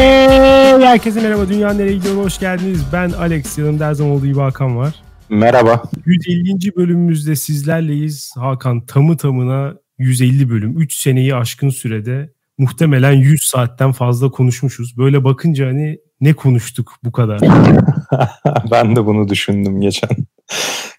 Hey 0.00 0.86
herkese 0.86 1.20
merhaba. 1.20 1.48
Dünya 1.48 1.72
nereye 1.72 1.94
gidiyor? 1.94 2.16
Hoş 2.16 2.38
geldiniz. 2.38 2.80
Ben 2.92 3.10
Alex. 3.10 3.58
Yanımda 3.58 3.86
her 3.86 3.94
zaman 3.94 4.12
olduğu 4.12 4.26
gibi 4.26 4.40
Hakan 4.40 4.76
var. 4.76 4.94
Merhaba. 5.28 5.82
150. 6.06 6.76
bölümümüzde 6.76 7.36
sizlerleyiz. 7.36 8.32
Hakan 8.36 8.86
tamı 8.86 9.16
tamına 9.16 9.74
150 9.98 10.50
bölüm. 10.50 10.80
3 10.80 10.94
seneyi 10.94 11.34
aşkın 11.34 11.68
sürede 11.68 12.32
muhtemelen 12.58 13.12
100 13.12 13.42
saatten 13.42 13.92
fazla 13.92 14.30
konuşmuşuz. 14.30 14.98
Böyle 14.98 15.24
bakınca 15.24 15.66
hani 15.66 15.98
ne 16.20 16.32
konuştuk 16.32 16.92
bu 17.04 17.12
kadar? 17.12 17.40
ben 18.70 18.96
de 18.96 19.06
bunu 19.06 19.28
düşündüm 19.28 19.80
geçen. 19.80 20.10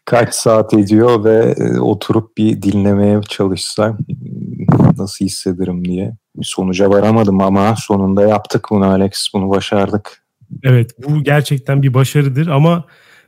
Kaç 0.05 0.33
saat 0.33 0.73
ediyor 0.73 1.23
ve 1.23 1.55
e, 1.57 1.79
oturup 1.79 2.37
bir 2.37 2.61
dinlemeye 2.61 3.21
çalışsam 3.21 3.97
nasıl 4.97 5.25
hissederim 5.25 5.85
diye. 5.85 6.13
Bir 6.35 6.45
sonuca 6.45 6.89
varamadım 6.89 7.41
ama 7.41 7.75
sonunda 7.75 8.27
yaptık 8.27 8.67
bunu 8.69 8.85
Alex. 8.85 9.27
Bunu 9.33 9.49
başardık. 9.49 10.23
Evet 10.63 10.91
bu 11.07 11.23
gerçekten 11.23 11.83
bir 11.83 11.93
başarıdır 11.93 12.47
ama 12.47 12.85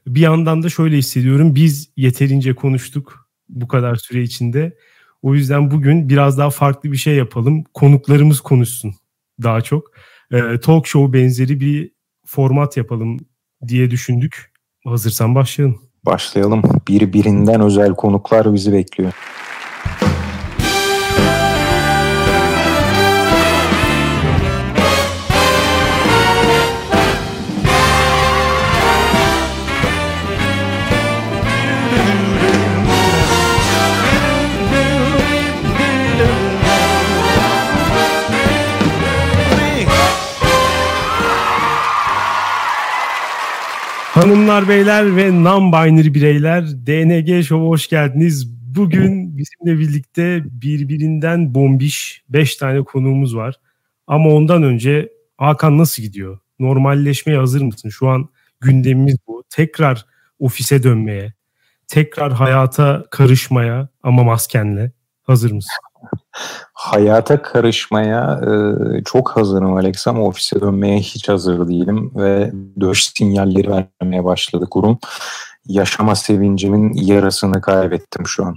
bir 0.07 0.21
yandan 0.21 0.63
da 0.63 0.70
şöyle 0.70 0.98
hissediyorum. 0.98 1.55
Biz 1.55 1.89
yeterince 1.97 2.55
konuştuk 2.55 3.30
bu 3.49 3.67
kadar 3.67 3.95
süre 3.95 4.21
içinde. 4.21 4.77
O 5.21 5.35
yüzden 5.35 5.71
bugün 5.71 6.09
biraz 6.09 6.38
daha 6.38 6.49
farklı 6.49 6.91
bir 6.91 6.97
şey 6.97 7.16
yapalım. 7.16 7.63
Konuklarımız 7.73 8.41
konuşsun 8.41 8.95
daha 9.44 9.61
çok. 9.61 9.91
Ee, 10.31 10.59
talk 10.59 10.88
show 10.88 11.20
benzeri 11.20 11.59
bir 11.59 11.91
format 12.25 12.77
yapalım 12.77 13.20
diye 13.67 13.91
düşündük. 13.91 14.52
Hazırsan 14.85 15.35
başlayalım. 15.35 15.81
Başlayalım. 16.05 16.61
Birbirinden 16.88 17.61
özel 17.61 17.95
konuklar 17.95 18.53
bizi 18.53 18.73
bekliyor. 18.73 19.13
Hanımlar, 44.23 44.69
beyler 44.69 45.16
ve 45.16 45.29
non-binary 45.29 46.13
bireyler 46.13 46.67
DNG 46.88 47.43
Show'a 47.45 47.67
hoş 47.67 47.88
geldiniz. 47.88 48.47
Bugün 48.75 49.38
bizimle 49.38 49.80
birlikte 49.80 50.43
birbirinden 50.45 51.55
bombiş 51.55 52.23
5 52.30 52.55
tane 52.55 52.83
konuğumuz 52.83 53.35
var. 53.35 53.55
Ama 54.07 54.30
ondan 54.30 54.63
önce 54.63 55.09
Hakan 55.38 55.77
nasıl 55.77 56.03
gidiyor? 56.03 56.39
Normalleşmeye 56.59 57.39
hazır 57.39 57.61
mısın? 57.61 57.89
Şu 57.89 58.07
an 58.09 58.30
gündemimiz 58.61 59.17
bu. 59.27 59.43
Tekrar 59.49 60.05
ofise 60.39 60.83
dönmeye, 60.83 61.33
tekrar 61.87 62.31
hayata 62.33 63.05
karışmaya 63.11 63.89
ama 64.03 64.23
maskenle 64.23 64.91
hazır 65.23 65.52
mısın? 65.52 65.71
Hayata 66.73 67.42
karışmaya 67.42 68.42
e, 68.44 69.03
çok 69.03 69.30
hazırım 69.30 69.73
Alex 69.73 70.08
ama 70.08 70.23
ofise 70.23 70.62
dönmeye 70.62 71.00
hiç 71.00 71.30
hazır 71.30 71.67
değilim 71.67 72.12
ve 72.16 72.52
döş 72.80 73.03
sinyalleri 73.03 73.70
vermeye 73.70 74.23
başladı 74.23 74.67
kurum. 74.70 75.00
Yaşama 75.67 76.16
sevincimin 76.16 76.94
yarısını 76.94 77.61
kaybettim 77.61 78.28
şu 78.28 78.45
an. 78.45 78.56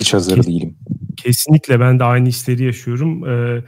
Hiç 0.00 0.14
hazır 0.14 0.36
Kes, 0.36 0.46
değilim. 0.46 0.76
Kesinlikle 1.16 1.80
ben 1.80 1.98
de 1.98 2.04
aynı 2.04 2.28
hisleri 2.28 2.64
yaşıyorum. 2.64 3.28
Ee, 3.28 3.64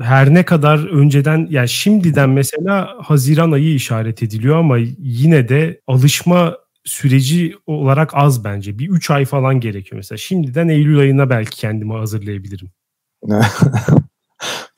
her 0.00 0.34
ne 0.34 0.44
kadar 0.44 0.88
önceden 0.88 1.46
yani 1.50 1.68
şimdiden 1.68 2.30
mesela 2.30 2.88
Haziran 3.02 3.52
ayı 3.52 3.74
işaret 3.74 4.22
ediliyor 4.22 4.56
ama 4.56 4.78
yine 4.98 5.48
de 5.48 5.80
alışma 5.86 6.56
süreci 6.86 7.54
olarak 7.66 8.10
az 8.14 8.44
bence. 8.44 8.78
Bir 8.78 8.88
3 8.88 9.10
ay 9.10 9.24
falan 9.24 9.60
gerekiyor 9.60 9.96
mesela. 9.96 10.18
Şimdiden 10.18 10.68
Eylül 10.68 10.98
ayına 10.98 11.30
belki 11.30 11.56
kendimi 11.56 11.92
hazırlayabilirim. 11.92 12.70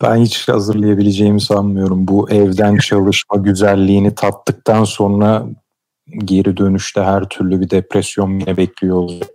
ben 0.03 0.17
hiç 0.17 0.49
hazırlayabileceğimi 0.49 1.41
sanmıyorum. 1.41 2.09
Bu 2.09 2.31
evden 2.31 2.77
çalışma 2.77 3.37
güzelliğini 3.37 4.15
tattıktan 4.15 4.85
sonra 4.85 5.47
geri 6.25 6.57
dönüşte 6.57 7.03
her 7.03 7.29
türlü 7.29 7.61
bir 7.61 7.71
depresyon 7.71 8.39
yine 8.39 8.57
bekliyor 8.57 8.97
olacak. 8.97 9.31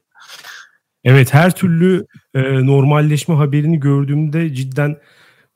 Evet 1.04 1.34
her 1.34 1.56
türlü 1.56 2.06
e, 2.34 2.42
normalleşme 2.66 3.36
haberini 3.36 3.80
gördüğümde 3.80 4.54
cidden 4.54 4.98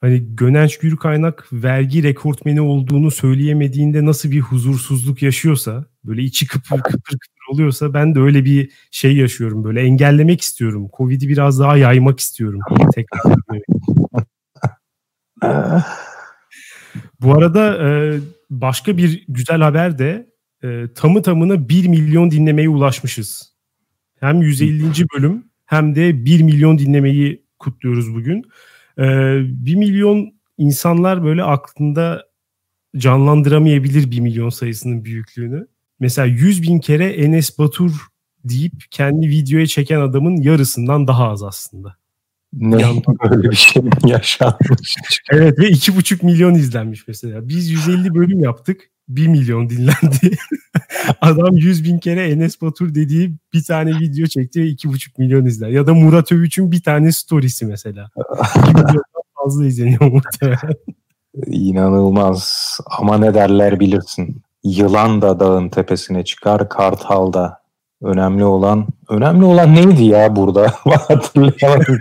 hani 0.01 0.35
Gönenç 0.35 0.77
Gürkaynak 0.77 1.47
vergi 1.51 2.03
rekortmeni 2.03 2.61
olduğunu 2.61 3.11
söyleyemediğinde 3.11 4.05
nasıl 4.05 4.31
bir 4.31 4.39
huzursuzluk 4.39 5.21
yaşıyorsa 5.21 5.85
böyle 6.07 6.23
içi 6.23 6.47
kıpır 6.47 6.81
kıpır 6.81 7.17
kıpır 7.19 7.53
oluyorsa 7.53 7.93
ben 7.93 8.15
de 8.15 8.19
öyle 8.19 8.45
bir 8.45 8.71
şey 8.91 9.15
yaşıyorum 9.17 9.63
böyle 9.63 9.81
engellemek 9.81 10.41
istiyorum. 10.41 10.89
Covid'i 10.97 11.29
biraz 11.29 11.59
daha 11.59 11.77
yaymak 11.77 12.19
istiyorum. 12.19 12.59
Tekrar. 12.95 13.21
Bu 17.21 17.33
arada 17.33 17.87
e, 17.87 18.19
başka 18.49 18.97
bir 18.97 19.25
güzel 19.27 19.61
haber 19.61 19.97
de 19.97 20.29
e, 20.63 20.83
tamı 20.95 21.21
tamına 21.21 21.69
1 21.69 21.87
milyon 21.87 22.31
dinlemeye 22.31 22.69
ulaşmışız. 22.69 23.53
Hem 24.19 24.41
150. 24.41 24.83
bölüm 25.15 25.45
hem 25.65 25.95
de 25.95 26.25
1 26.25 26.43
milyon 26.43 26.77
dinlemeyi 26.77 27.45
kutluyoruz 27.59 28.15
bugün. 28.15 28.43
E, 28.97 29.03
1 29.65 29.75
milyon 29.75 30.33
insanlar 30.57 31.23
böyle 31.23 31.43
aklında 31.43 32.27
canlandıramayabilir 32.97 34.11
1 34.11 34.19
milyon 34.19 34.49
sayısının 34.49 35.05
büyüklüğünü. 35.05 35.67
Mesela 35.99 36.25
100 36.25 36.61
bin 36.61 36.79
kere 36.79 37.13
Enes 37.13 37.59
Batur 37.59 37.91
deyip 38.43 38.73
kendi 38.91 39.29
videoya 39.29 39.67
çeken 39.67 39.99
adamın 39.99 40.35
yarısından 40.35 41.07
daha 41.07 41.29
az 41.29 41.43
aslında. 41.43 41.95
Ne 42.53 42.77
böyle 43.23 43.49
bir 43.51 43.55
şey 43.55 43.83
yaşanmış? 44.05 44.95
evet 45.31 45.59
ve 45.59 45.69
2,5 45.69 46.25
milyon 46.25 46.53
izlenmiş 46.53 47.07
mesela. 47.07 47.47
Biz 47.47 47.69
150 47.69 48.15
bölüm 48.15 48.39
yaptık. 48.39 48.89
1 49.09 49.27
milyon 49.27 49.69
dinlendi. 49.69 50.37
Adam 51.21 51.57
100 51.57 51.83
bin 51.83 51.99
kere 51.99 52.29
Enes 52.29 52.61
Batur 52.61 52.95
dediği 52.95 53.35
bir 53.53 53.63
tane 53.63 53.99
video 53.99 54.27
çekti 54.27 54.61
ve 54.61 54.65
2,5 54.65 55.09
milyon 55.17 55.45
izler. 55.45 55.69
Ya 55.69 55.87
da 55.87 55.93
Murat 55.93 56.31
Övüç'ün 56.31 56.71
bir 56.71 56.81
tane 56.81 57.11
storiesi 57.11 57.65
mesela. 57.65 58.09
2 58.59 58.69
milyondan 58.69 59.03
fazla 59.43 59.65
izleniyor 59.65 60.11
muhtemelen. 60.11 60.75
İnanılmaz. 61.47 62.77
Ama 62.99 63.17
ne 63.17 63.33
derler 63.33 63.79
bilirsin. 63.79 64.41
Yılan 64.67 65.21
da 65.21 65.39
dağın 65.39 65.69
tepesine 65.69 66.25
çıkar, 66.25 66.69
kartal 66.69 67.33
da. 67.33 67.59
Önemli 68.01 68.45
olan, 68.45 68.87
önemli 69.09 69.45
olan 69.45 69.75
neydi 69.75 70.03
ya 70.03 70.35
burada? 70.35 70.73
Hatırlayamadım. 71.07 71.99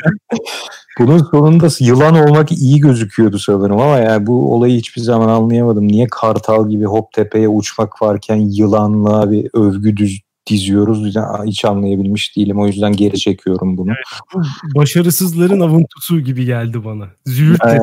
Bunun 0.99 1.19
sonunda 1.19 1.69
yılan 1.81 2.15
olmak 2.15 2.53
iyi 2.53 2.81
gözüküyordu 2.81 3.38
sanırım 3.38 3.81
ama 3.81 3.99
yani 3.99 4.27
bu 4.27 4.54
olayı 4.54 4.78
hiçbir 4.78 5.00
zaman 5.00 5.28
anlayamadım. 5.28 5.88
Niye 5.88 6.06
kartal 6.10 6.69
gibi 6.69 6.84
hop 6.84 7.12
tepeye 7.12 7.49
uçmak 7.49 8.03
varken 8.03 8.37
yılanla 8.37 9.31
bir 9.31 9.50
övgü 9.54 9.97
düz, 9.97 10.21
diziyoruz. 10.47 11.16
Hiç 11.44 11.65
anlayabilmiş 11.65 12.37
değilim. 12.37 12.60
O 12.60 12.66
yüzden 12.66 12.93
geri 12.93 13.19
çekiyorum 13.19 13.77
bunu. 13.77 13.91
Evet, 13.91 14.47
başarısızların 14.77 15.60
avuntusu 15.60 16.21
gibi 16.21 16.44
geldi 16.44 16.84
bana. 16.84 17.06
Züğürt 17.27 17.60
evet. 17.65 17.81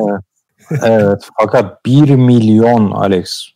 evet. 0.82 1.28
Fakat 1.40 1.86
1 1.86 2.10
milyon 2.10 2.90
Alex 2.90 3.53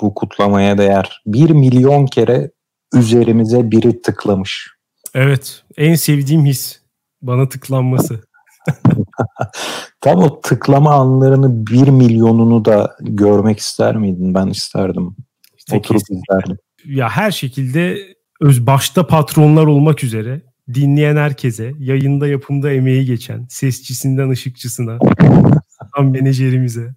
bu 0.00 0.14
kutlamaya 0.14 0.78
değer. 0.78 1.22
1 1.26 1.50
milyon 1.50 2.06
kere 2.06 2.50
üzerimize 2.94 3.70
biri 3.70 4.02
tıklamış. 4.02 4.70
Evet. 5.14 5.62
En 5.76 5.94
sevdiğim 5.94 6.44
his. 6.44 6.80
Bana 7.22 7.48
tıklanması. 7.48 8.20
Tam 10.00 10.18
o 10.18 10.40
tıklama 10.40 10.94
anlarını 10.94 11.66
bir 11.66 11.88
milyonunu 11.88 12.64
da 12.64 12.96
görmek 13.00 13.58
ister 13.58 13.96
miydin? 13.96 14.34
Ben 14.34 14.46
isterdim. 14.46 15.16
İşte 15.56 15.76
Oturup 15.76 16.00
kesin. 16.00 16.22
izlerdim. 16.22 16.58
Ya 16.84 17.08
her 17.08 17.30
şekilde 17.30 17.98
öz 18.40 18.66
başta 18.66 19.06
patronlar 19.06 19.66
olmak 19.66 20.04
üzere 20.04 20.42
dinleyen 20.74 21.16
herkese, 21.16 21.72
yayında 21.78 22.28
yapımda 22.28 22.72
emeği 22.72 23.04
geçen, 23.04 23.46
sesçisinden 23.50 24.30
ışıkçısına, 24.30 24.98
tam 25.96 26.10
menajerimize, 26.10 26.94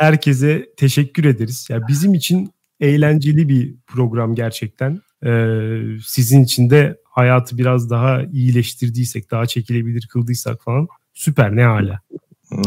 herkese 0.00 0.68
teşekkür 0.76 1.24
ederiz. 1.24 1.66
Ya 1.70 1.88
bizim 1.88 2.14
için 2.14 2.50
eğlenceli 2.80 3.48
bir 3.48 3.74
program 3.86 4.34
gerçekten. 4.34 5.00
Ee, 5.26 5.80
sizin 6.06 6.44
için 6.44 6.70
de 6.70 6.96
hayatı 7.04 7.58
biraz 7.58 7.90
daha 7.90 8.22
iyileştirdiysek, 8.22 9.30
daha 9.30 9.46
çekilebilir 9.46 10.08
kıldıysak 10.12 10.64
falan 10.64 10.88
süper 11.14 11.56
ne 11.56 11.64
hala. 11.64 12.00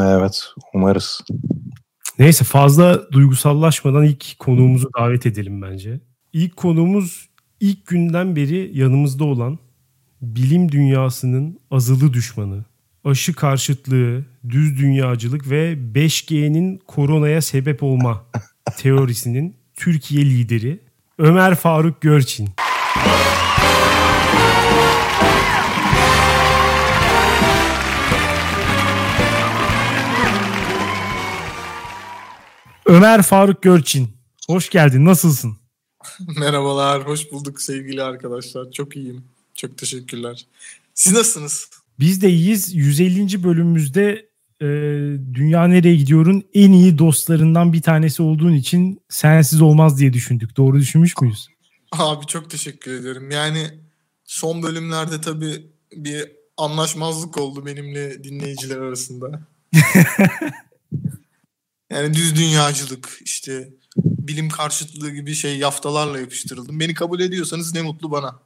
Evet 0.02 0.46
umarız. 0.74 1.22
Neyse 2.20 2.46
fazla 2.46 3.12
duygusallaşmadan 3.12 4.04
ilk 4.04 4.40
konuğumuzu 4.40 4.90
davet 5.00 5.26
edelim 5.26 5.62
bence. 5.62 6.00
İlk 6.34 6.56
konuğumuz 6.56 7.30
ilk 7.60 7.88
günden 7.88 8.36
beri 8.36 8.72
yanımızda 8.74 9.24
olan 9.24 9.60
bilim 10.22 10.72
dünyasının 10.72 11.60
azılı 11.72 12.14
düşmanı, 12.14 12.66
aşı 13.04 13.34
karşıtlığı, 13.34 14.26
düz 14.50 14.80
dünyacılık 14.80 15.50
ve 15.50 15.74
5G'nin 15.94 16.78
koronaya 16.88 17.42
sebep 17.42 17.84
olma 17.84 18.26
teorisinin 18.78 19.56
Türkiye 19.76 20.26
lideri 20.26 20.80
Ömer 21.18 21.56
Faruk 21.56 22.02
Görçin. 22.02 22.50
Ömer 32.86 33.22
Faruk 33.22 33.62
Görçin. 33.62 34.10
Hoş 34.48 34.70
geldin. 34.70 35.06
Nasılsın? 35.06 35.58
Merhabalar. 36.38 37.08
Hoş 37.08 37.32
bulduk 37.32 37.62
sevgili 37.62 38.04
arkadaşlar. 38.04 38.72
Çok 38.72 38.96
iyiyim. 38.96 39.24
Çok 39.56 39.78
teşekkürler. 39.78 40.46
Siz 40.94 41.14
nasılsınız? 41.14 41.83
Biz 42.04 42.22
de 42.22 42.30
iyiyiz. 42.30 42.76
150. 42.76 43.44
bölümümüzde 43.44 44.30
e, 44.62 44.66
Dünya 45.34 45.68
Nereye 45.68 45.96
Gidiyor'un 45.96 46.44
en 46.54 46.72
iyi 46.72 46.98
dostlarından 46.98 47.74
bir 47.74 47.82
tanesi 47.82 48.24
olduğun 48.24 48.54
için 48.54 49.02
sensiz 49.10 49.62
olmaz 49.62 50.00
diye 50.00 50.14
düşündük. 50.14 50.58
Doğru 50.58 50.80
düşünmüş 50.80 51.14
müyüz? 51.22 51.48
Abi 51.92 52.26
çok 52.26 52.50
teşekkür 52.50 52.94
ederim. 52.94 53.32
Yani 53.32 53.68
son 54.26 54.64
bölümlerde 54.64 55.22
tabii 55.22 55.68
bir 55.96 56.32
anlaşmazlık 56.58 57.38
oldu 57.38 57.66
benimle 57.66 58.24
dinleyiciler 58.24 58.78
arasında. 58.78 59.42
yani 61.92 62.14
düz 62.14 62.36
dünyacılık 62.36 63.20
işte 63.26 63.70
bilim 63.98 64.50
karşıtlığı 64.50 65.12
gibi 65.12 65.36
şey 65.36 65.58
yaftalarla 65.58 66.20
yapıştırıldım. 66.20 66.80
Beni 66.80 66.94
kabul 66.94 67.20
ediyorsanız 67.20 67.74
ne 67.74 67.82
mutlu 67.82 68.12
bana. 68.12 68.40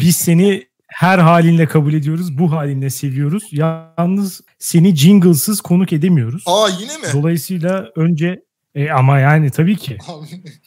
Biz 0.00 0.16
seni 0.16 0.66
her 0.96 1.18
halinle 1.18 1.66
kabul 1.66 1.94
ediyoruz. 1.94 2.38
Bu 2.38 2.52
halinle 2.52 2.90
seviyoruz. 2.90 3.42
Yalnız 3.52 4.40
seni 4.58 4.96
jinglesız 4.96 5.60
konuk 5.60 5.92
edemiyoruz. 5.92 6.42
Aa 6.46 6.68
yine 6.80 6.96
mi? 6.96 7.04
Dolayısıyla 7.12 7.90
önce 7.96 8.42
e, 8.74 8.90
ama 8.90 9.18
yani 9.18 9.50
tabii 9.50 9.76
ki. 9.76 9.98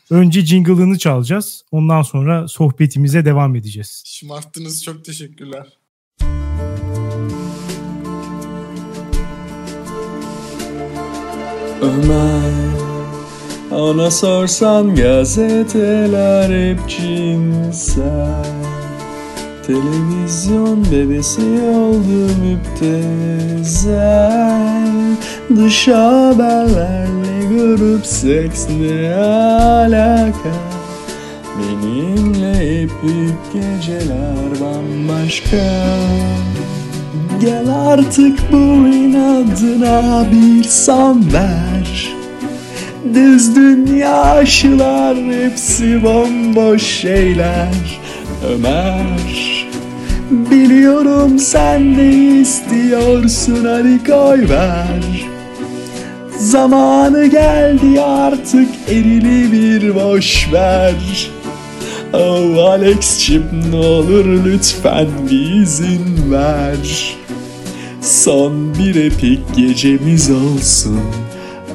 önce 0.09 0.45
jingle'ını 0.45 0.97
çalacağız. 0.97 1.63
Ondan 1.71 2.01
sonra 2.01 2.47
sohbetimize 2.47 3.25
devam 3.25 3.55
edeceğiz. 3.55 4.03
Şımarttınız. 4.05 4.83
Çok 4.83 5.05
teşekkürler. 5.05 5.67
Ömer 11.81 12.69
Ona 13.71 14.11
sorsan 14.11 14.95
gazeteler 14.95 16.69
hep 16.69 16.89
cinsel 16.89 18.78
Televizyon 19.69 20.85
bebesi 20.91 21.41
oldu 21.61 22.31
müptezel. 22.41 23.85
Dış 25.55 25.87
haberlerle 25.87 27.45
grup 27.49 28.05
seks 28.05 28.67
ne 28.69 29.15
alaka? 29.15 30.55
Benimle 31.59 32.81
epik 32.81 33.53
geceler 33.53 34.49
bambaşka. 34.61 35.67
Gel 37.41 37.69
artık 37.87 38.39
bu 38.51 38.87
inadına 38.87 40.25
bir 40.31 40.63
son 40.63 41.23
ver. 41.33 42.13
Düz 43.13 43.55
dünya 43.55 44.21
aşılar 44.23 45.17
hepsi 45.17 46.03
bomboş 46.03 46.83
şeyler. 46.83 47.99
Ömer 48.53 49.58
Biliyorum 50.29 51.39
sen 51.39 51.97
de 51.97 52.09
istiyorsun 52.11 53.65
hadi 53.65 54.03
koy 54.03 54.49
ver. 54.49 55.25
Zamanı 56.39 57.25
geldi 57.25 58.01
artık 58.01 58.69
erili 58.87 59.51
bir 59.51 59.95
boş 59.95 60.53
ver. 60.53 61.29
Oh 62.13 62.69
Alex'cim 62.69 63.45
ne 63.71 63.75
olur 63.75 64.25
lütfen 64.45 65.07
bir 65.31 65.61
izin 65.61 66.31
ver. 66.31 67.15
Son 68.01 68.75
bir 68.75 68.95
epik 68.95 69.55
gecemiz 69.55 70.31
olsun 70.31 71.01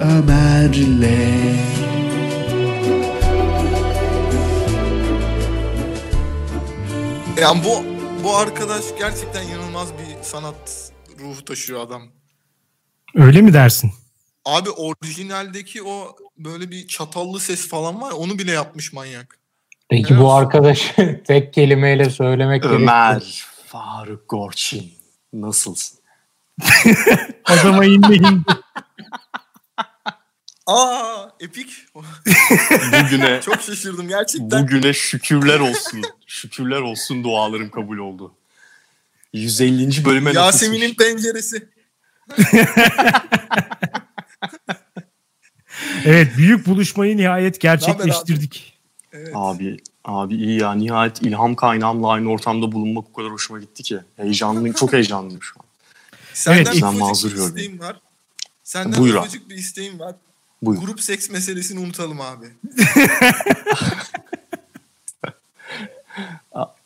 Ömer'le. 0.00 1.08
Yani 7.42 7.60
bu 7.64 7.93
bu 8.24 8.36
arkadaş 8.36 8.84
gerçekten 8.98 9.48
inanılmaz 9.48 9.88
bir 9.92 10.22
sanat 10.22 10.92
ruhu 11.20 11.44
taşıyor 11.44 11.80
adam. 11.80 12.02
Öyle 13.14 13.40
mi 13.42 13.52
dersin? 13.52 13.92
Abi 14.44 14.70
orijinaldeki 14.70 15.82
o 15.82 16.16
böyle 16.38 16.70
bir 16.70 16.86
çatallı 16.88 17.40
ses 17.40 17.68
falan 17.68 18.00
var 18.00 18.10
onu 18.12 18.38
bile 18.38 18.52
yapmış 18.52 18.92
manyak. 18.92 19.38
Peki 19.88 20.06
Evet. 20.14 20.22
bu 20.22 20.32
arkadaş 20.32 20.94
tek 21.26 21.54
kelimeyle 21.54 22.10
söylemek 22.10 22.64
Ömer 22.64 23.12
gerekirse- 23.16 23.44
Faruk 23.66 24.28
Gorçin 24.28 24.92
nasılsın? 25.32 25.98
Adama 27.44 27.84
indi 27.84 28.14
indi. 28.14 28.40
Aa 30.66 31.28
epik. 31.40 31.68
Bugüne 32.92 33.40
Çok 33.44 33.60
şaşırdım 33.60 34.08
gerçekten. 34.08 34.62
bugüne 34.62 34.92
şükürler 34.92 35.60
olsun. 35.60 36.02
Şükürler 36.34 36.80
olsun 36.80 37.24
dualarım 37.24 37.70
kabul 37.70 37.98
oldu. 37.98 38.34
150. 39.32 40.04
bölüme 40.04 40.32
Yasemin'in 40.32 40.94
penceresi. 40.94 41.68
Evet 46.04 46.36
büyük 46.36 46.66
buluşmayı 46.66 47.16
nihayet 47.16 47.60
gerçekleştirdik. 47.60 48.78
Evet. 49.12 49.30
Abi 49.34 49.76
abi 50.04 50.34
iyi 50.34 50.60
ya 50.60 50.72
nihayet 50.72 51.22
ilham 51.22 51.54
kaynağımla 51.54 52.08
aynı 52.08 52.30
ortamda 52.30 52.72
bulunmak 52.72 53.04
o 53.08 53.12
kadar 53.12 53.30
hoşuma 53.30 53.60
gitti 53.60 53.82
ki. 53.82 53.98
Heyecanlıyım 54.16 54.72
çok 54.74 54.92
heyecanlıyım 54.92 55.42
şu 55.42 55.60
an. 55.60 55.66
Senden 56.34 56.56
Evet, 56.56 56.68
ufacık 56.68 57.00
mazur 57.00 57.30
bir 57.32 57.36
isteğim 57.36 57.78
var. 57.78 58.00
Senden 58.64 59.00
Buyur 59.00 59.14
ufacık 59.14 59.50
bir 59.50 59.56
isteğim 59.56 59.98
var. 59.98 60.14
Buyur. 60.62 60.80
Grup 60.80 61.00
seks 61.00 61.30
meselesini 61.30 61.80
unutalım 61.80 62.20
abi. 62.20 62.46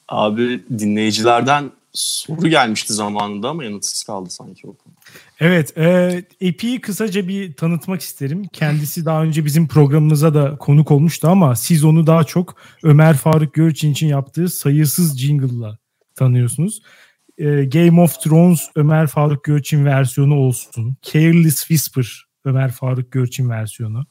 Abi 0.08 0.64
dinleyicilerden 0.78 1.70
soru 1.92 2.48
gelmişti 2.48 2.92
zamanında 2.92 3.48
ama 3.48 3.64
yanıtsız 3.64 4.02
kaldı 4.02 4.30
sanki 4.30 4.66
o 4.66 4.74
konu. 4.74 4.94
Evet, 5.40 5.78
e, 5.78 6.24
Epi'yi 6.40 6.80
kısaca 6.80 7.28
bir 7.28 7.52
tanıtmak 7.54 8.00
isterim. 8.00 8.44
Kendisi 8.52 9.04
daha 9.04 9.22
önce 9.22 9.44
bizim 9.44 9.68
programımıza 9.68 10.34
da 10.34 10.56
konuk 10.56 10.90
olmuştu 10.90 11.28
ama 11.28 11.56
siz 11.56 11.84
onu 11.84 12.06
daha 12.06 12.24
çok 12.24 12.56
Ömer 12.82 13.16
Faruk 13.16 13.54
Görçin 13.54 13.92
için 13.92 14.06
yaptığı 14.06 14.48
sayısız 14.48 15.18
jingle'la 15.18 15.78
tanıyorsunuz. 16.14 16.82
E, 17.38 17.64
Game 17.64 18.00
of 18.00 18.20
Thrones 18.20 18.60
Ömer 18.74 19.06
Faruk 19.06 19.44
Görçin 19.44 19.84
versiyonu 19.84 20.34
olsun. 20.34 20.96
Careless 21.02 21.58
Whisper 21.58 22.26
Ömer 22.44 22.72
Faruk 22.72 23.12
Görçin 23.12 23.50
versiyonu. 23.50 24.06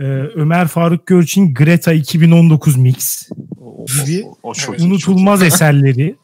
E, 0.00 0.04
Ömer 0.34 0.68
Faruk 0.68 1.06
Görçin 1.06 1.54
Greta 1.54 1.92
2019 1.92 2.76
Mix. 2.76 3.28
O, 3.60 3.86
Gibi 3.86 4.24
o, 4.24 4.36
o 4.42 4.54
çok 4.54 4.80
unutulmaz 4.80 5.42
eserleri. 5.42 6.16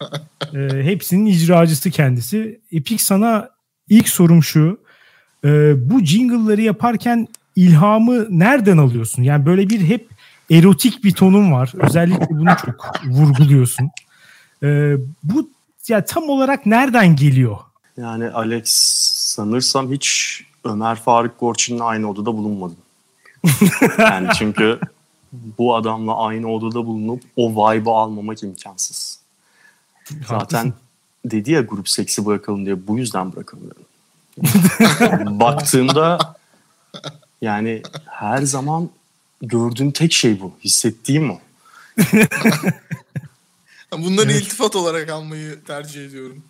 E, 0.54 0.58
hepsinin 0.82 1.26
icracısı 1.26 1.90
kendisi. 1.90 2.60
Epik 2.72 3.00
sana 3.00 3.50
ilk 3.88 4.08
sorum 4.08 4.42
şu. 4.42 4.80
E, 5.44 5.48
bu 5.90 6.04
jingle'ları 6.04 6.62
yaparken 6.62 7.28
ilhamı 7.56 8.26
nereden 8.38 8.78
alıyorsun? 8.78 9.22
Yani 9.22 9.46
böyle 9.46 9.70
bir 9.70 9.80
hep 9.80 10.08
erotik 10.50 11.04
bir 11.04 11.12
tonun 11.12 11.52
var. 11.52 11.72
Özellikle 11.74 12.28
bunu 12.30 12.50
çok 12.66 12.92
vurguluyorsun. 13.06 13.90
E, 14.62 14.94
bu 15.22 15.50
ya 15.88 16.04
tam 16.04 16.28
olarak 16.28 16.66
nereden 16.66 17.16
geliyor? 17.16 17.56
Yani 17.96 18.30
Alex 18.30 18.68
sanırsam 19.34 19.92
hiç 19.92 20.40
Ömer 20.64 20.96
Faruk 20.96 21.40
Gorçin'le 21.40 21.80
aynı 21.80 22.10
odada 22.10 22.36
bulunmadım. 22.36 22.76
yani 23.98 24.28
çünkü 24.38 24.80
bu 25.32 25.76
adamla 25.76 26.16
aynı 26.16 26.52
odada 26.52 26.86
bulunup 26.86 27.22
o 27.36 27.50
vibe'ı 27.50 27.92
almamak 27.92 28.42
imkansız. 28.42 29.18
Zaten 30.28 30.72
dedi 31.24 31.50
ya 31.50 31.60
grup 31.60 31.88
seksi 31.88 32.26
bırakalım 32.26 32.66
diye 32.66 32.86
bu 32.86 32.98
yüzden 32.98 33.32
bırakamıyorum. 33.32 33.82
Baktığımda 35.40 36.34
yani 37.42 37.82
her 38.06 38.42
zaman 38.42 38.90
gördüğüm 39.42 39.90
tek 39.90 40.12
şey 40.12 40.40
bu. 40.40 40.52
Hissettiğim 40.64 41.30
o. 41.30 41.40
Bunları 43.92 44.32
Evet. 44.32 44.42
iltifat 44.42 44.76
olarak 44.76 45.10
almayı 45.10 45.64
tercih 45.64 46.06
ediyorum. 46.06 46.42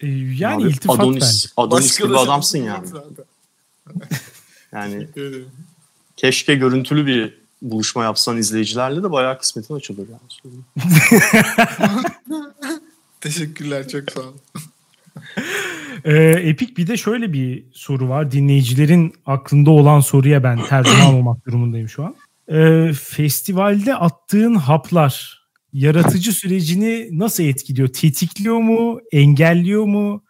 E, 0.00 0.06
yani 0.38 0.64
Abi, 0.64 0.70
iltifat 0.70 1.00
Adonis, 1.00 1.22
bence. 1.22 1.48
Adonis 1.56 1.84
Başka 1.84 2.04
gibi 2.04 2.14
da 2.14 2.18
adamsın 2.18 2.58
yani. 2.58 2.88
Yani. 4.72 5.08
Keşke 6.20 6.54
görüntülü 6.54 7.06
bir 7.06 7.40
buluşma 7.62 8.04
yapsan 8.04 8.36
izleyicilerle 8.36 9.02
de 9.02 9.10
bayağı 9.10 9.38
kısmetin 9.38 9.74
açılır 9.74 10.06
yani. 10.08 10.80
Teşekkürler 13.20 13.88
çok 13.88 14.10
sağ 14.10 14.20
ol. 14.20 14.34
Ee, 16.04 16.16
Epik 16.24 16.78
bir 16.78 16.86
de 16.86 16.96
şöyle 16.96 17.32
bir 17.32 17.64
soru 17.72 18.08
var. 18.08 18.30
Dinleyicilerin 18.30 19.14
aklında 19.26 19.70
olan 19.70 20.00
soruya 20.00 20.42
ben 20.42 20.64
tercüman 20.64 21.14
olmak 21.14 21.44
durumundayım 21.46 21.88
şu 21.88 22.04
an. 22.04 22.16
Ee, 22.48 22.92
festivalde 22.92 23.94
attığın 23.94 24.54
haplar 24.54 25.42
yaratıcı 25.72 26.32
sürecini 26.32 27.18
nasıl 27.18 27.44
etkiliyor? 27.44 27.88
Tetikliyor 27.88 28.58
mu? 28.58 29.00
Engelliyor 29.12 29.84
mu? 29.84 30.22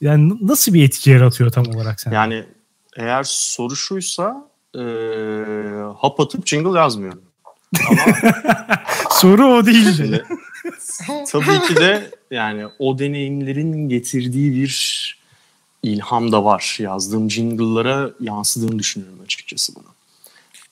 Yani 0.00 0.32
nasıl 0.40 0.74
bir 0.74 0.84
etki 0.84 1.10
yaratıyor 1.10 1.50
tam 1.50 1.66
olarak 1.66 2.00
sen? 2.00 2.12
Yani 2.12 2.44
eğer 2.96 3.22
soru 3.22 3.76
şuysa 3.76 4.51
e, 4.78 4.82
hap 5.98 6.20
atıp 6.20 6.46
jingle 6.46 6.78
yazmıyorum. 6.78 7.22
Soru 9.10 9.46
o 9.46 9.66
değildi. 9.66 10.24
Tabii 11.28 11.66
ki 11.66 11.76
de 11.76 12.10
yani 12.30 12.66
o 12.78 12.98
deneyimlerin 12.98 13.88
getirdiği 13.88 14.54
bir 14.54 15.22
ilham 15.82 16.32
da 16.32 16.44
var. 16.44 16.76
Yazdığım 16.80 17.30
jingle'lara 17.30 18.10
yansıdığını 18.20 18.78
düşünüyorum 18.78 19.20
açıkçası 19.24 19.74
bunu. 19.74 19.84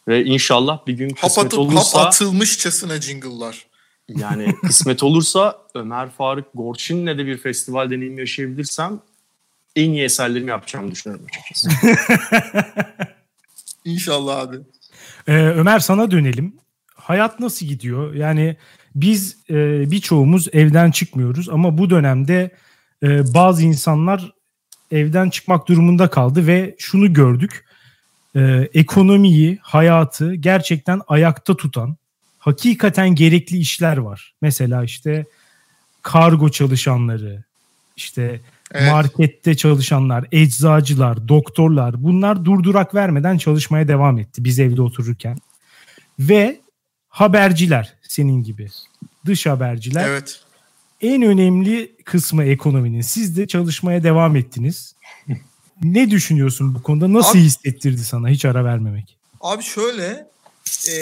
Ve 0.08 0.24
inşallah 0.24 0.86
bir 0.86 0.92
gün 0.92 1.10
Hap 1.10 1.20
kısmet 1.20 1.46
atıp 1.46 1.58
olursa 1.58 2.00
hap 2.00 2.06
atılmışçasına 2.06 3.00
jingle'lar. 3.00 3.66
yani 4.08 4.54
kısmet 4.66 5.02
olursa 5.02 5.58
Ömer 5.74 6.10
Faruk 6.10 6.46
Gorçin'le 6.54 7.06
de 7.06 7.26
bir 7.26 7.38
festival 7.38 7.90
deneyimi 7.90 8.20
yaşayabilirsem 8.20 9.00
en 9.76 9.90
iyi 9.90 10.02
eserlerimi 10.02 10.50
yapacağımı 10.50 10.90
düşünüyorum 10.90 11.26
açıkçası. 11.28 11.70
İnşallah 13.84 14.38
abi. 14.38 14.56
Ee, 15.28 15.32
Ömer 15.32 15.78
sana 15.78 16.10
dönelim. 16.10 16.54
Hayat 16.94 17.40
nasıl 17.40 17.66
gidiyor? 17.66 18.14
Yani 18.14 18.56
biz 18.94 19.36
e, 19.50 19.90
birçoğumuz 19.90 20.48
evden 20.52 20.90
çıkmıyoruz 20.90 21.48
ama 21.48 21.78
bu 21.78 21.90
dönemde 21.90 22.50
e, 23.02 23.34
bazı 23.34 23.62
insanlar 23.62 24.32
evden 24.90 25.30
çıkmak 25.30 25.68
durumunda 25.68 26.10
kaldı 26.10 26.46
ve 26.46 26.74
şunu 26.78 27.12
gördük. 27.12 27.64
E, 28.36 28.68
ekonomiyi, 28.74 29.58
hayatı 29.62 30.34
gerçekten 30.34 31.00
ayakta 31.08 31.56
tutan, 31.56 31.96
hakikaten 32.38 33.14
gerekli 33.14 33.58
işler 33.58 33.96
var. 33.96 34.34
Mesela 34.42 34.84
işte 34.84 35.26
kargo 36.02 36.48
çalışanları, 36.48 37.44
işte 37.96 38.40
Evet. 38.74 38.92
markette 38.92 39.56
çalışanlar, 39.56 40.24
eczacılar, 40.32 41.28
doktorlar 41.28 42.02
bunlar 42.02 42.44
durdurak 42.44 42.94
vermeden 42.94 43.38
çalışmaya 43.38 43.88
devam 43.88 44.18
etti 44.18 44.44
biz 44.44 44.58
evde 44.58 44.82
otururken. 44.82 45.38
Ve 46.18 46.60
haberciler 47.08 47.94
senin 48.02 48.42
gibi. 48.42 48.68
Dış 49.26 49.46
haberciler 49.46 50.08
Evet. 50.08 50.40
en 51.00 51.22
önemli 51.22 51.92
kısmı 52.04 52.44
ekonominin. 52.44 53.00
Siz 53.00 53.36
de 53.36 53.46
çalışmaya 53.46 54.02
devam 54.02 54.36
ettiniz. 54.36 54.94
ne 55.82 56.10
düşünüyorsun 56.10 56.74
bu 56.74 56.82
konuda? 56.82 57.12
Nasıl 57.12 57.38
Abi- 57.38 57.44
hissettirdi 57.44 58.04
sana 58.04 58.28
hiç 58.28 58.44
ara 58.44 58.64
vermemek? 58.64 59.16
Abi 59.40 59.62
şöyle 59.62 60.26
e, 60.90 60.96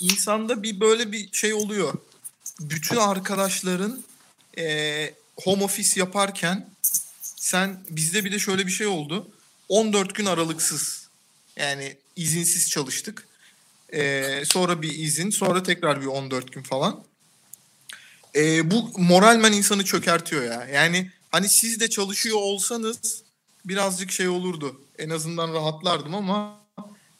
insanda 0.00 0.62
bir 0.62 0.80
böyle 0.80 1.12
bir 1.12 1.28
şey 1.32 1.54
oluyor. 1.54 1.94
Bütün 2.60 2.96
arkadaşların 2.96 4.02
e, 4.58 4.64
home 5.44 5.64
office 5.64 6.00
yaparken 6.00 6.69
sen 7.40 7.80
bizde 7.90 8.24
bir 8.24 8.32
de 8.32 8.38
şöyle 8.38 8.66
bir 8.66 8.72
şey 8.72 8.86
oldu. 8.86 9.28
14 9.68 10.14
gün 10.14 10.26
aralıksız 10.26 11.08
yani 11.56 11.96
izinsiz 12.16 12.70
çalıştık. 12.70 13.28
E, 13.92 14.42
sonra 14.44 14.82
bir 14.82 14.98
izin 14.98 15.30
sonra 15.30 15.62
tekrar 15.62 16.00
bir 16.00 16.06
14 16.06 16.52
gün 16.52 16.62
falan. 16.62 17.04
E, 18.36 18.70
bu 18.70 18.90
moralmen 18.96 19.52
insanı 19.52 19.84
çökertiyor 19.84 20.44
ya. 20.44 20.68
Yani 20.72 21.10
hani 21.30 21.48
siz 21.48 21.80
de 21.80 21.90
çalışıyor 21.90 22.36
olsanız 22.36 23.22
birazcık 23.64 24.10
şey 24.10 24.28
olurdu. 24.28 24.80
En 24.98 25.10
azından 25.10 25.54
rahatlardım 25.54 26.14
ama 26.14 26.60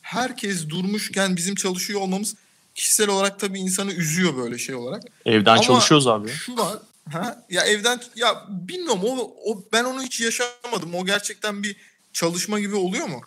herkes 0.02 0.68
durmuşken 0.68 1.36
bizim 1.36 1.54
çalışıyor 1.54 2.00
olmamız 2.00 2.34
kişisel 2.74 3.08
olarak 3.08 3.40
tabii 3.40 3.58
insanı 3.58 3.92
üzüyor 3.92 4.36
böyle 4.36 4.58
şey 4.58 4.74
olarak. 4.74 5.02
Evden 5.26 5.52
Ama- 5.52 5.62
çalışıyoruz 5.62 6.06
abi. 6.06 6.28
Şu 6.28 6.56
var. 6.56 6.78
Ha? 7.12 7.44
Ya 7.50 7.62
evden 7.62 8.00
ya 8.16 8.44
bilmiyorum 8.48 9.00
o, 9.04 9.34
o 9.46 9.62
ben 9.72 9.84
onu 9.84 10.02
hiç 10.02 10.20
yaşamadım. 10.20 10.94
O 10.94 11.04
gerçekten 11.06 11.62
bir 11.62 11.76
çalışma 12.12 12.60
gibi 12.60 12.76
oluyor 12.76 13.08
mu? 13.08 13.20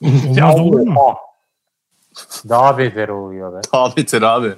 Olmaz 0.02 0.60
olur 0.60 0.80
mu? 0.80 1.00
oha. 1.00 1.16
Daha 2.48 2.78
beter 2.78 3.08
oluyor 3.08 3.56
be. 3.56 3.60
Daha 3.72 3.96
beter 3.96 4.22
abi. 4.22 4.54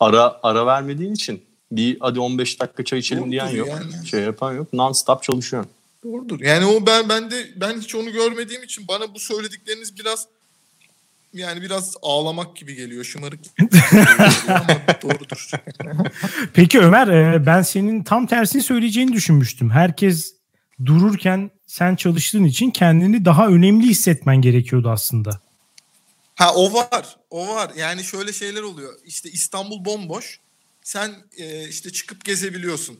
Ara 0.00 0.38
ara 0.42 0.66
vermediğin 0.66 1.14
için 1.14 1.44
bir 1.72 1.96
hadi 2.00 2.20
15 2.20 2.60
dakika 2.60 2.84
çay 2.84 2.98
içelim 2.98 3.32
diyen 3.32 3.46
Doğrudur 3.46 3.58
yok. 3.58 3.68
yani. 3.68 4.06
Şey 4.06 4.20
yapan 4.20 4.52
yok. 4.52 4.72
Non 4.72 4.92
stop 4.92 5.22
çalışıyorsun. 5.22 5.72
Doğrudur. 6.04 6.40
Yani 6.40 6.66
o 6.66 6.86
ben 6.86 7.08
ben 7.08 7.30
de 7.30 7.46
ben 7.56 7.80
hiç 7.80 7.94
onu 7.94 8.12
görmediğim 8.12 8.62
için 8.62 8.88
bana 8.88 9.14
bu 9.14 9.18
söyledikleriniz 9.18 9.98
biraz 9.98 10.26
yani 11.32 11.62
biraz 11.62 11.96
ağlamak 12.02 12.56
gibi 12.56 12.74
geliyor. 12.74 13.04
Şımarık 13.04 13.40
gibi 13.44 13.70
geliyor 13.70 14.06
ama 14.48 14.68
doğrudur. 15.02 15.50
Peki 16.54 16.80
Ömer 16.80 17.08
e, 17.08 17.46
ben 17.46 17.62
senin 17.62 18.02
tam 18.02 18.26
tersini 18.26 18.62
söyleyeceğini 18.62 19.12
düşünmüştüm. 19.12 19.70
Herkes 19.70 20.34
dururken 20.84 21.50
sen 21.66 21.96
çalıştığın 21.96 22.44
için 22.44 22.70
kendini 22.70 23.24
daha 23.24 23.48
önemli 23.48 23.86
hissetmen 23.86 24.36
gerekiyordu 24.36 24.90
aslında. 24.90 25.40
Ha 26.34 26.54
o 26.54 26.74
var. 26.74 27.16
O 27.30 27.48
var. 27.48 27.70
Yani 27.76 28.04
şöyle 28.04 28.32
şeyler 28.32 28.62
oluyor. 28.62 28.94
İşte 29.04 29.30
İstanbul 29.30 29.84
bomboş. 29.84 30.40
Sen 30.82 31.14
e, 31.36 31.68
işte 31.68 31.92
çıkıp 31.92 32.24
gezebiliyorsun. 32.24 32.98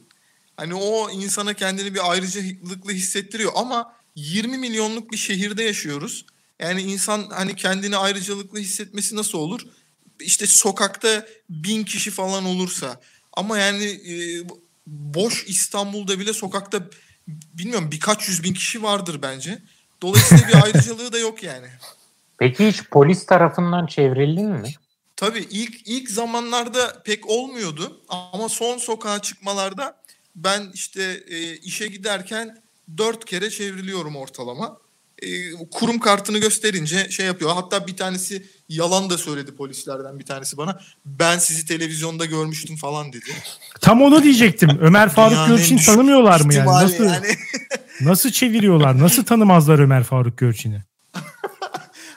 Hani 0.56 0.74
o 0.74 1.10
insana 1.10 1.54
kendini 1.54 1.94
bir 1.94 2.10
ayrıcalıklı 2.10 2.92
hissettiriyor 2.92 3.52
ama 3.54 3.92
20 4.14 4.58
milyonluk 4.58 5.12
bir 5.12 5.16
şehirde 5.16 5.62
yaşıyoruz. 5.62 6.26
Yani 6.58 6.82
insan 6.82 7.26
hani 7.30 7.56
kendini 7.56 7.96
ayrıcalıklı 7.96 8.58
hissetmesi 8.58 9.16
nasıl 9.16 9.38
olur? 9.38 9.60
İşte 10.20 10.46
sokakta 10.46 11.26
bin 11.50 11.84
kişi 11.84 12.10
falan 12.10 12.44
olursa. 12.44 13.00
Ama 13.32 13.58
yani 13.58 13.84
e, 13.84 14.14
boş 14.86 15.44
İstanbul'da 15.48 16.18
bile 16.18 16.32
sokakta 16.32 16.78
bilmiyorum 17.28 17.90
birkaç 17.92 18.28
yüz 18.28 18.44
bin 18.44 18.54
kişi 18.54 18.82
vardır 18.82 19.22
bence. 19.22 19.62
Dolayısıyla 20.02 20.48
bir 20.48 20.54
ayrıcalığı 20.64 21.12
da 21.12 21.18
yok 21.18 21.42
yani. 21.42 21.66
Peki 22.38 22.68
hiç 22.68 22.82
polis 22.90 23.26
tarafından 23.26 23.86
çevrildin 23.86 24.50
mi? 24.50 24.74
Tabii 25.16 25.46
ilk 25.50 25.88
ilk 25.88 26.10
zamanlarda 26.10 27.02
pek 27.02 27.26
olmuyordu 27.26 28.00
ama 28.08 28.48
son 28.48 28.78
sokağa 28.78 29.22
çıkmalarda 29.22 29.96
ben 30.36 30.70
işte 30.74 31.22
e, 31.28 31.56
işe 31.56 31.86
giderken 31.86 32.62
dört 32.98 33.24
kere 33.24 33.50
çevriliyorum 33.50 34.16
ortalama. 34.16 34.78
E, 35.22 35.52
kurum 35.70 35.98
kartını 35.98 36.38
gösterince 36.38 37.10
şey 37.10 37.26
yapıyor. 37.26 37.50
Hatta 37.54 37.86
bir 37.86 37.96
tanesi 37.96 38.46
yalan 38.68 39.10
da 39.10 39.18
söyledi 39.18 39.54
polislerden 39.56 40.18
bir 40.18 40.24
tanesi 40.24 40.56
bana. 40.56 40.80
Ben 41.04 41.38
sizi 41.38 41.66
televizyonda 41.66 42.24
görmüştüm 42.24 42.76
falan 42.76 43.12
dedi. 43.12 43.30
Tam 43.80 44.02
onu 44.02 44.22
diyecektim. 44.22 44.78
Ömer 44.80 45.08
Faruk 45.08 45.48
Görçin 45.48 45.76
düşük 45.76 45.86
tanımıyorlar 45.86 46.40
mı 46.40 46.54
yani? 46.54 46.66
Nasıl 46.66 47.04
yani. 47.04 47.26
nasıl 48.00 48.30
çeviriyorlar? 48.30 48.98
Nasıl 48.98 49.24
tanımazlar 49.24 49.78
Ömer 49.78 50.04
Faruk 50.04 50.38
Görçin'i? 50.38 50.82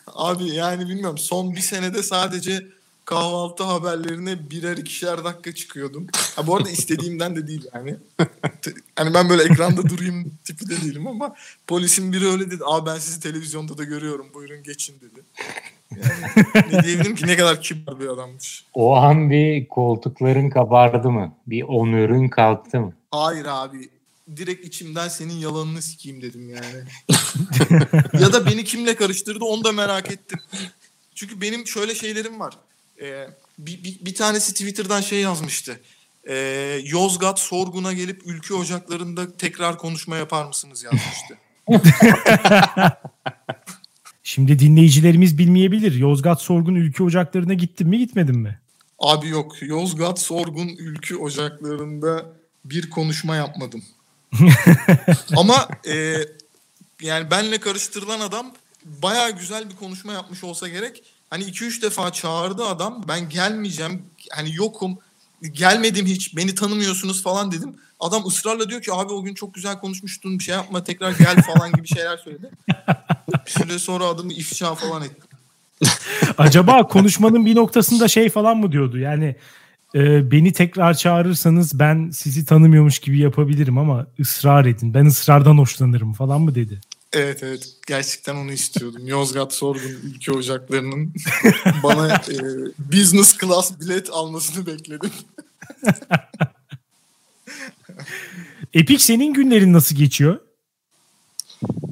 Abi 0.07 0.49
yani 0.49 0.89
bilmiyorum 0.89 1.17
son 1.17 1.55
bir 1.55 1.61
senede 1.61 2.03
sadece 2.03 2.67
kahvaltı 3.11 3.63
haberlerine 3.63 4.49
birer 4.49 4.77
ikişer 4.77 5.23
dakika 5.23 5.55
çıkıyordum. 5.55 6.07
Ha 6.35 6.47
bu 6.47 6.55
arada 6.55 6.69
istediğimden 6.79 7.35
de 7.35 7.47
değil 7.47 7.65
yani. 7.73 7.95
Hani 8.95 9.13
ben 9.13 9.29
böyle 9.29 9.43
ekranda 9.43 9.89
durayım 9.89 10.31
tipi 10.43 10.69
de 10.69 10.81
değilim 10.81 11.07
ama 11.07 11.35
polisin 11.67 12.13
biri 12.13 12.27
öyle 12.27 12.51
dedi. 12.51 12.63
Aa 12.65 12.85
ben 12.85 12.97
sizi 12.97 13.19
televizyonda 13.19 13.77
da 13.77 13.83
görüyorum 13.83 14.27
buyurun 14.33 14.63
geçin 14.63 14.95
dedi. 15.01 15.21
Yani 15.91 16.73
ne 16.73 16.83
diyebilirim 16.83 17.15
ki 17.15 17.27
ne 17.27 17.37
kadar 17.37 17.61
kibar 17.61 17.99
bir 17.99 18.07
adammış. 18.07 18.65
O 18.73 18.95
an 18.95 19.29
bir 19.29 19.67
koltukların 19.67 20.49
kabardı 20.49 21.09
mı? 21.09 21.33
Bir 21.47 21.63
onurun 21.63 22.27
kalktı 22.27 22.79
mı? 22.79 22.93
Hayır 23.11 23.45
abi 23.45 23.89
direkt 24.37 24.65
içimden 24.65 25.07
senin 25.07 25.33
yalanını 25.33 25.81
sikeyim 25.81 26.21
dedim 26.21 26.49
yani. 26.49 26.83
ya 28.23 28.33
da 28.33 28.45
beni 28.45 28.63
kimle 28.63 28.95
karıştırdı 28.95 29.45
onu 29.45 29.63
da 29.63 29.71
merak 29.71 30.11
ettim. 30.11 30.39
Çünkü 31.15 31.41
benim 31.41 31.67
şöyle 31.67 31.95
şeylerim 31.95 32.39
var. 32.39 32.53
Ee, 33.01 33.27
bir, 33.59 33.83
bir, 33.83 33.97
bir 34.01 34.15
tanesi 34.15 34.53
Twitter'dan 34.53 35.01
şey 35.01 35.21
yazmıştı. 35.21 35.79
Ee, 36.29 36.79
Yozgat 36.83 37.39
sorguna 37.39 37.93
gelip 37.93 38.21
ülke 38.25 38.53
ocaklarında 38.53 39.37
tekrar 39.37 39.77
konuşma 39.77 40.17
yapar 40.17 40.45
mısınız 40.45 40.83
yazmıştı. 40.83 41.37
Şimdi 44.23 44.59
dinleyicilerimiz 44.59 45.37
bilmeyebilir. 45.37 45.93
Yozgat 45.93 46.41
Sorgun 46.41 46.75
Ülke 46.75 47.03
Ocakları'na 47.03 47.53
gittin 47.53 47.87
mi 47.87 47.97
gitmedin 47.97 48.37
mi? 48.37 48.59
Abi 48.99 49.27
yok 49.27 49.61
Yozgat 49.61 50.19
sorgun 50.19 50.67
ülke 50.67 51.15
ocaklarında 51.15 52.25
bir 52.65 52.89
konuşma 52.89 53.35
yapmadım. 53.35 53.83
Ama 55.37 55.67
e, 55.87 56.15
yani 57.01 57.31
benle 57.31 57.57
karıştırılan 57.59 58.19
adam 58.19 58.53
baya 58.85 59.29
güzel 59.29 59.69
bir 59.69 59.75
konuşma 59.75 60.13
yapmış 60.13 60.43
olsa 60.43 60.67
gerek. 60.67 61.03
Hani 61.31 61.43
2-3 61.43 61.81
defa 61.81 62.11
çağırdı 62.11 62.65
adam 62.65 63.03
ben 63.07 63.29
gelmeyeceğim 63.29 64.03
hani 64.31 64.55
yokum 64.55 64.97
gelmedim 65.51 66.05
hiç 66.05 66.37
beni 66.37 66.55
tanımıyorsunuz 66.55 67.23
falan 67.23 67.51
dedim. 67.51 67.75
Adam 67.99 68.27
ısrarla 68.27 68.69
diyor 68.69 68.81
ki 68.81 68.93
abi 68.93 69.13
o 69.13 69.23
gün 69.23 69.33
çok 69.33 69.53
güzel 69.53 69.79
konuşmuştun 69.79 70.39
bir 70.39 70.43
şey 70.43 70.55
yapma 70.55 70.83
tekrar 70.83 71.11
gel 71.11 71.41
falan 71.53 71.71
gibi 71.71 71.87
şeyler 71.87 72.17
söyledi. 72.17 72.49
bir 73.45 73.51
süre 73.51 73.79
sonra 73.79 74.05
adımı 74.05 74.33
ifşa 74.33 74.75
falan 74.75 75.03
etti. 75.03 75.27
Acaba 76.37 76.87
konuşmanın 76.87 77.45
bir 77.45 77.55
noktasında 77.55 78.07
şey 78.07 78.29
falan 78.29 78.57
mı 78.57 78.71
diyordu? 78.71 78.97
Yani 78.97 79.35
e, 79.95 80.31
beni 80.31 80.53
tekrar 80.53 80.93
çağırırsanız 80.93 81.79
ben 81.79 82.09
sizi 82.09 82.45
tanımıyormuş 82.45 82.99
gibi 82.99 83.19
yapabilirim 83.19 83.77
ama 83.77 84.07
ısrar 84.19 84.65
edin. 84.65 84.93
Ben 84.93 85.05
ısrardan 85.05 85.57
hoşlanırım 85.57 86.13
falan 86.13 86.41
mı 86.41 86.55
dedi? 86.55 86.81
Evet 87.13 87.43
evet 87.43 87.69
gerçekten 87.87 88.35
onu 88.35 88.51
istiyordum. 88.51 89.07
Yozgat 89.07 89.53
Sorgun 89.53 89.99
ülke 90.03 90.31
ocaklarının 90.31 91.13
bana 91.83 92.15
e, 92.15 92.37
business 92.91 93.37
class 93.37 93.79
bilet 93.79 94.09
almasını 94.09 94.65
bekledim. 94.65 95.11
Epic 98.73 99.03
senin 99.03 99.33
günlerin 99.33 99.73
nasıl 99.73 99.95
geçiyor? 99.95 100.39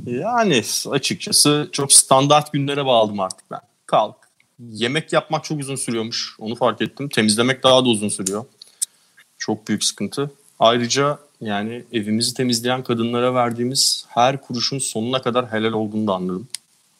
Yani 0.05 0.63
açıkçası 0.89 1.69
çok 1.71 1.93
standart 1.93 2.53
günlere 2.53 2.85
bağladım 2.85 3.19
artık 3.19 3.51
ben. 3.51 3.59
Kalk. 3.85 4.15
Yemek 4.59 5.13
yapmak 5.13 5.43
çok 5.43 5.59
uzun 5.59 5.75
sürüyormuş. 5.75 6.35
Onu 6.39 6.55
fark 6.55 6.81
ettim. 6.81 7.09
Temizlemek 7.09 7.63
daha 7.63 7.85
da 7.85 7.89
uzun 7.89 8.09
sürüyor. 8.09 8.45
Çok 9.37 9.67
büyük 9.67 9.83
sıkıntı. 9.83 10.31
Ayrıca 10.59 11.19
yani 11.41 11.83
evimizi 11.93 12.33
temizleyen 12.33 12.83
kadınlara 12.83 13.33
verdiğimiz 13.33 14.05
her 14.07 14.41
kuruşun 14.41 14.79
sonuna 14.79 15.21
kadar 15.21 15.51
helal 15.51 15.73
olduğunu 15.73 16.07
da 16.07 16.13
anladım 16.13 16.47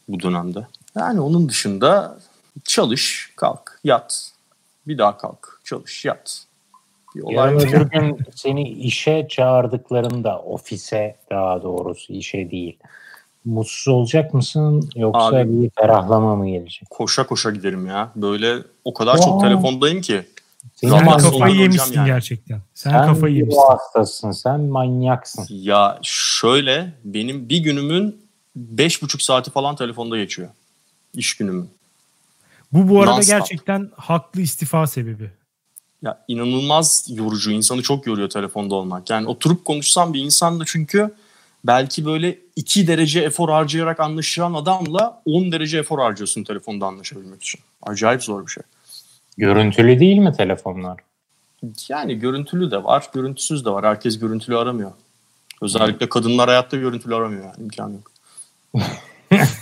bu 0.10 0.20
dönemde. 0.20 0.68
Yani 0.96 1.22
onun 1.22 1.50
dışında 1.50 2.20
çalış, 2.64 3.34
kalk, 3.36 3.80
yat. 3.84 4.32
Bir 4.88 4.98
daha 4.98 5.18
kalk, 5.18 5.62
çalış, 5.64 6.06
yat. 6.06 6.46
Bir 7.16 7.22
olay 7.22 7.36
Yarın 7.36 7.60
öbür 7.60 7.82
gün 7.82 8.18
seni 8.36 8.70
işe 8.70 9.28
çağırdıklarında, 9.30 10.40
ofise 10.40 11.16
daha 11.32 11.64
doğrusu 11.64 12.14
işe 12.14 12.52
değil. 12.52 12.78
Mutsuz 13.46 13.88
olacak 13.88 14.34
mısın 14.34 14.90
yoksa 14.96 15.38
Abi, 15.38 15.64
bir 15.64 15.70
ferahlama 15.70 16.36
mı 16.36 16.50
gelecek? 16.50 16.90
Koşa 16.90 17.28
koşa 17.28 17.52
giderim 17.52 17.88
ya. 17.88 18.12
Böyle 18.16 18.58
o 18.86 18.94
kadar 18.94 19.16
Aa. 19.16 19.22
çok 19.22 19.42
telefondayım 19.42 20.02
ki. 20.02 20.26
Sen 20.76 20.90
Zaman 20.90 21.18
kafayı 21.20 21.56
yemişsin 21.56 21.94
yani. 21.94 22.06
gerçekten. 22.06 22.62
Sen, 22.74 22.92
sen 22.92 23.06
kafayı 23.06 23.36
yemişsin. 23.36 23.62
Sen 23.62 23.68
hastasın, 23.68 24.32
sen 24.32 24.62
manyaksın. 24.62 25.46
Ya 25.50 26.00
şöyle 26.04 26.94
benim 27.04 27.50
bir 27.50 27.58
günümün 27.58 28.22
beş 28.56 29.02
buçuk 29.02 29.22
saati 29.22 29.52
falan 29.52 29.76
telefonda 29.76 30.18
geçiyor. 30.18 30.50
İş 31.14 31.38
günümün. 31.38 31.70
Bu 32.74 32.90
bu 32.90 33.02
arada 33.02 33.12
Non-stop. 33.12 33.26
gerçekten 33.28 33.90
haklı 33.96 34.42
istifa 34.42 34.88
sebebi. 34.88 35.32
Ya 36.02 36.24
inanılmaz 36.28 37.06
yorucu. 37.10 37.52
insanı 37.52 37.82
çok 37.82 38.08
yoruyor 38.08 38.30
telefonda 38.30 38.76
olmak. 38.76 39.10
Yani 39.10 39.28
oturup 39.28 39.66
konuşsam 39.66 40.14
bir 40.14 40.22
insan 40.22 40.60
da 40.60 40.64
çünkü 40.68 41.14
belki 41.64 42.06
böyle 42.06 42.38
2 42.56 42.88
derece 42.88 43.20
efor 43.22 43.50
harcayarak 43.50 44.00
anlaşılan 44.00 44.54
adamla 44.54 45.22
10 45.26 45.52
derece 45.52 45.78
efor 45.78 46.00
harcıyorsun 46.00 46.44
telefonda 46.44 46.86
anlaşabilmek 46.86 47.42
için. 47.42 47.62
Acayip 47.82 48.24
zor 48.24 48.46
bir 48.46 48.52
şey. 48.52 48.64
Görüntülü 49.40 50.00
değil 50.00 50.18
mi 50.18 50.34
telefonlar? 50.38 51.00
Yani 51.90 52.20
görüntülü 52.20 52.72
de 52.72 52.84
var, 52.84 53.10
görüntüsüz 53.14 53.66
de 53.66 53.70
var. 53.70 53.86
Herkes 53.86 54.20
görüntülü 54.20 54.58
aramıyor. 54.58 54.92
Özellikle 55.62 56.10
kadınlar 56.10 56.50
hayatta 56.50 56.78
görüntülü 56.78 57.16
aramıyor 57.16 57.44
yani 57.44 57.56
imkan 57.60 57.90
yok. 57.90 58.12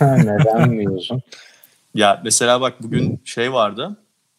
Neden 0.00 0.78
diyorsun? 0.78 1.22
Ya 1.94 2.20
mesela 2.24 2.60
bak 2.60 2.82
bugün 2.82 3.20
şey 3.24 3.52
vardı. 3.52 3.96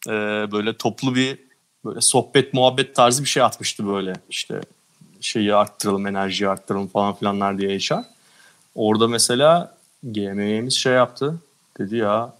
E, 0.07 0.11
böyle 0.51 0.77
toplu 0.77 1.15
bir 1.15 1.39
böyle 1.85 2.01
sohbet 2.01 2.53
muhabbet 2.53 2.95
tarzı 2.95 3.23
bir 3.23 3.29
şey 3.29 3.43
atmıştı 3.43 3.87
böyle 3.87 4.13
işte 4.29 4.61
şeyi 5.21 5.55
arttıralım 5.55 6.07
enerjiyi 6.07 6.49
arttıralım 6.49 6.87
falan 6.87 7.15
filanlar 7.15 7.57
diye 7.57 7.77
HR. 7.77 8.03
Orada 8.75 9.07
mesela 9.07 9.75
GM'miz 10.03 10.73
şey 10.73 10.93
yaptı. 10.93 11.35
Dedi 11.77 11.95
ya 11.95 12.33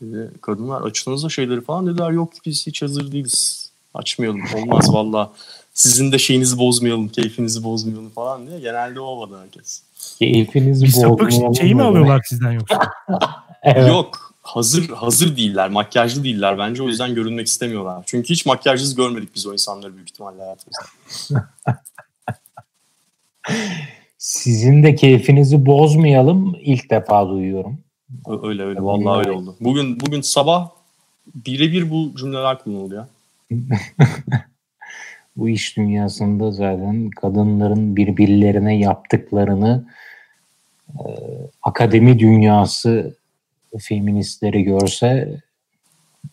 Dedi, 0.00 0.30
kadınlar 0.40 0.82
açtınız 0.82 1.24
da 1.24 1.28
şeyleri 1.28 1.60
falan 1.60 1.86
dediler 1.86 2.10
yok 2.10 2.32
biz 2.46 2.66
hiç 2.66 2.82
hazır 2.82 3.12
değiliz. 3.12 3.70
Açmayalım 3.94 4.42
olmaz 4.56 4.94
valla. 4.94 5.32
Sizin 5.74 6.12
de 6.12 6.18
şeyinizi 6.18 6.58
bozmayalım, 6.58 7.08
keyfinizi 7.08 7.64
bozmayalım 7.64 8.10
falan 8.10 8.46
diye. 8.46 8.60
Genelde 8.60 9.00
o 9.00 9.04
olmadı 9.04 9.40
herkes. 9.42 9.82
Keyfinizi 10.18 10.84
bir 10.84 11.08
bozmayalım. 11.08 11.54
şeyi 11.54 11.74
mi 11.74 11.82
alıyorlar 11.82 12.22
sizden 12.28 12.52
yoksa? 12.52 12.92
evet. 13.62 13.88
Yok. 13.88 14.30
Hazır 14.42 14.88
hazır 14.88 15.36
değiller, 15.36 15.68
makyajlı 15.68 16.24
değiller. 16.24 16.58
Bence 16.58 16.82
o 16.82 16.88
yüzden 16.88 17.14
görünmek 17.14 17.46
istemiyorlar. 17.46 18.02
Çünkü 18.06 18.28
hiç 18.28 18.46
makyajsız 18.46 18.94
görmedik 18.94 19.34
biz 19.34 19.46
o 19.46 19.52
insanları 19.52 19.96
büyük 19.96 20.10
ihtimalle 20.10 20.42
hayatımızda. 20.42 21.48
Sizin 24.18 24.82
de 24.82 24.94
keyfinizi 24.94 25.66
bozmayalım 25.66 26.56
ilk 26.60 26.90
defa 26.90 27.28
duyuyorum. 27.28 27.78
Öyle 28.26 28.62
öyle. 28.62 28.82
Vallahi 28.82 29.18
öyle 29.18 29.30
oldu. 29.30 29.56
Bugün 29.60 30.00
bugün 30.00 30.20
sabah 30.20 30.70
birebir 31.34 31.90
bu 31.90 32.12
cümleler 32.16 32.58
kullanıldı 32.58 32.94
ya. 32.94 33.08
bu 35.36 35.48
iş 35.48 35.76
dünyasında 35.76 36.50
zaten 36.50 37.10
kadınların 37.10 37.96
birbirlerine 37.96 38.78
yaptıklarını 38.78 39.84
e, 40.88 41.06
akademi 41.62 42.18
dünyası 42.18 43.16
feministleri 43.78 44.62
görse 44.62 45.40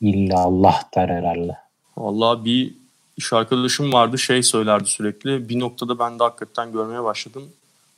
illa 0.01 0.39
Allah 0.39 0.81
der 0.95 1.09
herhalde. 1.09 1.57
Vallahi 1.97 2.45
bir 2.45 2.75
iş 3.17 3.33
arkadaşım 3.33 3.93
vardı 3.93 4.17
şey 4.17 4.43
söylerdi 4.43 4.89
sürekli. 4.89 5.49
Bir 5.49 5.59
noktada 5.59 5.99
ben 5.99 6.19
de 6.19 6.23
hakikaten 6.23 6.71
görmeye 6.71 7.03
başladım 7.03 7.43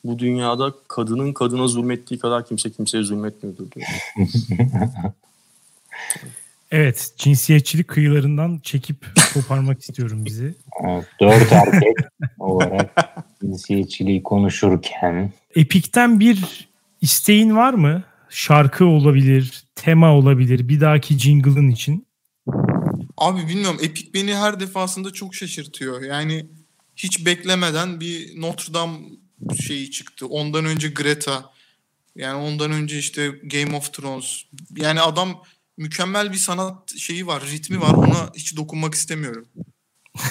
bu 0.03 0.19
dünyada 0.19 0.73
kadının 0.87 1.33
kadına 1.33 1.67
zulmettiği 1.67 2.19
kadar 2.19 2.45
kimse 2.45 2.71
kimseye 2.71 3.03
zulmetmiyordur 3.03 3.71
diyor. 3.71 3.87
evet, 6.71 7.13
cinsiyetçilik 7.17 7.87
kıyılarından 7.87 8.59
çekip 8.63 9.05
koparmak 9.33 9.81
istiyorum 9.81 10.25
bizi. 10.25 10.55
Evet, 10.85 11.05
dört 11.21 11.51
erkek 11.51 11.97
olarak 12.39 12.95
cinsiyetçiliği 13.41 14.23
konuşurken. 14.23 15.31
Epik'ten 15.55 16.19
bir 16.19 16.69
isteğin 17.01 17.55
var 17.55 17.73
mı? 17.73 18.03
Şarkı 18.29 18.85
olabilir, 18.85 19.63
tema 19.75 20.13
olabilir 20.15 20.67
bir 20.67 20.81
dahaki 20.81 21.19
jingle'ın 21.19 21.69
için. 21.69 22.07
Abi 23.17 23.47
bilmiyorum 23.47 23.79
Epic 23.83 24.13
beni 24.13 24.35
her 24.35 24.59
defasında 24.59 25.13
çok 25.13 25.35
şaşırtıyor. 25.35 26.01
Yani 26.01 26.45
hiç 26.95 27.25
beklemeden 27.25 27.99
bir 27.99 28.41
Notre 28.41 28.73
Dame 28.73 28.97
şeyi 29.67 29.91
çıktı. 29.91 30.27
Ondan 30.27 30.65
önce 30.65 30.87
Greta. 30.87 31.51
Yani 32.15 32.43
ondan 32.43 32.71
önce 32.71 32.97
işte 32.97 33.27
Game 33.27 33.77
of 33.77 33.93
Thrones. 33.93 34.43
Yani 34.75 35.01
adam 35.01 35.43
mükemmel 35.77 36.31
bir 36.31 36.37
sanat 36.37 36.97
şeyi 36.97 37.27
var, 37.27 37.43
ritmi 37.51 37.81
var. 37.81 37.93
Ona 37.93 38.31
hiç 38.35 38.57
dokunmak 38.57 38.93
istemiyorum. 38.93 39.47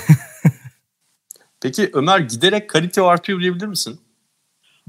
Peki 1.60 1.90
Ömer 1.92 2.20
giderek 2.20 2.70
kalite 2.70 3.02
artıyor 3.02 3.40
diyebilir 3.40 3.66
misin? 3.66 4.00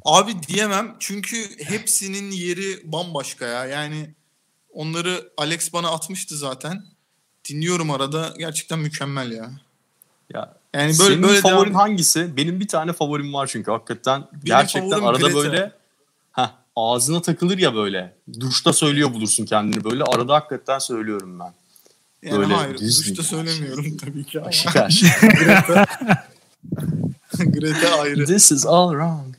Abi 0.06 0.44
diyemem 0.44 0.96
çünkü 1.00 1.64
hepsinin 1.64 2.32
yeri 2.32 2.92
bambaşka 2.92 3.46
ya. 3.46 3.66
Yani 3.66 4.16
onları 4.70 5.32
Alex 5.38 5.74
bana 5.74 5.90
atmıştı 5.90 6.38
zaten. 6.38 6.86
Dinliyorum 7.50 7.92
arada 7.92 8.34
gerçekten 8.38 8.80
mükemmel 8.80 9.32
ya. 9.32 9.52
Ya 10.34 10.59
yani 10.74 10.86
böyle 10.86 10.94
Senin 10.94 11.24
böyle 11.24 11.42
favorin 11.42 11.70
devam... 11.70 11.82
hangisi? 11.82 12.38
Benim 12.38 12.60
bir 12.60 12.68
tane 12.68 12.94
favorim 12.94 13.34
var 13.34 13.48
çünkü 13.48 13.72
hakikaten 13.72 14.22
Benim 14.32 14.42
gerçekten 14.44 15.02
arada 15.02 15.28
Greta. 15.28 15.36
böyle 15.36 15.72
heh, 16.32 16.52
ağzına 16.76 17.22
takılır 17.22 17.58
ya 17.58 17.76
böyle. 17.76 18.14
Duşta 18.40 18.74
söylüyor 18.74 19.14
bulursun 19.14 19.46
kendini 19.46 19.84
böyle. 19.84 20.04
Arada 20.04 20.34
hakikaten 20.34 20.80
söylüyorum 20.80 21.40
ben. 21.40 21.54
Yani 22.24 22.40
böyle 22.40 22.54
hayır, 22.54 22.78
duşta 22.78 23.24
söylemiyorum 23.24 23.98
tabii 23.98 24.24
ki. 24.24 24.42
Aşık 24.42 24.74
Greta. 25.22 25.86
Greta 27.38 28.00
ayrı. 28.02 28.26
This 28.26 28.52
is 28.52 28.66
all 28.66 28.92
wrong. 28.92 29.36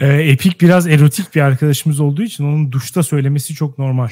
Ee, 0.00 0.06
Epik 0.06 0.60
biraz 0.60 0.86
erotik 0.86 1.34
bir 1.34 1.40
arkadaşımız 1.40 2.00
olduğu 2.00 2.22
için 2.22 2.44
onun 2.44 2.72
duşta 2.72 3.02
söylemesi 3.02 3.54
çok 3.54 3.78
normal. 3.78 4.08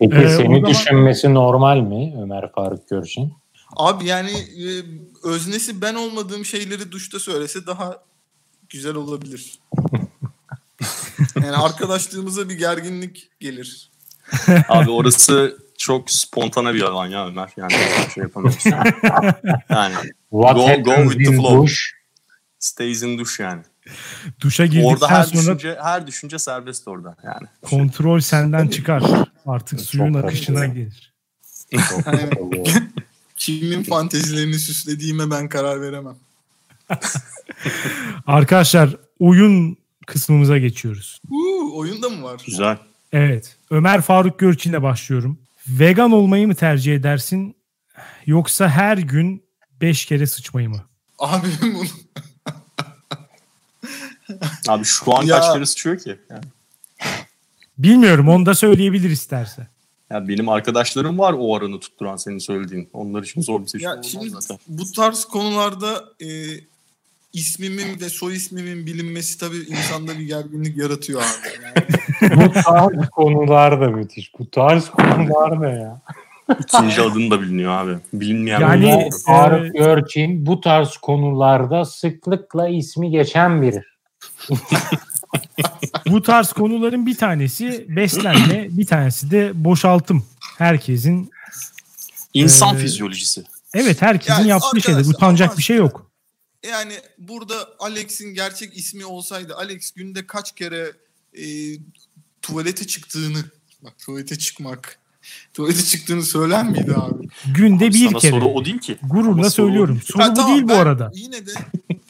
Peki 0.00 0.16
ee, 0.16 0.28
seni 0.28 0.54
zaman... 0.56 0.64
düşünmesi 0.70 1.34
normal 1.34 1.76
mi 1.76 2.14
Ömer 2.22 2.52
Faruk 2.52 2.88
Görşin? 2.88 3.32
Abi 3.76 4.06
yani 4.06 4.30
e, 4.30 4.66
öznesi 5.24 5.80
ben 5.82 5.94
olmadığım 5.94 6.44
şeyleri 6.44 6.92
duşta 6.92 7.18
söylese 7.18 7.66
daha 7.66 8.02
güzel 8.68 8.94
olabilir. 8.94 9.58
yani 11.36 11.56
arkadaşlığımıza 11.56 12.48
bir 12.48 12.54
gerginlik 12.54 13.30
gelir. 13.40 13.90
Abi 14.68 14.90
orası 14.90 15.58
çok 15.78 16.10
spontane 16.10 16.74
bir 16.74 16.82
alan 16.82 17.06
ya 17.06 17.26
Ömer. 17.26 17.50
Yani 17.56 17.72
şey 18.14 18.22
yapamıyorsun. 18.22 18.70
yani 19.70 19.94
What 20.30 20.56
go, 20.56 20.82
go 20.82 21.10
with 21.10 21.30
the 21.30 21.36
flow. 21.36 21.62
Duş? 21.62 21.94
Stays 22.58 23.02
in 23.02 23.18
duş 23.18 23.40
yani. 23.40 23.62
Duşa 24.40 24.66
girdikten 24.66 24.94
orada 24.94 25.10
her 25.10 25.22
sonra... 25.22 25.58
Düşünce, 25.58 25.78
her 25.82 26.06
düşünce 26.06 26.38
serbest 26.38 26.88
orada 26.88 27.16
yani. 27.24 27.48
Kontrol 27.62 28.20
senden 28.20 28.68
çıkar. 28.68 29.02
Artık 29.46 29.80
suyun 29.80 30.14
akışına 30.14 30.66
gelir. 30.66 31.12
Kimin 33.36 33.82
fantezilerini 33.82 34.58
süslediğime 34.58 35.30
ben 35.30 35.48
karar 35.48 35.80
veremem. 35.80 36.16
Arkadaşlar 38.26 38.96
oyun 39.18 39.76
kısmımıza 40.06 40.58
geçiyoruz. 40.58 41.20
Uuu 41.30 41.78
oyunda 41.78 42.08
mı 42.08 42.22
var? 42.22 42.42
Güzel. 42.46 42.78
Evet. 43.12 43.56
Ömer 43.70 44.00
Faruk 44.00 44.38
Görçin'le 44.38 44.82
başlıyorum. 44.82 45.38
Vegan 45.68 46.12
olmayı 46.12 46.46
mı 46.46 46.54
tercih 46.54 46.94
edersin 46.94 47.56
yoksa 48.26 48.68
her 48.68 48.98
gün 48.98 49.42
5 49.80 50.06
kere 50.06 50.26
sıçmayı 50.26 50.68
mı? 50.68 50.84
Abi 51.18 51.46
bunu 51.62 51.84
Abi 54.68 54.84
şu 54.84 55.14
an 55.16 55.22
Ya. 55.22 55.40
kaç 55.40 55.52
kere 55.52 55.66
sıçıyor 55.66 55.98
ki? 55.98 56.16
Yani, 56.30 56.42
Bilmiyorum 57.78 58.28
onu 58.28 58.46
da 58.46 58.54
söyleyebilir 58.54 59.10
isterse. 59.10 59.66
ya 60.10 60.28
benim 60.28 60.48
arkadaşlarım 60.48 61.18
var 61.18 61.32
o 61.32 61.50
oranı 61.52 61.80
tutturan 61.80 62.16
senin 62.16 62.38
söylediğin. 62.38 62.88
Onlar 62.92 63.22
için 63.22 63.40
zor 63.42 63.62
bir 63.62 63.66
seçim 63.66 63.88
Ya 63.88 64.02
şimdi 64.02 64.30
zaten. 64.30 64.58
bu 64.68 64.92
tarz 64.92 65.24
konularda 65.24 66.04
e, 66.20 66.26
ismimin 67.32 68.00
ve 68.00 68.08
soy 68.08 68.36
ismimin 68.36 68.86
bilinmesi 68.86 69.38
tabii 69.40 69.56
insanda 69.68 70.12
bir 70.18 70.24
gerginlik 70.24 70.76
yaratıyor 70.76 71.20
abi. 71.22 71.64
Yani 71.64 71.86
Bu 72.48 72.52
tarz 72.52 73.08
konular 73.10 73.80
da 73.80 73.88
müthiş. 73.88 74.32
Bu 74.38 74.50
tarz 74.50 74.90
konular 74.90 75.62
ne 75.62 75.68
ya? 75.82 76.00
İkinci 76.60 77.00
adını 77.02 77.30
da 77.30 77.40
biliniyor 77.42 77.72
abi. 77.72 77.96
Bilinmeyen 78.12 78.60
Yani- 78.60 78.90
yok. 78.90 79.12
Faruk 79.26 79.74
Görçin 79.74 80.46
bu 80.46 80.60
tarz 80.60 80.96
konularda 80.96 81.84
sıklıkla 81.84 82.68
ismi 82.68 83.10
geçen 83.10 83.62
biri. 83.62 83.82
Bu 86.06 86.22
tarz 86.22 86.52
konuların 86.52 87.06
bir 87.06 87.16
tanesi 87.16 87.86
beslenme, 87.88 88.68
bir 88.70 88.86
tanesi 88.86 89.30
de 89.30 89.52
boşaltım. 89.64 90.26
Herkesin 90.58 91.30
İnsan 92.34 92.76
Ee, 92.76 92.78
fizyolojisi. 92.78 93.44
evet 93.74 94.02
herkesin 94.02 94.32
Yani 94.32 94.48
yaptığı 94.48 94.66
arkadaşlar, 94.76 95.14
Utanacak 95.14 95.58
bir 95.58 95.62
şey 95.62 95.76
yok. 95.76 96.10
yani 96.68 96.94
burada 97.18 97.68
Alex'in 97.78 98.34
gerçek 98.34 98.76
ismi 98.76 99.04
olsaydı 99.06 99.56
Alex 99.56 99.90
günde 99.90 100.26
kaç 100.26 100.54
kere 100.54 100.92
e, 101.34 101.44
tuvalete 102.42 102.86
çıktığını 102.86 103.44
bak 103.82 103.92
tuvalete 103.98 104.38
çıkmak 104.38 104.98
tuvalete 105.54 105.82
çıktığını 105.82 106.22
söyler 106.22 106.64
miydi 106.64 106.94
abi? 106.96 107.28
Günde 107.54 107.88
bir 107.88 108.08
Sana 108.08 108.18
kere. 108.18 108.30
soru 108.30 108.44
o 108.44 108.64
değil 108.64 108.78
ki. 108.78 108.96
Gururla 109.02 109.32
Ama 109.32 109.50
soru 109.50 109.66
söylüyorum. 109.66 110.00
Soru 110.04 110.22
Ha, 110.22 110.30
bu 110.30 110.34
tamam, 110.34 110.50
değil 110.52 110.68
bu 110.68 110.72
arada. 110.74 111.10
Yine 111.14 111.46
de 111.46 111.50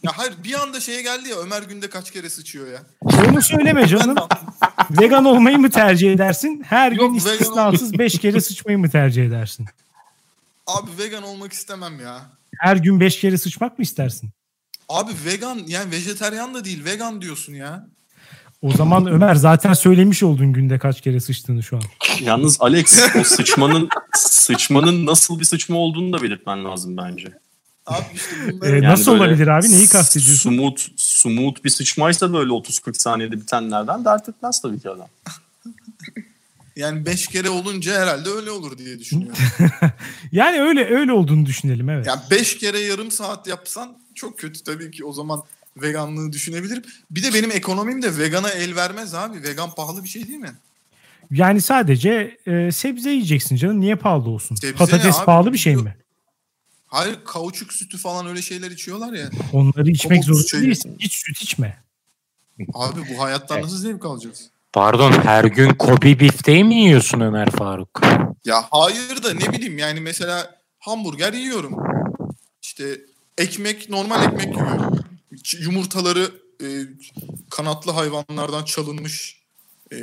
ya 0.02 0.12
hayır 0.16 0.32
bir 0.44 0.62
anda 0.62 0.80
şeye 0.80 1.02
geldi 1.02 1.28
ya 1.28 1.36
Ömer 1.36 1.62
günde 1.62 1.90
kaç 1.90 2.10
kere 2.10 2.30
sıçıyor 2.30 2.66
ya. 2.72 2.82
Onu 3.28 3.42
söyleme 3.42 3.86
canım. 3.88 4.16
Vegan 4.90 5.24
olmayı 5.24 5.58
mı 5.58 5.70
tercih 5.70 6.12
edersin? 6.12 6.62
Her 6.66 6.92
Yok, 6.92 7.10
gün 7.10 7.18
istisnasız 7.18 7.98
5 7.98 8.18
kere 8.18 8.40
sıçmayı 8.40 8.78
mı 8.78 8.90
tercih 8.90 9.26
edersin? 9.26 9.66
abi 10.66 10.90
vegan 10.98 11.22
olmak 11.22 11.52
istemem 11.52 12.00
ya. 12.00 12.20
Her 12.58 12.76
gün 12.76 13.00
5 13.00 13.20
kere 13.20 13.38
sıçmak 13.38 13.78
mı 13.78 13.82
istersin? 13.82 14.30
Abi 14.88 15.12
vegan 15.26 15.60
yani 15.66 15.90
vejeteryan 15.90 16.54
da 16.54 16.64
değil 16.64 16.84
vegan 16.84 17.22
diyorsun 17.22 17.52
ya. 17.54 17.86
O 18.62 18.72
zaman 18.72 19.06
Ömer 19.06 19.34
zaten 19.34 19.72
söylemiş 19.72 20.22
oldun 20.22 20.52
günde 20.52 20.78
kaç 20.78 21.00
kere 21.00 21.20
sıçtığını 21.20 21.62
şu 21.62 21.76
an. 21.76 21.82
Yalnız 22.20 22.56
Alex 22.60 23.02
o 23.20 23.24
sıçmanın 23.24 23.88
sıçmanın 24.14 25.06
nasıl 25.06 25.40
bir 25.40 25.44
sıçma 25.44 25.76
olduğunu 25.76 26.12
da 26.12 26.22
belirtmen 26.22 26.64
lazım 26.64 26.96
bence. 26.96 27.28
Abi 27.86 28.04
işte 28.14 28.30
Ee, 28.48 28.52
bunları 28.52 28.82
nasıl 28.82 29.12
böyle 29.12 29.22
olabilir 29.22 29.46
abi? 29.48 29.70
Neyi 29.70 29.88
kastediyorsun? 29.88 30.50
Smooth, 30.50 30.80
smooth 30.96 31.64
bir 31.64 31.70
sıçmaysa 31.70 32.32
böyle 32.32 32.50
30-40 32.50 32.94
saniyede 32.94 33.40
bitenlerden 33.40 34.04
dert 34.04 34.28
etmez 34.28 34.60
tabii 34.62 34.80
ki 34.80 34.90
adam. 34.90 35.08
yani 36.76 37.06
beş 37.06 37.26
kere 37.26 37.50
olunca 37.50 38.00
herhalde 38.00 38.28
öyle 38.30 38.50
olur 38.50 38.78
diye 38.78 38.98
düşünüyorum. 38.98 39.38
Yani 40.32 40.60
öyle 40.60 40.94
öyle 40.94 41.12
olduğunu 41.12 41.46
düşünelim 41.46 41.90
evet. 41.90 42.06
yani 42.06 42.20
beş 42.30 42.58
kere 42.58 42.78
yarım 42.80 43.10
saat 43.10 43.46
yapsan 43.46 43.98
çok 44.14 44.38
kötü 44.38 44.62
tabii 44.64 44.90
ki 44.90 45.04
o 45.04 45.12
zaman 45.12 45.42
veganlığı 45.76 46.32
düşünebilirim. 46.32 46.82
Bir 47.10 47.22
de 47.22 47.34
benim 47.34 47.50
ekonomim 47.50 48.02
de 48.02 48.18
vegana 48.18 48.50
el 48.50 48.76
vermez 48.76 49.14
abi. 49.14 49.42
Vegan 49.42 49.74
pahalı 49.74 50.04
bir 50.04 50.08
şey 50.08 50.28
değil 50.28 50.38
mi? 50.38 50.52
Yani 51.30 51.60
sadece 51.60 52.38
e, 52.46 52.72
sebze 52.72 53.10
yiyeceksin 53.10 53.56
canım. 53.56 53.80
Niye 53.80 53.96
pahalı 53.96 54.30
olsun? 54.30 54.54
Sebze 54.54 54.74
Patates 54.74 55.18
abi? 55.18 55.24
pahalı 55.26 55.52
bir 55.52 55.58
şey 55.58 55.76
mi? 55.76 55.96
Hayır 56.86 57.18
kauçuk 57.24 57.72
sütü 57.72 57.98
falan 57.98 58.26
öyle 58.26 58.42
şeyler 58.42 58.70
içiyorlar 58.70 59.12
ya. 59.12 59.30
Onları 59.52 59.90
içmek 59.90 60.24
zorunda 60.24 60.62
değilsin. 60.62 60.96
Hiç 60.98 61.12
süt 61.12 61.42
içme. 61.42 61.82
Abi 62.74 63.00
bu 63.10 63.22
hayattan 63.22 63.62
nasıl 63.62 63.76
zevk 63.76 64.04
alacağız? 64.04 64.50
Pardon 64.72 65.12
her 65.12 65.44
gün 65.44 65.74
Kobe 65.74 66.20
bifteği 66.20 66.64
mi 66.64 66.74
yiyorsun 66.74 67.20
Ömer 67.20 67.50
Faruk? 67.50 68.00
Ya 68.44 68.64
hayır 68.70 69.22
da 69.22 69.34
ne 69.34 69.52
bileyim 69.52 69.78
yani 69.78 70.00
mesela 70.00 70.56
hamburger 70.78 71.32
yiyorum. 71.32 71.76
İşte 72.62 72.84
ekmek 73.38 73.90
normal 73.90 74.24
ekmek 74.24 74.56
yiyorum. 74.56 75.04
Yumurtaları 75.60 76.30
e, 76.62 76.66
kanatlı 77.50 77.92
hayvanlardan 77.92 78.64
çalınmış 78.64 79.42
e, 79.92 79.96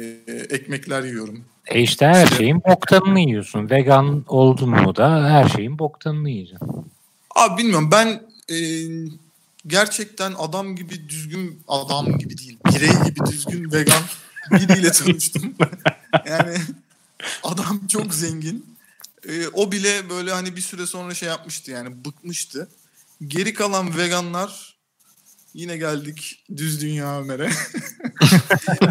ekmekler 0.50 1.04
yiyorum. 1.04 1.46
E 1.68 1.82
işte 1.82 2.06
her 2.06 2.28
şeyin 2.28 2.64
boktanını 2.64 3.20
yiyorsun. 3.20 3.70
Vegan 3.70 4.26
oldun 4.28 4.70
mu 4.70 4.96
da 4.96 5.30
her 5.30 5.50
şeyin 5.50 5.80
boktanını 5.80 6.30
yiyeceksin. 6.30 6.92
Abi 7.36 7.62
bilmiyorum 7.62 7.90
ben 7.92 8.24
e, 8.52 8.58
gerçekten 9.68 10.34
adam 10.38 10.76
gibi 10.76 11.10
düzgün 11.10 11.62
adam 11.68 12.18
gibi 12.18 12.38
değil 12.38 12.58
birey 12.66 12.90
gibi 13.06 13.26
düzgün 13.32 13.72
vegan 13.72 14.04
biriyle 14.52 14.92
tanıştım. 14.92 15.56
yani 16.26 16.58
adam 17.44 17.88
çok 17.88 18.14
zengin. 18.14 18.66
E, 19.28 19.48
o 19.48 19.72
bile 19.72 20.10
böyle 20.10 20.32
hani 20.32 20.56
bir 20.56 20.62
süre 20.62 20.88
sonra 20.88 21.14
şey 21.14 21.30
yapmıştı 21.30 21.72
yani 21.72 22.06
bıkmıştı. 22.06 22.70
Geri 23.28 23.54
kalan 23.54 23.98
veganlar 23.98 24.69
yine 25.54 25.78
geldik 25.78 26.46
düz 26.58 26.82
dünya 26.82 27.20
Ömer'e. 27.20 27.50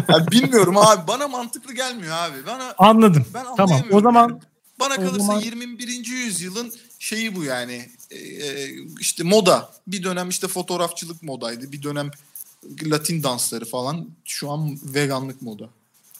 Ya 0.09 0.27
bilmiyorum 0.31 0.77
abi 0.77 1.07
bana 1.07 1.27
mantıklı 1.27 1.73
gelmiyor 1.73 2.15
abi. 2.15 2.45
Bana 2.47 2.73
Anladım. 2.77 3.25
ben 3.33 3.45
Tamam. 3.57 3.81
O 3.91 4.01
zaman 4.01 4.29
yani. 4.29 4.41
Bana 4.79 4.93
o 4.93 4.97
kalırsa 4.97 5.25
zaman- 5.25 5.41
21. 5.41 6.07
yüzyılın 6.07 6.71
şeyi 6.99 7.35
bu 7.35 7.43
yani. 7.43 7.85
Ee, 8.11 8.67
işte 8.99 9.23
moda. 9.23 9.69
Bir 9.87 10.03
dönem 10.03 10.29
işte 10.29 10.47
fotoğrafçılık 10.47 11.23
modaydı. 11.23 11.71
Bir 11.71 11.83
dönem 11.83 12.11
Latin 12.83 13.23
dansları 13.23 13.65
falan. 13.65 14.07
Şu 14.25 14.51
an 14.51 14.77
veganlık 14.95 15.41
moda. 15.41 15.69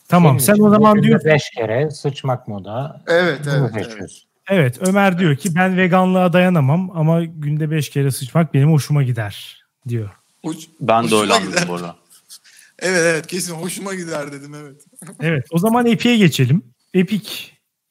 tamam. 0.07 0.39
Sen 0.39 0.59
o 0.59 0.69
zaman 0.69 1.03
diyor 1.03 1.21
Beş 1.25 1.49
kere 1.55 1.91
sıçmak 1.91 2.47
moda. 2.47 3.01
Evet 3.07 3.41
evet. 3.47 3.71
evet. 3.75 4.11
Evet 4.49 4.77
Ömer 4.87 5.19
diyor 5.19 5.35
ki 5.35 5.55
ben 5.55 5.77
veganlığa 5.77 6.33
dayanamam 6.33 6.91
ama 6.97 7.23
günde 7.23 7.71
5 7.71 7.89
kere 7.89 8.11
sıçmak 8.11 8.53
benim 8.53 8.71
hoşuma 8.71 9.03
gider 9.03 9.63
diyor. 9.87 10.09
Hoş- 10.45 10.67
Ben 10.79 11.11
de 11.11 11.15
öyle 11.15 11.33
anladım 11.33 11.63
bu 11.67 11.73
arada. 11.73 11.95
evet 12.79 13.01
evet 13.03 13.27
kesin 13.27 13.53
hoşuma 13.55 13.93
gider 13.93 14.31
dedim 14.31 14.55
evet. 14.55 14.81
Evet 15.19 15.45
o 15.51 15.59
zaman 15.59 15.85
Epic'e 15.85 16.17
geçelim. 16.17 16.63
Epic 16.93 17.29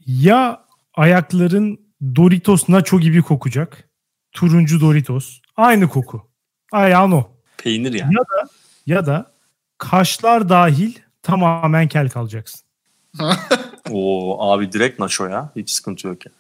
ya 0.07 0.65
ayakların 0.95 1.81
Doritos 2.17 2.69
Nacho 2.69 3.01
gibi 3.01 3.23
kokacak. 3.23 3.89
Turuncu 4.33 4.81
Doritos. 4.81 5.41
Aynı 5.57 5.89
koku. 5.89 6.29
Ayağın 6.73 7.13
o. 7.13 7.31
Peynir 7.59 7.93
yani. 7.93 8.15
Ya 8.87 9.07
da 9.07 9.33
kaşlar 9.79 10.49
dahil 10.49 10.95
tamamen 11.23 11.89
kel 11.89 12.09
kalacaksın. 12.09 12.61
Oo 13.91 14.51
abi 14.53 14.73
direkt 14.73 14.99
naşo 15.01 15.27
ya. 15.27 15.53
Hiç 15.57 15.71
sıkıntı 15.71 16.07
yok 16.09 16.27
ya. 16.27 16.33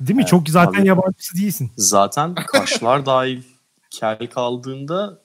Değil 0.00 0.16
mi? 0.16 0.20
Evet, 0.22 0.30
Çok 0.30 0.48
zaten 0.48 0.72
tabii. 0.78 0.88
yabancısı 0.88 1.36
değilsin. 1.36 1.70
Zaten 1.76 2.34
kaşlar 2.34 3.06
dahil 3.06 3.42
kel 3.90 4.26
kaldığında 4.26 5.21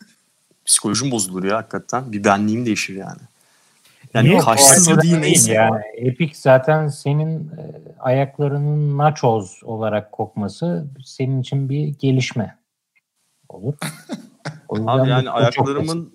psikolojim 0.67 1.11
bozulur 1.11 1.43
ya 1.43 1.57
hakikaten. 1.57 2.11
Bir 2.11 2.23
benliğim 2.23 2.65
değişir 2.65 2.95
yani. 2.95 3.21
Yani 4.13 4.29
Niye? 4.29 4.39
kaşsız 4.39 4.89
O 4.89 5.01
değil 5.01 5.17
neyse. 5.17 5.53
Yani 5.53 5.81
Epic 5.95 6.33
zaten 6.35 6.87
senin 6.87 7.39
e, 7.39 7.61
ayaklarının 7.99 8.97
nachos 8.97 9.63
olarak 9.63 10.11
kokması 10.11 10.87
senin 11.05 11.41
için 11.41 11.69
bir 11.69 11.87
gelişme 11.87 12.57
olur. 13.49 13.73
Abi 14.69 15.09
yani 15.09 15.21
bu 15.21 15.25
çok 15.29 15.35
ayaklarımın 15.37 16.13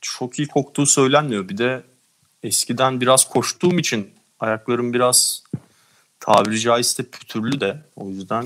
çok 0.00 0.38
iyi 0.38 0.48
koktuğu 0.48 0.86
söylenmiyor. 0.86 1.48
Bir 1.48 1.58
de 1.58 1.82
eskiden 2.42 3.00
biraz 3.00 3.28
koştuğum 3.28 3.78
için 3.78 4.10
ayaklarım 4.40 4.92
biraz 4.92 5.42
tabiri 6.20 6.60
caizse 6.60 7.02
pütürlü 7.02 7.60
de. 7.60 7.82
O 7.96 8.08
yüzden 8.08 8.44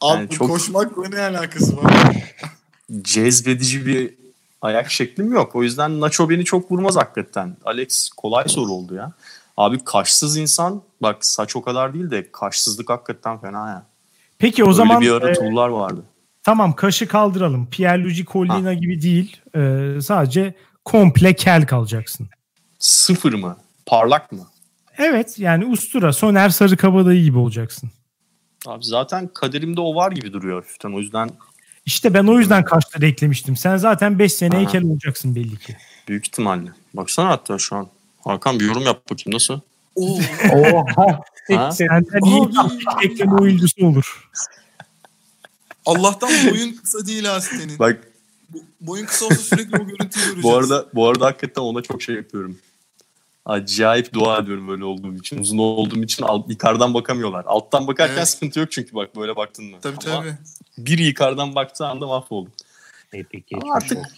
Abi 0.00 0.18
Yani 0.18 0.28
çok- 0.30 0.48
koşmakla 0.48 1.08
ne 1.08 1.20
alakası 1.20 1.76
var? 1.76 1.92
Cezbedici 3.02 3.86
bir 3.86 4.14
ayak 4.62 4.90
şeklim 4.90 5.32
yok. 5.32 5.56
O 5.56 5.62
yüzden 5.62 6.00
Nacho 6.00 6.30
beni 6.30 6.44
çok 6.44 6.72
vurmaz 6.72 6.96
hakikaten. 6.96 7.56
Alex 7.64 8.08
kolay 8.08 8.48
soru 8.48 8.72
oldu 8.72 8.94
ya. 8.94 9.12
Abi 9.56 9.84
kaşsız 9.84 10.36
insan 10.36 10.82
bak 11.02 11.24
saç 11.24 11.56
o 11.56 11.62
kadar 11.62 11.94
değil 11.94 12.10
de 12.10 12.32
kaşsızlık 12.32 12.90
hakikaten 12.90 13.38
fena 13.40 13.68
ya. 13.68 13.86
Peki 14.38 14.64
o 14.64 14.66
Öyle 14.66 14.76
zaman 14.76 15.00
bir 15.00 15.10
ara 15.10 15.30
e, 15.30 15.72
vardı. 15.72 16.02
tamam 16.42 16.72
kaşı 16.72 17.08
kaldıralım. 17.08 17.70
Pierluigi 17.70 18.24
Collina 18.24 18.74
gibi 18.74 19.02
değil. 19.02 19.36
E, 19.56 19.92
sadece 20.00 20.54
komple 20.84 21.34
kel 21.34 21.66
kalacaksın. 21.66 22.28
Sıfır 22.78 23.32
mı? 23.32 23.56
Parlak 23.86 24.32
mı? 24.32 24.46
Evet 24.98 25.38
yani 25.38 25.66
ustura 25.66 26.12
Soner 26.12 26.48
Sarıkabadayı 26.48 27.22
gibi 27.22 27.38
olacaksın. 27.38 27.90
Abi 28.66 28.84
zaten 28.84 29.28
kaderimde 29.34 29.80
o 29.80 29.94
var 29.94 30.12
gibi 30.12 30.32
duruyor 30.32 30.56
hafiften. 30.62 30.92
O 30.92 30.98
yüzden 30.98 31.30
İşte 31.88 32.14
ben 32.14 32.24
o 32.26 32.38
yüzden 32.38 32.64
kaçta 32.64 33.06
eklemiştim. 33.06 33.56
Sen 33.56 33.76
zaten 33.76 34.18
5 34.18 34.32
sene 34.32 34.56
heykel 34.58 34.82
olacaksın 34.84 35.34
belli 35.34 35.56
ki. 35.58 35.76
büyük 36.08 36.26
ihtimalle. 36.26 36.70
Baksana 36.94 37.28
hatta 37.28 37.58
şu 37.58 37.76
an. 37.76 37.88
Hakan 38.24 38.60
bir 38.60 38.64
yorum 38.64 38.82
yap 38.82 39.02
bakayım 39.10 39.34
nasıl? 39.34 39.60
Oo. 39.94 40.18
Oha. 40.54 41.20
Ha? 41.56 41.70
Senden 41.72 42.20
iyi 42.26 42.48
ekleme 43.04 43.34
oyuncusu 43.34 43.86
olur. 43.86 44.28
Allah'tan 45.86 46.30
boyun 46.50 46.72
kısa 46.72 47.06
değil 47.06 47.24
ha 47.24 47.40
senin. 47.40 47.78
Bak 47.78 47.98
Bu- 48.48 48.62
Boyun 48.80 49.06
kısa 49.06 49.26
olsa 49.26 49.36
sürekli 49.36 49.76
o 49.76 49.86
görüntüyü 49.86 50.08
göreceğiz. 50.24 50.42
bu 50.42 50.56
arada 50.56 50.86
bu 50.94 51.08
arada 51.08 51.26
hakikaten 51.26 51.62
ona 51.62 51.82
çok 51.82 52.02
şey 52.02 52.14
yapıyorum. 52.14 52.58
Acayip 53.48 54.12
dua 54.12 54.38
ediyorum 54.38 54.68
böyle 54.68 54.84
olduğum 54.84 55.14
için. 55.14 55.38
Uzun 55.38 55.58
olduğum 55.58 56.02
için 56.02 56.22
alt, 56.24 56.50
yukarıdan 56.50 56.94
bakamıyorlar. 56.94 57.44
Alttan 57.44 57.86
bakarken 57.86 58.16
Evet. 58.16 58.28
sıkıntı 58.28 58.60
yok 58.60 58.72
çünkü 58.72 58.94
bak 58.94 59.16
böyle 59.16 59.36
baktın 59.36 59.64
mı. 59.64 59.76
Tabii 59.82 59.96
Ama 60.06 60.20
tabii. 60.20 60.34
Bir 60.78 60.98
yukarıdan 60.98 61.54
baktığı 61.54 61.86
anda 61.86 62.06
mahvoldum. 62.06 62.52
Epik 63.12 63.46
Ama 63.52 63.60
geçmiş 63.60 63.72
artık 63.76 63.98
olsun. 63.98 64.12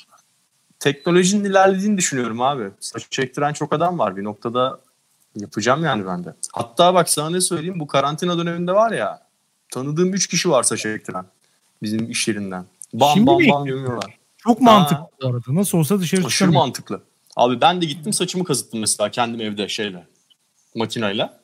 teknolojinin 0.78 1.44
ilerlediğini 1.44 1.98
düşünüyorum 1.98 2.40
abi. 2.40 2.64
Saç 2.80 3.06
çektiren 3.10 3.52
çok 3.52 3.72
adam 3.72 3.98
var. 3.98 4.16
Bir 4.16 4.24
noktada 4.24 4.80
yapacağım 5.36 5.84
yani 5.84 6.06
ben 6.06 6.24
de. 6.24 6.34
Hatta 6.52 6.94
bak 6.94 7.08
sana 7.10 7.30
ne 7.30 7.40
söyleyeyim 7.40 7.80
bu 7.80 7.86
karantina 7.86 8.38
döneminde 8.38 8.72
var 8.72 8.92
ya 8.92 9.26
tanıdığım 9.72 10.14
3 10.14 10.26
kişi 10.26 10.50
var 10.50 10.62
saç 10.62 10.80
çektiren. 10.80 11.24
Bizim 11.82 12.10
iş 12.10 12.28
yerinden. 12.28 12.64
Bam 12.94 13.10
Şimdi 13.14 13.26
bam 13.26 13.36
mi? 13.38 13.48
bam 13.52 13.64
gömüyorlar. 13.64 14.18
Çok 14.38 14.60
mantıklı 14.60 15.06
bu 15.22 15.26
arada. 15.26 15.42
Nasıl 15.48 15.78
olsa 15.78 15.98
dışarı 16.00 16.20
Aşırı 16.20 16.30
çıkamıyor. 16.30 16.60
mantıklı. 16.62 17.02
Abi 17.36 17.60
ben 17.60 17.82
de 17.82 17.86
gittim 17.86 18.12
saçımı 18.12 18.44
kazıttım 18.44 18.80
mesela 18.80 19.10
kendim 19.10 19.40
evde 19.40 19.68
şeyle. 19.68 20.06
Makinayla. 20.74 21.40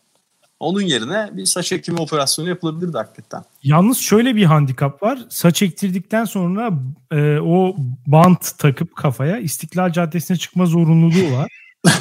Onun 0.60 0.80
yerine 0.80 1.30
bir 1.32 1.46
saç 1.46 1.72
ekimi 1.72 2.00
operasyonu 2.00 2.48
yapılabilirdi 2.48 2.96
hakikaten. 2.96 3.44
Yalnız 3.62 3.98
şöyle 3.98 4.36
bir 4.36 4.44
handikap 4.44 5.02
var. 5.02 5.18
Saç 5.28 5.62
ektirdikten 5.62 6.24
sonra 6.24 6.70
e, 7.10 7.38
o 7.38 7.76
bant 8.06 8.58
takıp 8.58 8.96
kafaya 8.96 9.38
İstiklal 9.38 9.92
Caddesi'ne 9.92 10.36
çıkma 10.36 10.66
zorunluluğu 10.66 11.32
var. 11.32 11.52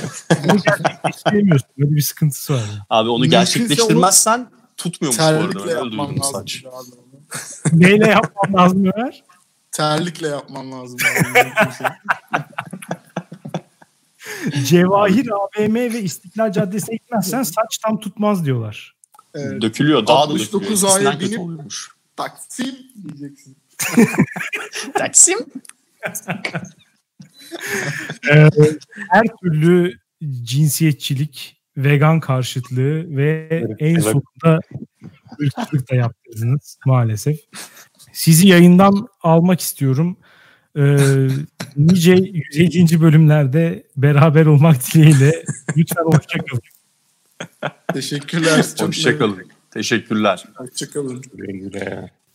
Bunu 0.44 0.62
gerçekleştiremiyorsun. 0.62 1.70
Böyle 1.78 1.96
bir 1.96 2.02
sıkıntısı 2.02 2.54
var. 2.54 2.62
Abi 2.90 3.10
onu 3.10 3.26
gerçekleştirmezsen 3.26 4.48
tutmuyormuş 4.78 5.20
bu 5.20 5.24
arada. 5.24 5.72
Yapman 5.72 6.16
saç. 6.34 6.66
onu. 6.66 7.82
Neyle 7.82 8.08
yapmam 8.08 8.54
lazım 8.54 8.92
Ömer? 8.96 9.24
Terlikle 9.72 10.28
yapman 10.28 10.72
lazım. 10.72 10.98
Cevahir 14.66 15.30
AVM 15.32 15.76
ve 15.76 16.02
İstiklal 16.02 16.52
Caddesi'ne 16.52 16.96
gitmezsen 16.96 17.44
saç 17.44 17.78
tam 17.78 18.00
tutmaz 18.00 18.46
diyorlar. 18.46 18.96
Evet. 19.34 19.62
Dökülüyor. 19.62 20.08
Daha 20.08 20.18
da 20.18 20.22
69 20.22 20.54
dökülüyor. 20.54 20.72
İkisinden 20.72 21.12
A'ya 21.12 21.20
binip- 21.20 21.40
oluyormuş. 21.40 21.90
Taksim 22.16 22.76
diyeceksin. 23.04 23.58
Taksim. 24.94 25.40
Ee, 28.32 28.50
her 29.10 29.24
türlü 29.44 30.00
cinsiyetçilik, 30.44 31.62
vegan 31.78 32.20
karşıtlığı 32.20 33.16
ve 33.18 33.64
en 33.80 34.00
sonunda 34.00 34.60
ırkçılık 35.42 35.92
da 35.92 35.96
yaptırdınız 35.96 36.78
maalesef. 36.86 37.40
Sizi 38.14 38.48
yayından 38.48 39.08
almak 39.24 39.60
istiyorum. 39.60 40.18
Ee, 40.78 41.28
nice 41.78 42.12
150. 42.12 43.02
bölümlerde 43.02 43.84
beraber 43.98 44.46
olmak 44.46 44.94
dileğiyle 44.94 45.44
lütfen 45.78 46.04
hoşçakalın. 46.04 46.62
Teşekkürler. 47.94 48.66
Çok 48.78 48.88
Hoşçakalın. 48.88 49.38
Teşekkürler. 49.72 50.46
Hoşçakalın. 50.56 51.22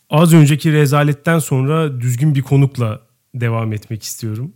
Az 0.09 0.33
önceki 0.33 0.73
rezaletten 0.73 1.39
sonra 1.39 2.01
düzgün 2.01 2.35
bir 2.35 2.41
konukla 2.41 3.01
devam 3.35 3.73
etmek 3.73 4.03
istiyorum. 4.03 4.53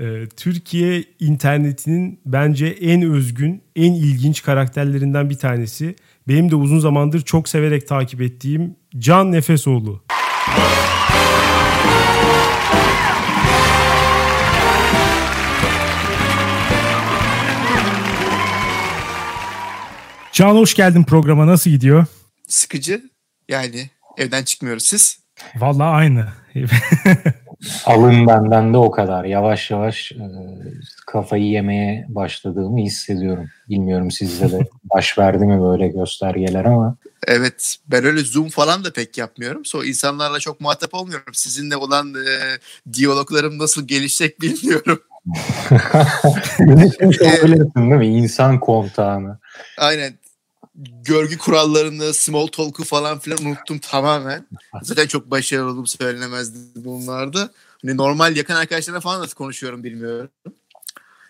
Ee, 0.00 0.26
Türkiye 0.36 1.04
internetinin 1.20 2.20
bence 2.26 2.66
en 2.66 3.02
özgün, 3.02 3.62
en 3.76 3.92
ilginç 3.92 4.42
karakterlerinden 4.42 5.30
bir 5.30 5.38
tanesi. 5.38 5.96
Benim 6.28 6.50
de 6.50 6.56
uzun 6.56 6.78
zamandır 6.78 7.20
çok 7.20 7.48
severek 7.48 7.88
takip 7.88 8.22
ettiğim 8.22 8.76
Can 8.98 9.32
Nefesoğlu. 9.32 10.02
Can 20.36 20.56
hoş 20.56 20.74
geldin 20.74 21.04
programa. 21.04 21.46
Nasıl 21.46 21.70
gidiyor? 21.70 22.06
sıkıcı. 22.48 23.02
Yani 23.48 23.90
evden 24.16 24.44
çıkmıyoruz 24.44 24.84
siz. 24.84 25.18
Vallahi 25.54 25.88
aynı. 25.88 26.28
Alın 27.86 28.26
benden 28.26 28.72
de 28.72 28.76
o 28.76 28.90
kadar. 28.90 29.24
Yavaş 29.24 29.70
yavaş 29.70 30.12
e, 30.12 30.24
kafayı 31.06 31.44
yemeye 31.44 32.06
başladığımı 32.08 32.80
hissediyorum. 32.80 33.48
Bilmiyorum 33.68 34.10
sizde 34.10 34.52
de 34.52 34.68
baş 34.84 35.18
verdi 35.18 35.44
mi 35.44 35.62
böyle 35.62 35.88
göstergeler 35.88 36.64
ama 36.64 36.96
Evet 37.26 37.76
ben 37.86 38.04
öyle 38.04 38.20
zoom 38.20 38.48
falan 38.48 38.84
da 38.84 38.92
pek 38.92 39.18
yapmıyorum. 39.18 39.64
So 39.64 39.84
insanlarla 39.84 40.40
çok 40.40 40.60
muhatap 40.60 40.94
olmuyorum. 40.94 41.34
Sizinle 41.34 41.76
olan 41.76 42.14
e, 42.14 42.58
diyaloglarım 42.92 43.58
nasıl 43.58 43.88
gelişecek 43.88 44.40
bilmiyorum. 44.40 45.00
Unutmuş 46.60 47.20
olabilirsin 47.20 47.90
değil 47.90 47.92
mi? 47.92 48.06
İnsan 48.06 48.60
kontağını. 48.60 49.38
Aynen 49.78 50.18
görgü 51.04 51.38
kurallarını, 51.38 52.14
small 52.14 52.46
talk'u 52.46 52.84
falan 52.84 53.18
filan 53.18 53.44
unuttum 53.46 53.78
tamamen. 53.78 54.46
Zaten 54.82 55.06
çok 55.06 55.30
başarılı 55.30 55.70
olduğum 55.70 55.86
söylenemezdi 55.86 56.84
bunlarda. 56.84 57.50
Hani 57.82 57.96
normal 57.96 58.36
yakın 58.36 58.54
arkadaşlarla 58.54 59.00
falan 59.00 59.20
nasıl 59.20 59.34
konuşuyorum 59.34 59.84
bilmiyorum. 59.84 60.30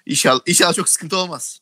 İnşallah, 0.07 0.41
inşallah 0.47 0.75
çok 0.75 0.89
sıkıntı 0.89 1.17
olmaz. 1.17 1.61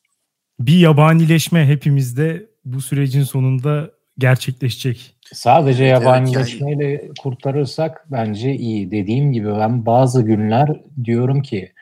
bir 0.60 0.78
yabanileşme 0.78 1.66
hepimizde 1.66 2.46
bu 2.64 2.80
sürecin 2.80 3.22
sonunda 3.22 3.90
gerçekleşecek. 4.18 5.14
Sadece 5.32 5.84
Evet, 5.84 5.96
evet, 5.96 6.06
yabancılaşmayla 6.06 7.00
kurtarırsak 7.18 8.06
bence 8.12 8.54
iyi. 8.54 8.90
Dediğim 8.90 9.32
gibi 9.32 9.48
ben 9.48 9.86
bazı 9.86 10.22
günler 10.22 10.80
diyorum 11.04 11.42
ki 11.42 11.72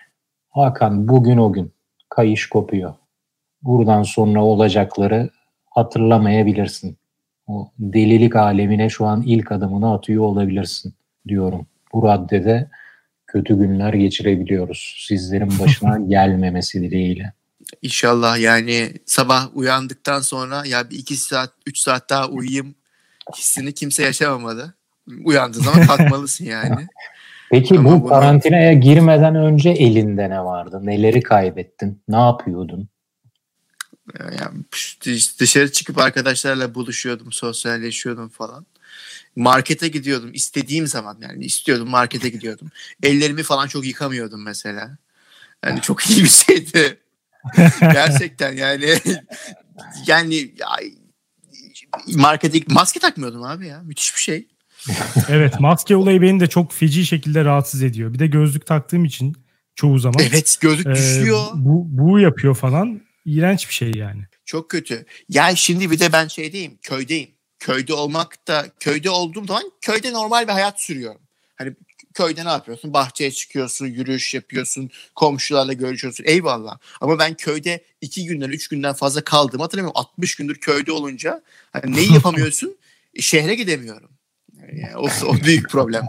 Hakan 0.50 1.08
bugün 1.08 1.38
o 1.38 1.52
gün 1.52 1.72
kayış 2.08 2.48
kopuyor. 2.48 2.94
Buradan 3.62 4.02
sonra 4.02 4.44
olacakları 4.44 5.30
hatırlamayabilirsin. 5.74 6.96
O 7.46 7.70
delilik 7.78 8.36
alemine 8.36 8.88
şu 8.88 9.06
an 9.06 9.22
ilk 9.22 9.52
adımını 9.52 9.94
atıyor 9.94 10.24
olabilirsin 10.24 10.94
diyorum. 11.28 11.66
Bu 11.92 12.02
raddede 12.08 12.70
kötü 13.26 13.58
günler 13.58 13.94
geçirebiliyoruz. 13.94 15.04
Sizlerin 15.08 15.58
başına 15.58 15.98
gelmemesi 16.08 16.82
dileğiyle. 16.82 17.32
İnşallah 17.82 18.38
yani 18.38 18.92
sabah 19.06 19.56
uyandıktan 19.56 20.20
sonra 20.20 20.62
ya 20.66 20.90
bir 20.90 20.98
iki 20.98 21.16
saat, 21.16 21.50
üç 21.66 21.78
saat 21.78 22.10
daha 22.10 22.28
uyuyayım 22.28 22.74
hissini 23.36 23.72
kimse 23.72 24.02
yaşamamalı. 24.02 24.74
Uyandığı 25.24 25.58
zaman 25.58 25.86
kalkmalısın 25.86 26.44
yani. 26.50 26.86
Peki 27.50 27.78
Ama 27.78 27.88
bu 27.88 28.00
bunu- 28.00 28.08
karantinaya 28.08 28.72
girmeden 28.72 29.34
önce 29.34 29.70
elinde 29.70 30.30
ne 30.30 30.40
vardı? 30.44 30.80
Neleri 30.82 31.20
kaybettin? 31.22 32.02
Ne 32.08 32.16
yapıyordun? 32.16 32.88
Yani 34.20 34.64
dışarı 35.40 35.72
çıkıp 35.72 35.98
arkadaşlarla 35.98 36.74
buluşuyordum, 36.74 37.32
sosyalleşiyordum 37.32 38.28
falan. 38.28 38.66
Markete 39.36 39.88
gidiyordum 39.88 40.30
istediğim 40.34 40.86
zaman 40.86 41.18
yani 41.20 41.44
istiyordum 41.44 41.88
markete 41.88 42.28
gidiyordum. 42.28 42.70
Ellerimi 43.02 43.42
falan 43.42 43.66
çok 43.66 43.86
yıkamıyordum 43.86 44.44
mesela. 44.44 44.98
Yani 45.64 45.80
çok 45.80 46.10
iyi 46.10 46.24
bir 46.24 46.28
şeydi. 46.28 46.98
Gerçekten 47.80 48.52
yani 48.52 48.98
yani 50.06 50.54
ay, 50.66 50.92
markete 52.14 52.60
maske 52.68 53.00
takmıyordum 53.00 53.42
abi 53.42 53.66
ya. 53.66 53.82
Müthiş 53.82 54.14
bir 54.14 54.20
şey. 54.20 54.46
Evet 55.28 55.60
maske 55.60 55.96
olayı 55.96 56.22
beni 56.22 56.40
de 56.40 56.46
çok 56.46 56.72
feci 56.72 57.06
şekilde 57.06 57.44
rahatsız 57.44 57.82
ediyor. 57.82 58.14
Bir 58.14 58.18
de 58.18 58.26
gözlük 58.26 58.66
taktığım 58.66 59.04
için 59.04 59.36
çoğu 59.74 59.98
zaman 59.98 60.24
Evet 60.30 60.58
gözlük 60.60 60.86
e, 60.86 60.90
düşüyor. 60.90 61.46
bu, 61.54 61.86
bu 61.88 62.20
yapıyor 62.20 62.54
falan. 62.54 63.00
İğrenç 63.24 63.68
bir 63.68 63.74
şey 63.74 63.92
yani. 63.94 64.22
Çok 64.44 64.70
kötü. 64.70 65.06
Yani 65.28 65.56
şimdi 65.56 65.90
bir 65.90 66.00
de 66.00 66.12
ben 66.12 66.28
şeydeyim, 66.28 66.78
köydeyim. 66.82 67.30
Köyde 67.58 67.94
olmak 67.94 68.48
da, 68.48 68.66
köyde 68.80 69.10
olduğum 69.10 69.44
zaman 69.44 69.72
köyde 69.80 70.12
normal 70.12 70.48
bir 70.48 70.52
hayat 70.52 70.80
sürüyorum. 70.80 71.20
Hani 71.56 71.72
köyde 72.14 72.44
ne 72.44 72.48
yapıyorsun? 72.48 72.92
Bahçeye 72.92 73.30
çıkıyorsun, 73.30 73.86
yürüyüş 73.86 74.34
yapıyorsun, 74.34 74.90
komşularla 75.14 75.72
görüşüyorsun. 75.72 76.24
Eyvallah. 76.24 76.78
Ama 77.00 77.18
ben 77.18 77.34
köyde 77.34 77.84
iki 78.00 78.26
günden, 78.26 78.48
üç 78.48 78.68
günden 78.68 78.92
fazla 78.92 79.24
kaldım. 79.24 79.60
Hatırlamıyorum 79.60 80.00
60 80.00 80.34
gündür 80.34 80.54
köyde 80.54 80.92
olunca 80.92 81.42
hani 81.72 81.96
neyi 81.96 82.12
yapamıyorsun? 82.14 82.76
Şehre 83.20 83.54
gidemiyorum. 83.54 84.10
Yani 84.72 84.96
o, 84.96 85.08
o 85.26 85.34
büyük 85.44 85.70
problem. 85.70 86.06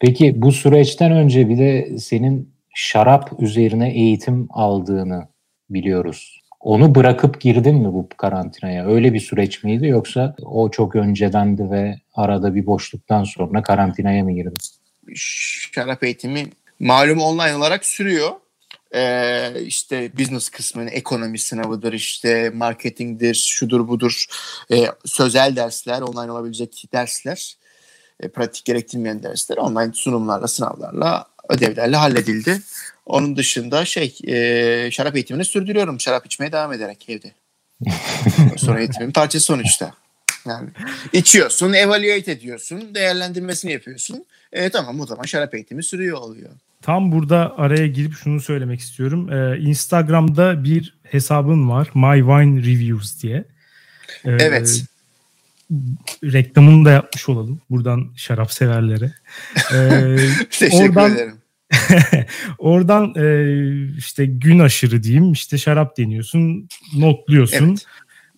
Peki 0.00 0.32
bu 0.36 0.52
süreçten 0.52 1.12
önce 1.12 1.48
bir 1.48 1.58
de 1.58 1.98
senin 1.98 2.54
şarap 2.74 3.32
üzerine 3.38 3.94
eğitim 3.94 4.48
aldığını 4.50 5.28
biliyoruz. 5.70 6.40
Onu 6.60 6.94
bırakıp 6.94 7.40
girdin 7.40 7.74
mi 7.74 7.92
bu 7.92 8.08
karantinaya? 8.16 8.86
Öyle 8.86 9.14
bir 9.14 9.20
süreç 9.20 9.64
miydi 9.64 9.86
yoksa 9.86 10.36
o 10.42 10.70
çok 10.70 10.96
öncedendi 10.96 11.70
ve 11.70 12.00
arada 12.14 12.54
bir 12.54 12.66
boşluktan 12.66 13.24
sonra 13.24 13.62
karantinaya 13.62 14.24
mı 14.24 14.32
girdin? 14.32 14.56
Şarap 15.14 16.04
eğitimi 16.04 16.46
malum 16.80 17.18
online 17.18 17.56
olarak 17.56 17.84
sürüyor. 17.84 18.30
Ee, 18.94 19.62
işte 19.62 20.18
business 20.18 20.48
kısmını, 20.48 20.90
ekonomi 20.90 21.38
sınavıdır, 21.38 21.92
işte 21.92 22.50
marketingdir, 22.50 23.34
şudur 23.34 23.88
budur, 23.88 24.24
e, 24.72 24.86
sözel 25.04 25.56
dersler, 25.56 26.02
online 26.02 26.32
olabilecek 26.32 26.84
dersler, 26.92 27.56
e, 28.20 28.28
pratik 28.28 28.64
gerektirmeyen 28.64 29.22
dersler 29.22 29.56
online 29.56 29.92
sunumlarla, 29.92 30.48
sınavlarla, 30.48 31.26
ödevlerle 31.48 31.96
halledildi. 31.96 32.60
Onun 33.06 33.36
dışında 33.36 33.84
şey 33.84 34.18
e, 34.26 34.90
şarap 34.90 35.16
eğitimini 35.16 35.44
sürdürüyorum. 35.44 36.00
Şarap 36.00 36.26
içmeye 36.26 36.52
devam 36.52 36.72
ederek 36.72 37.06
evde. 37.08 37.32
Sonra 38.56 38.80
eğitimin 38.80 39.10
parçası 39.10 39.44
sonuçta. 39.44 39.92
Yani 40.46 40.68
içiyorsun, 41.12 41.72
evaluate 41.72 42.32
ediyorsun, 42.32 42.94
değerlendirmesini 42.94 43.72
yapıyorsun. 43.72 44.24
E, 44.52 44.68
tamam 44.68 45.00
o 45.00 45.06
zaman 45.06 45.24
şarap 45.24 45.54
eğitimi 45.54 45.84
sürüyor 45.84 46.18
oluyor. 46.18 46.50
Tam 46.82 47.12
burada 47.12 47.58
araya 47.58 47.86
girip 47.86 48.14
şunu 48.14 48.40
söylemek 48.40 48.80
istiyorum. 48.80 49.32
Ee, 49.32 49.58
Instagram'da 49.58 50.64
bir 50.64 50.98
hesabın 51.02 51.70
var. 51.70 51.90
My 51.94 52.18
Wine 52.18 52.60
Reviews 52.60 53.22
diye. 53.22 53.44
Ee, 54.24 54.30
evet. 54.30 54.84
Reklamını 56.24 56.84
da 56.84 56.90
yapmış 56.90 57.28
olalım. 57.28 57.60
Buradan 57.70 58.12
şarap 58.16 58.52
severlere. 58.52 59.12
Ee, 59.74 60.16
Teşekkür 60.50 60.88
oradan, 60.88 61.14
ederim. 61.14 61.34
oradan 62.58 63.14
e, 63.16 63.96
işte 63.98 64.26
gün 64.26 64.58
aşırı 64.58 65.02
diyeyim 65.02 65.32
işte 65.32 65.58
şarap 65.58 65.98
deniyorsun, 65.98 66.68
notluyorsun. 66.96 67.68
Evet. 67.68 67.86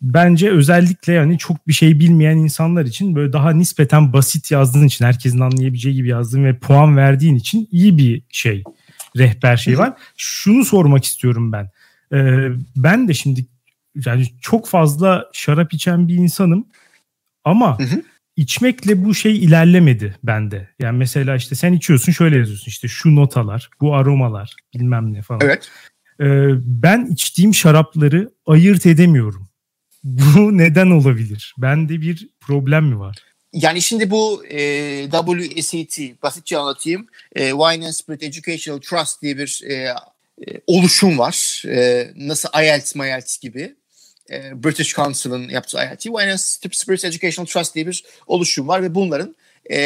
Bence 0.03 0.51
özellikle 0.51 1.13
yani 1.13 1.39
çok 1.39 1.69
bir 1.69 1.73
şey 1.73 2.01
bilmeyen 2.01 2.37
insanlar 2.37 2.85
için 2.85 3.15
böyle 3.15 3.33
daha 3.33 3.51
nispeten 3.51 4.13
basit 4.13 4.51
yazdığın 4.51 4.87
için 4.87 5.05
herkesin 5.05 5.41
anlayabileceği 5.41 5.95
gibi 5.95 6.09
yazdığın 6.09 6.45
ve 6.45 6.59
puan 6.59 6.97
verdiğin 6.97 7.35
için 7.35 7.69
iyi 7.73 7.99
bir 7.99 8.23
şey 8.29 8.63
rehber 9.17 9.57
şey 9.57 9.79
var. 9.79 9.93
Şunu 10.17 10.65
sormak 10.65 11.05
istiyorum 11.05 11.53
ben. 11.53 11.71
Ee, 12.13 12.49
ben 12.77 13.09
de 13.09 13.15
şimdi 13.15 13.47
yani 14.07 14.27
çok 14.41 14.69
fazla 14.69 15.25
şarap 15.33 15.75
içen 15.75 16.09
bir 16.09 16.15
insanım 16.15 16.67
ama 17.49 17.79
hı 17.79 17.83
hı 17.83 18.03
içmekle 18.39 19.05
bu 19.05 19.15
şey 19.15 19.37
ilerlemedi 19.37 20.17
bende. 20.23 20.69
Yani 20.79 20.99
mesela 20.99 21.37
işte 21.37 21.55
sen 21.55 21.73
içiyorsun 21.73 22.13
şöyle 22.13 22.37
yazıyorsun 22.37 22.67
işte 22.67 22.89
şu 22.89 23.17
notalar, 23.17 23.71
bu 23.81 23.95
aromalar 23.95 24.57
bilmem 24.75 25.13
ne 25.13 25.23
falan. 25.23 25.41
Evet. 25.45 25.71
Ee, 26.21 26.25
ben 26.65 27.07
içtiğim 27.13 27.55
şarapları 27.55 28.31
ayırt 28.47 28.87
edemiyorum. 28.87 29.49
Bu 30.05 30.59
neden 30.59 30.91
olabilir? 30.91 31.55
Bende 31.59 32.01
bir 32.01 32.29
problem 32.41 32.85
mi 32.85 32.99
var? 32.99 33.17
Yani 33.53 33.83
şimdi 33.83 34.11
bu 34.11 34.45
e, 34.47 35.11
WSET 35.11 36.23
basitçe 36.23 36.59
anlatayım. 36.59 37.07
E, 37.37 37.51
Wine 37.51 37.87
and 37.87 37.93
Spirit 37.93 38.23
Educational 38.23 38.81
Trust 38.81 39.23
diye 39.23 39.39
bir 39.39 39.63
e, 39.67 39.75
e, 39.75 39.95
oluşum 40.67 41.19
var. 41.19 41.63
E, 41.67 42.11
nasıl 42.17 42.49
IELTS, 42.63 42.97
IELTS 42.97 43.39
gibi 43.39 43.75
e, 44.31 44.65
British 44.65 44.95
Council'ın 44.95 45.49
yaptığı 45.49 45.79
IIT 45.79 46.03
Wine 46.03 46.33
and 46.33 46.39
Spirit 46.73 47.05
Educational 47.05 47.47
Trust 47.47 47.75
diye 47.75 47.87
bir 47.87 48.05
oluşum 48.27 48.69
var 48.69 48.83
ve 48.83 48.95
bunların 48.95 49.37
e, 49.71 49.79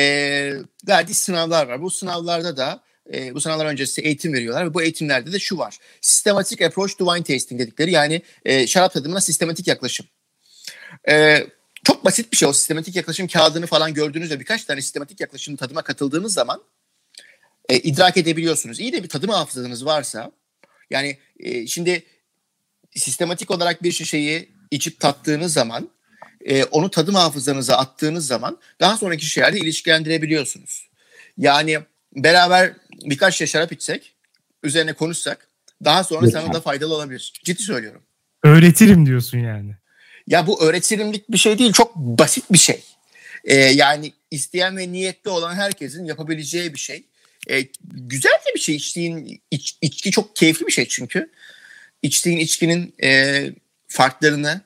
verdiği 0.88 1.14
sınavlar 1.14 1.66
var. 1.66 1.82
Bu 1.82 1.90
sınavlarda 1.90 2.56
da 2.56 2.82
e, 3.12 3.34
bu 3.34 3.40
sınavlar 3.40 3.66
öncesi 3.66 4.00
eğitim 4.00 4.32
veriyorlar 4.32 4.66
ve 4.66 4.74
bu 4.74 4.82
eğitimlerde 4.82 5.32
de 5.32 5.38
şu 5.38 5.58
var. 5.58 5.78
Systematic 6.00 6.66
Approach 6.66 6.92
to 6.98 7.06
Wine 7.06 7.36
Tasting 7.36 7.60
dedikleri 7.60 7.90
yani 7.90 8.22
e, 8.44 8.66
şarap 8.66 8.92
tadımına 8.92 9.20
sistematik 9.20 9.66
yaklaşım. 9.66 10.06
E, 11.08 11.46
çok 11.84 12.04
basit 12.04 12.32
bir 12.32 12.36
şey 12.36 12.48
o 12.48 12.52
sistematik 12.52 12.96
yaklaşım 12.96 13.26
kağıdını 13.26 13.66
falan 13.66 13.94
gördüğünüzde 13.94 14.40
birkaç 14.40 14.64
tane 14.64 14.82
sistematik 14.82 15.20
yaklaşım 15.20 15.56
tadıma 15.56 15.82
katıldığınız 15.82 16.34
zaman 16.34 16.62
e, 17.68 17.78
idrak 17.78 18.16
edebiliyorsunuz. 18.16 18.80
İyi 18.80 18.92
de 18.92 19.02
bir 19.02 19.08
tadım 19.08 19.30
hafızanız 19.30 19.84
varsa 19.84 20.32
yani 20.90 21.18
e, 21.40 21.66
şimdi 21.66 22.02
sistematik 22.96 23.50
olarak 23.50 23.82
bir 23.82 23.92
şişeyi 23.92 24.48
içip 24.70 25.00
tattığınız 25.00 25.52
zaman 25.52 25.90
e, 26.44 26.64
onu 26.64 26.90
tadım 26.90 27.14
hafızanıza 27.14 27.76
attığınız 27.76 28.26
zaman 28.26 28.58
daha 28.80 28.96
sonraki 28.96 29.24
şişelerde 29.24 29.58
ilişkilendirebiliyorsunuz. 29.58 30.88
Yani 31.38 31.78
beraber 32.16 32.72
birkaç 33.04 33.34
şişe 33.34 33.46
şarap 33.46 33.72
içsek, 33.72 34.14
üzerine 34.62 34.92
konuşsak 34.92 35.48
daha 35.84 36.04
sonra 36.04 36.20
evet. 36.24 36.32
sana 36.32 36.52
da 36.52 36.60
faydalı 36.60 36.94
olabilir. 36.94 37.32
Ciddi 37.44 37.62
söylüyorum. 37.62 38.02
Öğretirim 38.42 39.06
diyorsun 39.06 39.38
yani. 39.38 39.76
Ya 40.26 40.46
bu 40.46 40.62
öğretirimlik 40.62 41.32
bir 41.32 41.38
şey 41.38 41.58
değil, 41.58 41.72
çok 41.72 41.96
basit 41.96 42.44
bir 42.52 42.58
şey. 42.58 42.84
Ee, 43.44 43.54
yani 43.56 44.12
isteyen 44.30 44.76
ve 44.76 44.92
niyetli 44.92 45.30
olan 45.30 45.54
herkesin 45.54 46.04
yapabileceği 46.04 46.74
bir 46.74 46.78
şey. 46.78 47.04
Ee, 47.50 47.68
güzel 47.84 48.38
de 48.46 48.54
bir 48.54 48.60
şey 48.60 48.76
içtiğin 48.76 49.42
iç, 49.50 49.78
içki 49.80 50.10
çok 50.10 50.36
keyifli 50.36 50.66
bir 50.66 50.72
şey 50.72 50.88
çünkü 50.88 51.30
içtiğin 52.02 52.38
içkinin 52.38 52.94
e, 53.02 53.40
farklarını, 53.88 54.60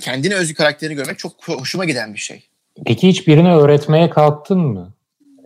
kendine 0.00 0.34
özgü 0.34 0.54
karakterini 0.54 0.96
görmek 0.96 1.18
çok 1.18 1.48
hoşuma 1.48 1.84
giden 1.84 2.14
bir 2.14 2.18
şey. 2.18 2.42
Peki 2.86 3.08
hiç 3.08 3.26
birini 3.26 3.54
öğretmeye 3.54 4.10
kalktın 4.10 4.58
mı? 4.58 4.94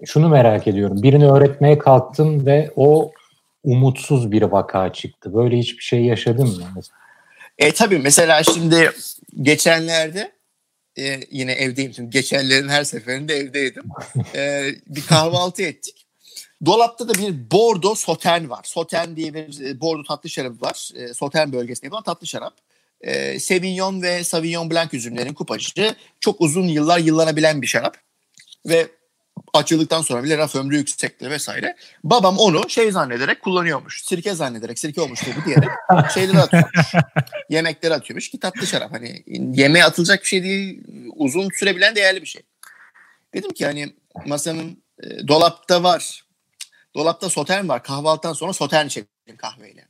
Şunu 0.05 0.29
merak 0.29 0.67
ediyorum. 0.67 1.03
Birini 1.03 1.31
öğretmeye 1.31 1.79
kalktın 1.79 2.47
ve 2.47 2.71
o 2.77 3.13
umutsuz 3.65 4.33
bir 4.33 4.43
vaka 4.43 4.93
çıktı. 4.93 5.35
Böyle 5.35 5.59
hiçbir 5.59 5.83
şey 5.83 6.05
yaşadın 6.05 6.49
mı? 6.49 6.81
E 7.59 7.73
tabii 7.73 7.99
mesela 7.99 8.43
şimdi 8.43 8.91
geçenlerde 9.43 10.33
e, 10.99 11.21
yine 11.31 11.53
evdeyim. 11.53 11.95
Şimdi 11.95 12.11
geçenlerin 12.11 12.69
her 12.69 12.85
seferinde 12.85 13.37
evdeydim. 13.37 13.83
E, 14.35 14.65
bir 14.87 15.07
kahvaltı 15.07 15.63
ettik. 15.63 16.06
Dolapta 16.65 17.09
da 17.09 17.15
bir 17.15 17.51
Bordo 17.51 17.95
Soten 17.95 18.51
var. 18.51 18.61
Soten 18.65 19.17
diye 19.17 19.35
bir 19.35 19.61
e, 19.61 19.81
Bordo 19.81 20.03
tatlı 20.03 20.31
şarabı 20.31 20.61
var. 20.61 20.91
E, 20.95 21.15
Soten 21.15 21.53
bölgesinde 21.53 21.87
yapılan 21.87 22.03
tatlı 22.03 22.27
şarap. 22.27 22.55
E, 23.01 23.41
Sauvignon 23.41 24.03
ve 24.03 24.25
Sauvignon 24.25 24.71
Blanc 24.71 24.95
üzümlerin 24.95 25.35
kupacı. 25.35 25.95
Çok 26.21 26.41
uzun 26.41 26.69
yıllar 26.69 26.99
yıllanabilen 26.99 27.63
bir 27.63 27.67
şarap. 27.67 27.97
Ve 28.67 28.89
açıldıktan 29.55 30.03
sonra 30.03 30.23
bile 30.23 30.39
raf 30.39 30.57
ömrü 30.57 30.77
yüksekti 30.77 31.31
vesaire. 31.31 31.77
Babam 32.05 32.39
onu 32.39 32.71
şey 32.71 32.91
zannederek 32.91 33.43
kullanıyormuş. 33.43 34.05
Sirke 34.05 34.35
zannederek 34.35 34.79
sirke 34.79 35.01
olmuş 35.01 35.21
bu 35.37 35.45
diyerek 35.45 35.69
şeyleri 36.15 36.39
atıyormuş. 36.39 36.93
Yemekleri 37.51 37.95
atıyormuş 37.95 38.31
ki 38.31 38.41
tatlı 38.41 38.67
şarap. 38.67 38.93
Hani 38.93 39.23
yemeğe 39.55 39.85
atılacak 39.85 40.23
bir 40.23 40.29
şey 40.29 40.43
değil. 40.43 40.83
Uzun 41.17 41.51
sürebilen 41.55 41.97
değerli 41.97 42.23
bir 42.23 42.27
şey. 42.27 42.43
Dedim 43.35 43.51
ki 43.51 43.67
hani 43.67 43.95
masanın 44.27 44.83
e, 45.03 45.29
dolapta 45.29 45.83
var 45.83 46.26
Dolapta 46.97 47.29
sotern 47.29 47.69
var. 47.69 47.83
Kahvaltıdan 47.83 48.33
sonra 48.33 48.53
sotern 48.53 48.87
içelim 48.87 49.09
kahveyle. 49.39 49.89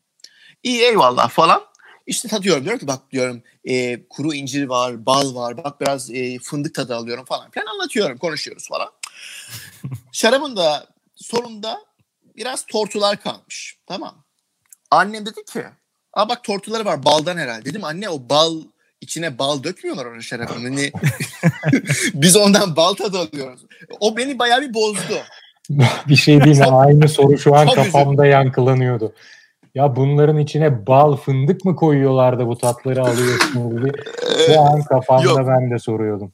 İyi 0.63 0.83
eyvallah 0.83 1.31
falan. 1.31 1.63
İşte 2.07 2.29
tadıyorum 2.29 2.65
diyorum 2.65 2.81
ki 2.81 2.87
bak 2.87 3.13
diyorum 3.13 3.43
e, 3.65 4.07
kuru 4.09 4.35
incir 4.35 4.67
var, 4.67 5.07
bal 5.07 5.35
var, 5.35 5.65
bak 5.65 5.81
biraz 5.81 6.11
e, 6.11 6.39
fındık 6.39 6.75
tadı 6.75 6.97
alıyorum 6.97 7.25
falan 7.25 7.51
filan 7.51 7.67
anlatıyorum, 7.67 8.19
konuşuyoruz 8.19 8.69
falan. 8.69 8.89
Şarabın 10.13 10.57
da 10.57 10.87
sonunda 11.15 11.81
biraz 12.37 12.67
tortular 12.67 13.23
kalmış. 13.23 13.79
Tamam. 13.87 14.25
Annem 14.91 15.27
dedi 15.27 15.45
ki, 15.45 15.65
aa 16.13 16.29
bak 16.29 16.45
tortuları 16.45 16.85
var 16.85 17.05
baldan 17.05 17.37
herhalde. 17.37 17.65
Dedim 17.65 17.85
anne 17.85 18.09
o 18.09 18.29
bal 18.29 18.63
içine 19.01 19.39
bal 19.39 19.63
dökmüyorlar 19.63 20.07
onun 20.07 20.21
şarabın. 20.21 20.65
Hani 20.65 20.93
biz 22.15 22.37
ondan 22.37 22.77
bal 22.77 22.95
tadı 22.95 23.19
alıyoruz. 23.19 23.61
O 24.01 24.17
beni 24.17 24.39
bayağı 24.39 24.63
bir 24.63 24.75
bozdu. 24.75 25.23
bir 26.09 26.17
şey 26.17 26.45
değil 26.45 26.59
mi? 26.59 26.65
Aynı 26.71 27.09
soru 27.09 27.39
şu 27.39 27.55
an 27.55 27.69
kafamda 27.69 28.27
yankılanıyordu. 28.27 29.13
Ya 29.75 29.97
bunların 29.97 30.39
içine 30.39 30.87
bal 30.87 31.17
fındık 31.17 31.65
mı 31.65 31.77
koyuyorlar 31.77 32.39
da 32.39 32.47
bu 32.47 32.59
tatları 32.59 33.03
alıyorsun 33.03 33.83
diye. 33.83 33.93
Şu 34.47 34.61
an 34.61 34.83
kafamda 34.83 35.25
Yok. 35.25 35.49
ben 35.49 35.71
de 35.71 35.79
soruyordum. 35.79 36.33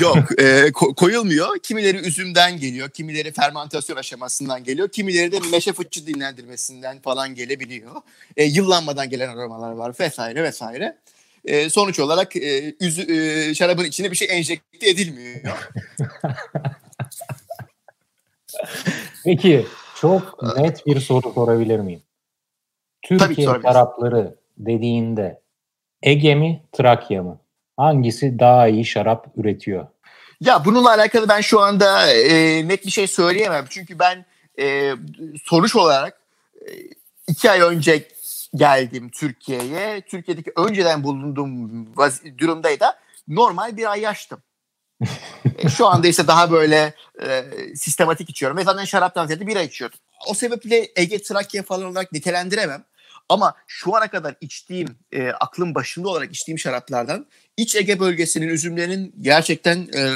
Yok 0.00 0.16
e, 0.38 0.68
ko- 0.68 0.94
koyulmuyor. 0.94 1.58
Kimileri 1.58 1.96
üzümden 1.96 2.56
geliyor, 2.56 2.90
kimileri 2.90 3.32
fermentasyon 3.32 3.96
aşamasından 3.96 4.64
geliyor, 4.64 4.88
kimileri 4.88 5.32
de 5.32 5.40
meşe 5.52 5.72
fıçı 5.72 6.06
dinlendirmesinden 6.06 7.00
falan 7.00 7.34
gelebiliyor. 7.34 7.92
E, 8.36 8.44
yıllanmadan 8.44 9.10
gelen 9.10 9.28
aromalar 9.28 9.72
var 9.72 9.92
vesaire 10.00 10.42
vesaire. 10.42 10.96
E, 11.44 11.70
sonuç 11.70 12.00
olarak 12.00 12.36
e, 12.36 12.74
üzü, 12.80 13.12
e, 13.12 13.54
şarabın 13.54 13.84
içine 13.84 14.10
bir 14.10 14.16
şey 14.16 14.28
enjekte 14.30 14.90
edilmiyor. 14.90 15.70
Peki 19.24 19.66
çok 20.00 20.42
net 20.56 20.86
bir 20.86 21.00
soru 21.00 21.32
sorabilir 21.32 21.78
miyim? 21.78 22.02
Türkiye 23.02 23.46
şarapları 23.46 24.34
dediğinde 24.58 25.40
Ege 26.02 26.34
mi 26.34 26.62
Trakya 26.72 27.22
mı? 27.22 27.38
Hangisi 27.76 28.38
daha 28.38 28.68
iyi 28.68 28.84
şarap 28.84 29.26
üretiyor? 29.36 29.86
Ya 30.40 30.64
bununla 30.64 30.90
alakalı 30.90 31.28
ben 31.28 31.40
şu 31.40 31.60
anda 31.60 32.12
e, 32.12 32.68
net 32.68 32.86
bir 32.86 32.90
şey 32.90 33.06
söyleyemem. 33.06 33.66
Çünkü 33.68 33.98
ben 33.98 34.24
e, 34.58 34.94
sonuç 35.44 35.76
olarak 35.76 36.20
e, 36.54 36.68
iki 37.28 37.50
ay 37.50 37.60
önce 37.60 38.08
geldim 38.54 39.10
Türkiye'ye. 39.10 40.00
Türkiye'deki 40.00 40.52
önceden 40.56 41.04
bulunduğum 41.04 41.86
durumdaydı. 42.38 42.84
Normal 43.28 43.76
bir 43.76 43.90
ay 43.90 44.00
yaştım. 44.00 44.38
E, 45.58 45.68
Şu 45.68 45.86
anda 45.86 46.08
ise 46.08 46.26
daha 46.26 46.50
böyle 46.50 46.94
e, 47.22 47.44
sistematik 47.74 48.30
içiyorum. 48.30 48.56
Ve 48.56 48.64
zaten 48.64 48.84
şaraptan 48.84 49.26
ziyade 49.26 49.46
bira 49.46 49.62
içiyordum. 49.62 49.98
O 50.28 50.34
sebeple 50.34 50.88
Ege 50.96 51.22
Trakya 51.22 51.62
falan 51.62 51.84
olarak 51.84 52.12
nitelendiremem. 52.12 52.84
Ama 53.28 53.54
şu 53.66 53.96
ana 53.96 54.10
kadar 54.10 54.34
içtiğim, 54.40 54.88
e, 55.12 55.28
aklım 55.28 55.74
başında 55.74 56.08
olarak 56.08 56.32
içtiğim 56.32 56.58
şaraplardan 56.58 57.26
İç 57.56 57.76
Ege 57.76 58.00
bölgesinin 58.00 58.48
üzümlerinin 58.48 59.14
gerçekten 59.20 59.78
e, 59.78 60.12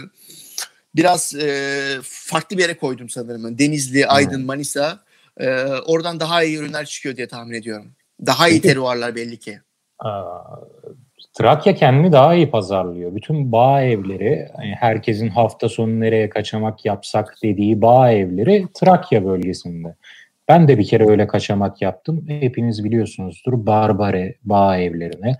biraz 0.94 1.34
e, 1.34 1.98
farklı 2.02 2.56
bir 2.56 2.62
yere 2.62 2.76
koydum 2.76 3.08
sanırım. 3.08 3.58
Denizli, 3.58 4.06
Aydın, 4.06 4.46
Manisa. 4.46 5.00
E, 5.36 5.64
oradan 5.64 6.20
daha 6.20 6.42
iyi 6.42 6.56
ürünler 6.56 6.86
çıkıyor 6.86 7.16
diye 7.16 7.28
tahmin 7.28 7.54
ediyorum. 7.54 7.92
Daha 8.26 8.48
iyi 8.48 8.60
teruarlar 8.60 9.14
belli 9.14 9.38
ki. 9.38 9.60
Aa, 9.98 10.40
Trakya 11.32 11.74
kendini 11.74 12.12
daha 12.12 12.34
iyi 12.34 12.50
pazarlıyor. 12.50 13.14
Bütün 13.14 13.52
bağ 13.52 13.82
evleri, 13.82 14.48
hani 14.56 14.74
herkesin 14.74 15.28
hafta 15.28 15.68
sonu 15.68 16.00
nereye 16.00 16.30
kaçamak 16.30 16.84
yapsak 16.84 17.34
dediği 17.42 17.82
bağ 17.82 18.10
evleri 18.10 18.66
Trakya 18.74 19.24
bölgesinde. 19.24 19.94
Ben 20.48 20.68
de 20.68 20.78
bir 20.78 20.86
kere 20.86 21.08
öyle 21.08 21.26
kaçamak 21.26 21.82
yaptım. 21.82 22.24
Hepiniz 22.28 22.84
biliyorsunuzdur 22.84 23.66
Barbare 23.66 24.34
bağ 24.44 24.76
evlerine. 24.76 25.36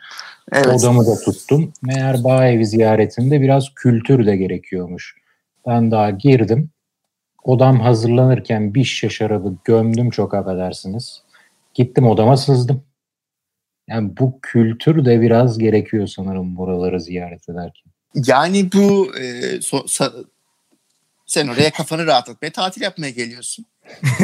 Evet. 0.53 0.66
Odamı 0.66 1.07
da 1.07 1.14
tuttum. 1.24 1.72
Meğer 1.82 2.24
bağ 2.24 2.47
evi 2.47 2.66
ziyaretinde 2.66 3.41
biraz 3.41 3.74
kültür 3.74 4.26
de 4.26 4.36
gerekiyormuş. 4.36 5.16
Ben 5.66 5.91
daha 5.91 6.11
girdim. 6.11 6.70
Odam 7.45 7.80
hazırlanırken 7.80 8.74
bir 8.74 8.84
şişe 8.84 9.09
şarabı 9.09 9.55
gömdüm 9.64 10.11
çok 10.11 10.34
affedersiniz. 10.34 11.22
Gittim 11.74 12.07
odama 12.07 12.36
sızdım. 12.36 12.82
Yani 13.91 14.16
bu 14.16 14.38
kültür 14.43 15.05
de 15.05 15.20
biraz 15.20 15.59
gerekiyor 15.59 16.07
sanırım 16.07 16.57
buraları 16.57 17.01
ziyaret 17.01 17.49
ederken. 17.49 17.93
Yani 18.14 18.72
bu 18.72 19.16
e, 19.16 19.22
so- 19.57 19.86
sa- 19.86 20.24
sen 21.26 21.49
oraya 21.49 21.70
kafanı 21.70 22.07
rahatlatmaya, 22.07 22.53
tatil 22.53 22.82
yapmaya 22.82 23.11
geliyorsun. 23.11 23.66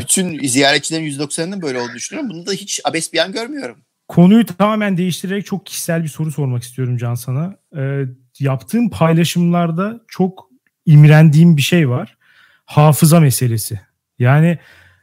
Bütün 0.00 0.46
ziyaretçilerin 0.46 1.04
%90'ının 1.04 1.62
böyle 1.62 1.80
olduğunu 1.80 1.94
düşünüyorum. 1.94 2.30
Bunda 2.30 2.46
da 2.46 2.52
hiç 2.52 2.80
abes 2.84 3.12
bir 3.12 3.18
an 3.18 3.32
görmüyorum. 3.32 3.76
Konuyu 4.08 4.46
tamamen 4.46 4.96
değiştirerek 4.96 5.46
çok 5.46 5.66
kişisel 5.66 6.02
bir 6.02 6.08
soru 6.08 6.32
sormak 6.32 6.62
istiyorum 6.62 6.96
Can 6.96 7.14
sana. 7.14 7.56
Ee, 7.76 8.02
yaptığım 8.38 8.90
paylaşımlarda 8.90 10.00
çok 10.08 10.48
imrendiğim 10.86 11.56
bir 11.56 11.62
şey 11.62 11.88
var. 11.88 12.16
Hafıza 12.64 13.20
meselesi. 13.20 13.80
Yani 14.18 14.58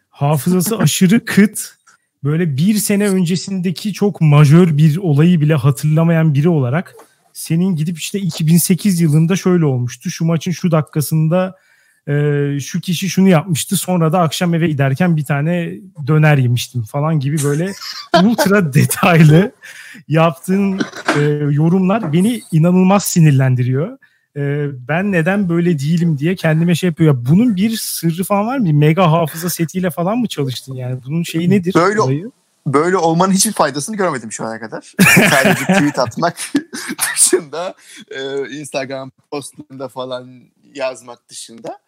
hafızası 0.09 0.77
aşırı 0.79 1.25
kıt. 1.25 1.75
Böyle 2.25 2.57
bir 2.57 2.75
sene 2.75 3.09
öncesindeki 3.09 3.93
çok 3.93 4.21
majör 4.21 4.77
bir 4.77 4.97
olayı 4.97 5.41
bile 5.41 5.55
hatırlamayan 5.55 6.33
biri 6.33 6.49
olarak 6.49 6.95
senin 7.33 7.75
gidip 7.75 7.97
işte 7.97 8.19
2008 8.19 9.01
yılında 9.01 9.35
şöyle 9.35 9.65
olmuştu. 9.65 10.09
Şu 10.09 10.25
maçın 10.25 10.51
şu 10.51 10.71
dakikasında 10.71 11.55
e, 12.07 12.13
şu 12.59 12.81
kişi 12.81 13.09
şunu 13.09 13.29
yapmıştı. 13.29 13.75
Sonra 13.77 14.13
da 14.13 14.19
akşam 14.19 14.53
eve 14.53 14.67
giderken 14.67 15.17
bir 15.17 15.25
tane 15.25 15.71
döner 16.07 16.37
yemiştim 16.37 16.83
falan 16.83 17.19
gibi 17.19 17.43
böyle 17.43 17.71
ultra 18.23 18.73
detaylı 18.73 19.51
yaptığın 20.07 20.79
e, 21.19 21.21
yorumlar 21.49 22.13
beni 22.13 22.41
inanılmaz 22.51 23.03
sinirlendiriyor. 23.03 23.97
E, 24.37 24.67
ben 24.87 25.11
neden 25.11 25.49
böyle 25.49 25.79
değilim 25.79 26.17
diye 26.17 26.35
kendime 26.35 26.75
şey 26.75 26.87
yapıyor. 26.87 27.15
Ya 27.15 27.25
bunun 27.25 27.55
bir 27.55 27.77
sırrı 27.77 28.23
falan 28.23 28.47
var 28.47 28.57
mı? 28.57 28.65
Bir 28.65 28.71
mega 28.71 29.11
hafıza 29.11 29.49
setiyle 29.49 29.89
falan 29.89 30.17
mı 30.17 30.27
çalıştın 30.27 30.75
yani? 30.75 30.99
Bunun 31.05 31.23
şeyi 31.23 31.49
nedir? 31.49 31.73
Böyle- 31.73 32.01
olayı? 32.01 32.31
Böyle 32.67 32.97
olmanın 32.97 33.33
hiçbir 33.33 33.51
faydasını 33.51 33.95
görmedim 33.95 34.31
şu 34.31 34.45
ana 34.45 34.59
kadar. 34.59 34.93
Sadece 35.29 35.65
tweet 35.65 35.99
atmak 35.99 36.37
dışında, 37.15 37.75
e, 38.11 38.49
Instagram 38.49 39.11
postlarında 39.31 39.87
falan 39.87 40.41
yazmak 40.73 41.29
dışında. 41.29 41.79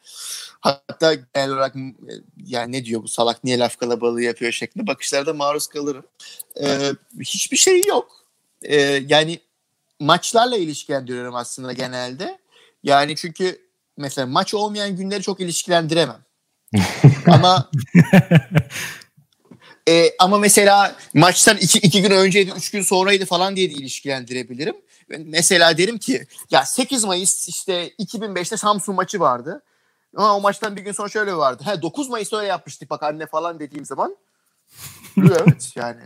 Hatta 0.60 1.14
genel 1.14 1.52
olarak 1.52 1.76
e, 1.76 2.14
yani 2.46 2.72
ne 2.72 2.86
diyor 2.86 3.04
bu 3.04 3.08
salak 3.08 3.44
niye 3.44 3.60
laf 3.60 3.78
kalabalığı 3.78 4.22
yapıyor 4.22 4.52
şeklinde 4.52 4.88
bakışlarda 4.88 5.34
maruz 5.34 5.68
kalırım. 5.68 6.06
E, 6.62 6.68
hiçbir 7.20 7.58
şey 7.58 7.82
yok. 7.88 8.12
E, 8.62 8.76
yani 9.08 9.40
maçlarla 10.00 10.58
ilişkilendiriyorum 10.58 11.36
aslında 11.36 11.74
genelde. 11.74 12.40
Yani 12.84 13.16
çünkü 13.16 13.62
mesela 13.98 14.28
maç 14.28 14.54
olmayan 14.54 14.96
günleri 14.96 15.24
çok 15.24 15.40
ilişkilendiremem. 15.40 16.26
Ama 17.28 17.72
e, 19.90 20.16
ama 20.20 20.38
mesela 20.38 20.96
maçtan 21.14 21.58
iki, 21.58 21.80
iki 21.80 22.02
gün 22.02 22.12
önceydi, 22.12 22.54
üç 22.58 22.72
gün 22.72 22.82
sonraydı 22.82 23.26
falan 23.26 23.56
diye 23.56 23.70
de 23.70 23.74
ilişkilendirebilirim. 23.74 24.76
Mesela 25.10 25.78
derim 25.78 25.98
ki 25.98 26.28
ya 26.52 26.66
8 26.66 27.04
Mayıs 27.04 27.48
işte 27.50 27.90
2005'te 27.90 28.58
Samsun 28.58 28.96
maçı 28.96 29.20
vardı. 29.20 29.64
Ama 30.16 30.36
o 30.36 30.42
maçtan 30.42 30.76
bir 30.76 30.82
gün 30.82 30.92
sonra 30.92 31.10
şöyle 31.10 31.36
vardı. 31.36 31.64
Ha 31.66 31.82
9 31.82 32.10
Mayıs'ta 32.10 32.38
öyle 32.38 32.48
yapmıştık 32.48 32.90
bak 32.90 33.04
anne 33.04 33.26
falan 33.26 33.60
dediğim 33.60 33.86
zaman. 33.86 34.18
evet 35.18 35.72
yani. 35.76 36.02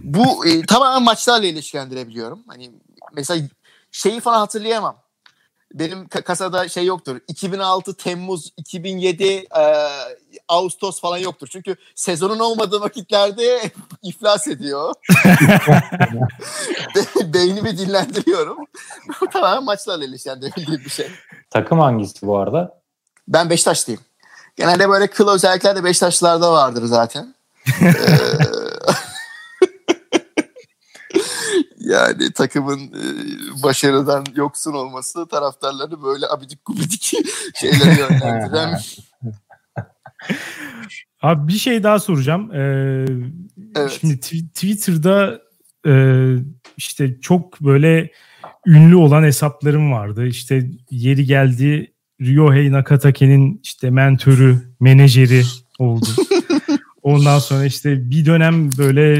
Bu 0.00 0.46
e, 0.46 0.66
tamamen 0.66 1.02
maçlarla 1.02 1.46
ilişkilendirebiliyorum. 1.46 2.44
Hani 2.46 2.70
mesela 3.12 3.48
şeyi 3.90 4.20
falan 4.20 4.38
hatırlayamam. 4.38 4.96
Benim 5.74 6.04
ka- 6.04 6.22
kasada 6.22 6.68
şey 6.68 6.84
yoktur. 6.84 7.20
2006 7.28 7.94
Temmuz, 7.96 8.52
2007 8.56 9.24
e, 9.24 9.46
Ağustos 10.48 11.00
falan 11.00 11.18
yoktur. 11.18 11.48
Çünkü 11.52 11.76
sezonun 11.94 12.38
olmadığı 12.38 12.80
vakitlerde 12.80 13.70
iflas 14.02 14.48
ediyor. 14.48 14.94
Be- 16.96 17.32
Beynimi 17.32 17.78
dinlendiriyorum. 17.78 18.58
Bu 19.20 19.26
tamamen 19.32 19.64
maçlarla 19.64 20.04
ilişkilendirebildiğim 20.04 20.80
bir 20.84 20.90
şey. 20.90 21.10
Takım 21.50 21.78
hangisi 21.80 22.26
bu 22.26 22.38
arada? 22.38 22.80
Ben 23.28 23.50
Beşiktaşlıyım. 23.50 24.00
Genelde 24.56 24.88
böyle 24.88 25.06
kıl 25.06 25.28
özellikler 25.28 25.76
de 25.76 25.84
Beşiktaşlılarda 25.84 26.52
vardır 26.52 26.84
zaten. 26.84 27.34
Ee, 27.82 27.92
yani 31.86 32.32
takımın 32.34 32.78
e, 32.78 33.02
başarıdan 33.62 34.24
yoksun 34.34 34.72
olması 34.72 35.28
taraftarları 35.28 36.02
böyle 36.02 36.26
abidik 36.26 36.64
gubidik 36.64 37.12
şeylere 37.60 38.00
yönlendiren. 38.00 38.78
Abi 41.22 41.48
bir 41.48 41.58
şey 41.58 41.82
daha 41.82 41.98
soracağım. 41.98 42.52
Ee, 42.54 43.06
Evet. 43.76 43.98
Şimdi 44.00 44.14
tw- 44.14 44.48
Twitter'da 44.48 45.40
e, 45.86 45.92
işte 46.76 47.20
çok 47.20 47.60
böyle 47.60 48.10
ünlü 48.66 48.96
olan 48.96 49.22
hesaplarım 49.22 49.92
vardı. 49.92 50.26
İşte 50.26 50.70
yeri 50.90 51.24
geldi 51.24 51.92
Ryohei 52.20 52.72
Nakatake'nin 52.72 53.60
işte 53.62 53.90
mentörü, 53.90 54.58
menajeri 54.80 55.42
oldu. 55.78 56.06
Ondan 57.02 57.38
sonra 57.38 57.64
işte 57.64 58.10
bir 58.10 58.26
dönem 58.26 58.70
böyle 58.78 59.18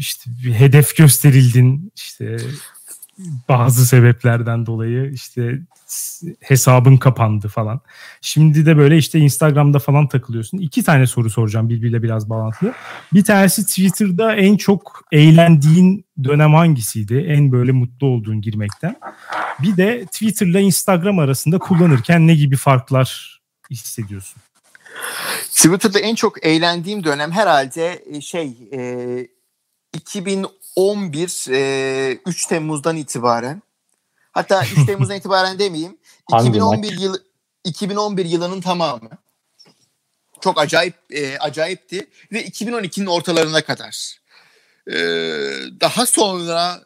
işte 0.00 0.30
bir 0.44 0.52
hedef 0.52 0.96
gösterildin 0.96 1.92
işte 1.96 2.36
bazı 3.48 3.86
sebeplerden 3.86 4.66
dolayı 4.66 5.10
işte 5.12 5.60
hesabın 6.40 6.96
kapandı 6.96 7.48
falan. 7.48 7.80
Şimdi 8.20 8.66
de 8.66 8.76
böyle 8.76 8.96
işte 8.96 9.18
Instagram'da 9.18 9.78
falan 9.78 10.08
takılıyorsun. 10.08 10.58
İki 10.58 10.82
tane 10.82 11.06
soru 11.06 11.30
soracağım 11.30 11.68
birbiriyle 11.68 12.02
biraz 12.02 12.30
bağlantılı. 12.30 12.72
Bir 13.12 13.24
tanesi 13.24 13.66
Twitter'da 13.66 14.34
en 14.34 14.56
çok 14.56 15.04
eğlendiğin 15.12 16.04
dönem 16.24 16.54
hangisiydi? 16.54 17.26
En 17.28 17.52
böyle 17.52 17.72
mutlu 17.72 18.06
olduğun 18.06 18.40
girmekten. 18.40 18.96
Bir 19.62 19.76
de 19.76 20.04
Twitter'la 20.04 20.60
Instagram 20.60 21.18
arasında 21.18 21.58
kullanırken 21.58 22.26
ne 22.26 22.34
gibi 22.34 22.56
farklar 22.56 23.40
hissediyorsun? 23.70 24.42
Twitter'da 25.50 25.98
en 25.98 26.14
çok 26.14 26.46
eğlendiğim 26.46 27.04
dönem 27.04 27.32
herhalde 27.32 28.04
e, 28.12 28.20
şey 28.20 28.56
e, 28.72 28.80
2011 29.94 31.46
e, 31.50 32.18
3 32.26 32.46
Temmuz'dan 32.46 32.96
itibaren 32.96 33.62
hatta 34.32 34.64
3 34.64 34.74
Temmuz'dan 34.86 35.16
itibaren 35.16 35.58
demeyeyim 35.58 35.98
Hangi 36.30 36.48
2011 36.48 36.92
maç? 36.92 37.00
yılı 37.00 37.24
2011 37.64 38.24
yılının 38.24 38.60
tamamı 38.60 39.10
çok 40.40 40.60
acayip 40.60 40.94
e, 41.10 41.38
acayipti 41.38 42.10
ve 42.32 42.44
2012'nin 42.44 43.06
ortalarına 43.06 43.62
kadar. 43.64 44.20
E, 44.86 44.94
daha 45.80 46.06
sonra 46.06 46.84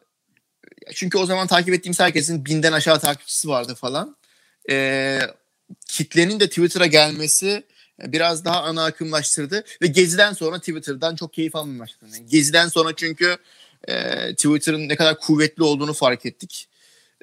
çünkü 0.94 1.18
o 1.18 1.26
zaman 1.26 1.46
takip 1.46 1.74
ettiğimiz 1.74 2.00
herkesin 2.00 2.44
binden 2.44 2.72
aşağı 2.72 2.98
takipçisi 2.98 3.48
vardı 3.48 3.74
falan. 3.74 4.16
E, 4.70 5.18
kitlenin 5.86 6.40
de 6.40 6.48
Twitter'a 6.48 6.86
gelmesi 6.86 7.64
biraz 7.98 8.44
daha 8.44 8.62
ana 8.62 8.84
akımlaştırdı 8.84 9.64
ve 9.82 9.86
Gezi'den 9.86 10.32
sonra 10.32 10.58
Twitter'dan 10.58 11.16
çok 11.16 11.32
keyif 11.32 11.56
almaya 11.56 11.78
başladım. 11.78 12.08
Yani 12.12 12.26
Gezi'den 12.26 12.68
sonra 12.68 12.96
çünkü 12.96 13.36
e, 13.88 13.94
Twitter'ın 14.34 14.88
ne 14.88 14.96
kadar 14.96 15.18
kuvvetli 15.18 15.62
olduğunu 15.62 15.92
fark 15.92 16.26
ettik. 16.26 16.68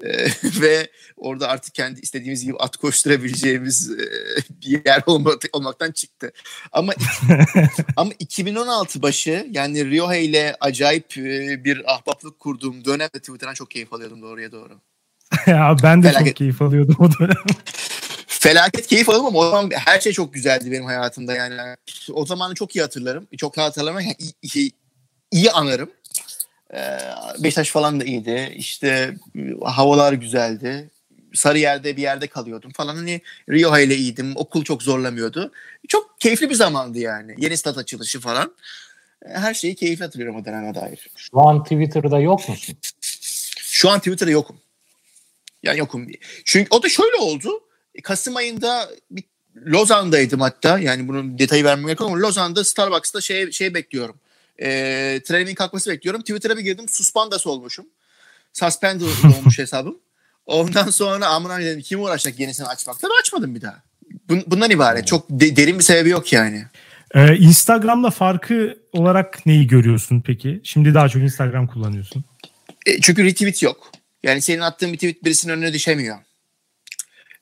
Ee, 0.04 0.28
ve 0.62 0.88
orada 1.18 1.48
artık 1.48 1.74
kendi 1.74 2.00
istediğimiz 2.00 2.46
gibi 2.46 2.58
at 2.58 2.78
koşturabileceğimiz 2.78 3.92
e, 3.92 4.06
bir 4.62 4.86
yer 4.86 5.04
olmak, 5.06 5.42
olmaktan 5.54 5.92
çıktı. 5.92 6.32
Ama 6.72 6.94
ama 7.96 8.12
2016 8.20 9.02
başı 9.02 9.48
yani 9.52 9.92
Rioja 9.92 10.16
ile 10.16 10.56
acayip 10.60 11.18
e, 11.18 11.64
bir 11.64 11.94
ahbaplık 11.94 12.40
kurduğum 12.40 12.86
dönemde 12.86 13.20
Twitter'dan 13.20 13.54
çok 13.54 13.72
keyif 13.72 13.94
alıyordum 13.94 14.22
doğruya 14.22 14.52
doğru. 14.52 14.80
ya 15.48 15.76
ben 15.84 16.04
de 16.04 16.08
Felaket. 16.08 16.28
çok 16.28 16.36
keyif 16.36 16.62
alıyordum 16.62 16.96
o 17.00 17.20
dönem. 17.20 17.44
Felaket 18.42 18.88
keyif 18.88 19.10
aldım 19.10 19.26
ama 19.26 19.40
o 19.40 19.50
zaman 19.50 19.72
her 19.74 20.00
şey 20.02 20.14
çok 20.14 20.34
güzeldi 20.34 20.72
benim 20.72 20.86
hayatımda 20.86 21.34
yani. 21.36 21.76
O 22.14 22.26
zamanı 22.26 22.56
çok 22.56 22.76
iyi 22.76 22.82
hatırlarım. 22.82 23.28
Çok 23.38 23.58
rahat 23.58 23.70
hatırlarım. 23.70 24.00
Yani 24.00 24.16
iyi, 24.20 24.34
iyi, 24.56 24.72
iyi 25.32 25.52
anarım. 25.52 25.92
Ee, 26.74 26.98
Beşiktaş 27.40 27.70
falan 27.70 28.00
da 28.00 28.04
iyiydi. 28.04 28.54
İşte 28.56 29.16
havalar 29.64 30.14
güzeldi. 30.14 30.90
Sarıyer'de 31.34 31.98
bir 31.98 32.02
yerde 32.02 32.28
kalıyordum 32.28 32.72
falan. 32.72 32.96
Hani 32.96 33.22
Rio 33.50 33.78
ile 33.80 33.96
iyiydim. 33.96 34.34
Okul 34.36 34.64
çok 34.64 34.84
zorlamıyordu. 34.84 35.52
Çok 35.88 36.20
keyifli 36.20 36.50
bir 36.50 36.56
zamandı 36.56 37.00
yani. 37.00 37.36
Yeni 37.38 37.58
stat 37.58 37.78
açılışı 37.78 38.20
falan. 38.20 38.56
Ee, 39.26 39.30
Her 39.30 39.54
şeyi 39.54 39.76
keyifli 39.76 40.04
hatırlıyorum 40.04 40.36
o 40.42 40.46
döneme 40.46 40.76
dair. 40.76 41.10
Şu 41.16 41.40
an 41.40 41.64
Twitter'da 41.64 42.20
yok 42.20 42.50
musun? 42.50 42.76
Şu 43.58 43.90
an 43.90 44.00
Twitter'da 44.00 44.32
yokum. 44.32 44.58
Yani 45.64 45.80
yokum. 45.80 46.08
Çünkü 46.46 46.68
o 46.72 46.84
da 46.84 46.90
şöyle 46.90 47.16
oldu. 47.16 47.64
Kasım 48.04 48.36
ayında 48.36 48.90
bir 49.12 49.24
Lozan'daydım 49.66 50.42
hatta. 50.42 50.80
Yani 50.80 51.08
bunun 51.08 51.40
detayı 51.40 51.64
vermem 51.64 51.86
gerek 51.86 52.02
ama 52.02 52.20
Lozan'da 52.20 52.64
Starbucks'ta 52.64 53.22
şey, 53.22 53.52
şey 53.52 53.74
bekliyorum. 53.74 54.16
E, 54.62 54.68
trenimin 55.26 55.56
kalkması 55.56 55.90
bekliyorum. 55.92 56.22
Twitter'a 56.22 56.58
bir 56.58 56.62
girdim. 56.62 56.90
Suspandas 56.90 57.48
olmuşum. 57.48 57.86
Suspended 58.54 59.06
olmuş 59.38 59.60
hesabım. 59.60 59.98
Ondan 60.46 60.90
sonra 60.90 61.28
aman 61.28 61.62
dedim 61.62 61.82
kim 61.82 62.02
uğraşacak 62.02 62.40
yenisini 62.40 62.68
açmaktan 62.68 63.10
açmadım 63.22 63.56
bir 63.56 63.62
daha. 63.62 63.84
Bun- 64.30 64.44
bundan 64.48 64.72
ibaret. 64.72 65.08
Çok 65.08 65.30
de- 65.30 65.56
derin 65.56 65.80
bir 65.80 65.84
sebebi 65.84 66.10
yok 66.10 66.34
yani. 66.34 66.66
Ee, 67.16 67.36
Instagram'la 67.36 68.10
farkı 68.10 68.78
olarak 68.94 69.46
neyi 69.46 69.68
görüyorsun 69.68 70.24
peki? 70.26 70.62
Şimdi 70.64 70.94
daha 70.94 71.10
çok 71.10 71.22
Instagram 71.22 71.68
kullanıyorsun. 71.68 72.24
E, 72.86 73.02
çünkü 73.02 73.24
retweet 73.24 73.64
yok. 73.64 73.92
Yani 74.24 74.42
senin 74.42 74.62
attığın 74.62 74.94
bir 74.94 74.98
tweet 74.98 75.24
birisinin 75.24 75.54
önüne 75.54 75.74
düşemiyor. 75.74 76.18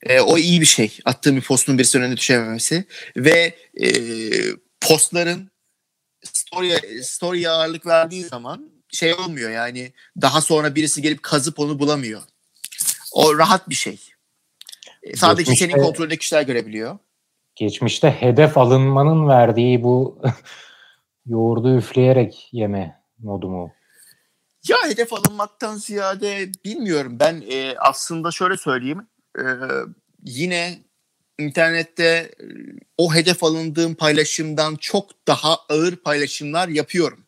E, 0.02 0.20
o 0.20 0.38
iyi 0.38 0.60
bir 0.60 0.66
şey. 0.66 0.98
Attığın 1.04 1.36
bir 1.36 1.42
postun 1.42 1.78
birisinin 1.78 2.02
önüne 2.02 2.16
düşememesi. 2.16 2.84
Ve 3.16 3.54
e, 3.80 3.88
postların 4.80 5.50
story, 6.22 7.02
story'ye 7.02 7.50
ağırlık 7.50 7.86
verdiği 7.86 8.24
zaman 8.24 8.70
şey 8.88 9.14
olmuyor 9.14 9.50
yani 9.50 9.92
daha 10.20 10.40
sonra 10.40 10.74
birisi 10.74 11.02
gelip 11.02 11.22
kazıp 11.22 11.58
onu 11.58 11.78
bulamıyor. 11.78 12.22
O 13.12 13.38
rahat 13.38 13.68
bir 13.68 13.74
şey. 13.74 14.00
E, 15.02 15.16
sadece 15.16 15.42
Geçmişte- 15.52 15.72
senin 15.72 15.82
kontrolünde 15.82 16.16
kişiler 16.16 16.42
görebiliyor. 16.42 16.98
Geçmişte 17.54 18.10
hedef 18.10 18.58
alınmanın 18.58 19.28
verdiği 19.28 19.82
bu 19.82 20.22
yoğurdu 21.26 21.76
üfleyerek 21.78 22.48
yeme 22.52 23.02
modu 23.18 23.48
mu? 23.48 23.72
Ya 24.68 24.76
hedef 24.84 25.12
alınmaktan 25.12 25.76
ziyade 25.76 26.52
bilmiyorum. 26.64 27.16
Ben 27.20 27.42
e, 27.50 27.74
aslında 27.78 28.30
şöyle 28.30 28.56
söyleyeyim. 28.56 29.06
E, 29.38 29.44
yine 30.24 30.78
internette 31.38 32.04
e, 32.04 32.44
o 32.98 33.14
hedef 33.14 33.44
alındığım 33.44 33.94
paylaşımdan 33.94 34.76
çok 34.76 35.26
daha 35.26 35.56
ağır 35.56 35.96
paylaşımlar 35.96 36.68
yapıyorum. 36.68 37.26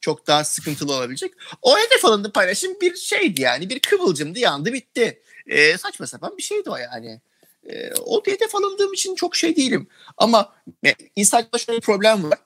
Çok 0.00 0.26
daha 0.26 0.44
sıkıntılı 0.44 0.92
olabilecek. 0.92 1.34
O 1.62 1.78
hedef 1.78 2.04
alındığı 2.04 2.32
paylaşım 2.32 2.80
bir 2.80 2.96
şeydi 2.96 3.40
yani. 3.40 3.70
Bir 3.70 3.80
kıvılcımdı 3.80 4.38
yandı 4.38 4.72
bitti. 4.72 5.22
E, 5.46 5.78
saçma 5.78 6.06
sapan 6.06 6.36
bir 6.36 6.42
şeydi 6.42 6.70
o 6.70 6.76
yani. 6.76 7.20
E, 7.68 7.92
o 7.94 8.22
hedef 8.26 8.54
alındığım 8.54 8.92
için 8.92 9.14
çok 9.14 9.36
şey 9.36 9.56
değilim. 9.56 9.88
Ama 10.16 10.54
e, 10.86 10.94
Instagram'da 11.16 11.58
şöyle 11.58 11.76
bir 11.76 11.84
problem 11.84 12.30
var. 12.30 12.38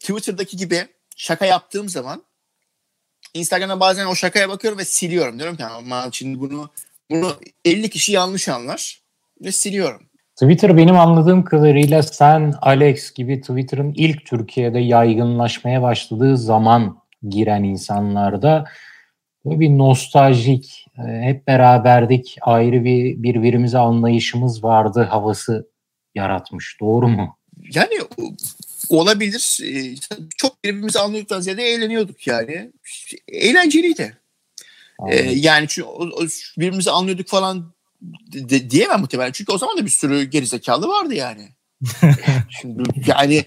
Twitter'daki 0.00 0.56
gibi 0.56 0.86
şaka 1.16 1.46
yaptığım 1.46 1.88
zaman 1.88 2.24
Instagram'da 3.34 3.80
bazen 3.80 4.06
o 4.06 4.14
şakaya 4.14 4.48
bakıyorum 4.48 4.78
ve 4.78 4.84
siliyorum. 4.84 5.38
Diyorum 5.38 5.56
ki 5.56 5.64
ama 5.64 6.08
şimdi 6.12 6.40
bunu 6.40 6.70
bunu 7.10 7.36
50 7.64 7.90
kişi 7.90 8.12
yanlış 8.12 8.48
anlar 8.48 9.02
ve 9.44 9.52
siliyorum. 9.52 10.02
Twitter 10.36 10.76
benim 10.76 10.98
anladığım 10.98 11.44
kadarıyla 11.44 12.02
sen 12.02 12.54
Alex 12.62 13.14
gibi 13.14 13.40
Twitter'ın 13.40 13.92
ilk 13.96 14.26
Türkiye'de 14.26 14.78
yaygınlaşmaya 14.78 15.82
başladığı 15.82 16.36
zaman 16.36 17.00
giren 17.28 17.62
insanlarda 17.62 18.64
böyle 19.44 19.60
bir 19.60 19.70
nostaljik, 19.70 20.86
e, 20.98 21.02
hep 21.22 21.46
beraberdik, 21.46 22.36
ayrı 22.40 22.84
bir 22.84 23.22
birbirimize 23.22 23.78
anlayışımız 23.78 24.64
vardı 24.64 25.02
havası 25.10 25.70
yaratmış. 26.14 26.76
Doğru 26.80 27.08
mu? 27.08 27.36
Yani 27.74 27.98
olabilir. 28.88 29.58
Ee, 29.64 29.94
Çok 30.36 30.64
birbirimizi 30.64 30.98
anladıktan 30.98 31.40
ziyade 31.40 31.62
eğleniyorduk 31.64 32.26
yani. 32.26 32.72
Eğlenceliydi. 33.28 34.19
Ee, 35.08 35.16
yani 35.30 35.68
çünkü 35.68 35.88
o- 35.88 36.04
o- 36.06 36.26
birbirimizi 36.58 36.90
anlıyorduk 36.90 37.28
falan 37.28 37.72
de- 38.32 38.70
diyemem 38.70 39.00
muhtemelen. 39.00 39.32
Çünkü 39.32 39.52
o 39.52 39.58
zaman 39.58 39.78
da 39.78 39.84
bir 39.84 39.90
sürü 39.90 40.22
gerizekalı 40.24 40.88
vardı 40.88 41.14
yani. 41.14 41.48
Şimdi 42.60 42.82
yani 43.06 43.44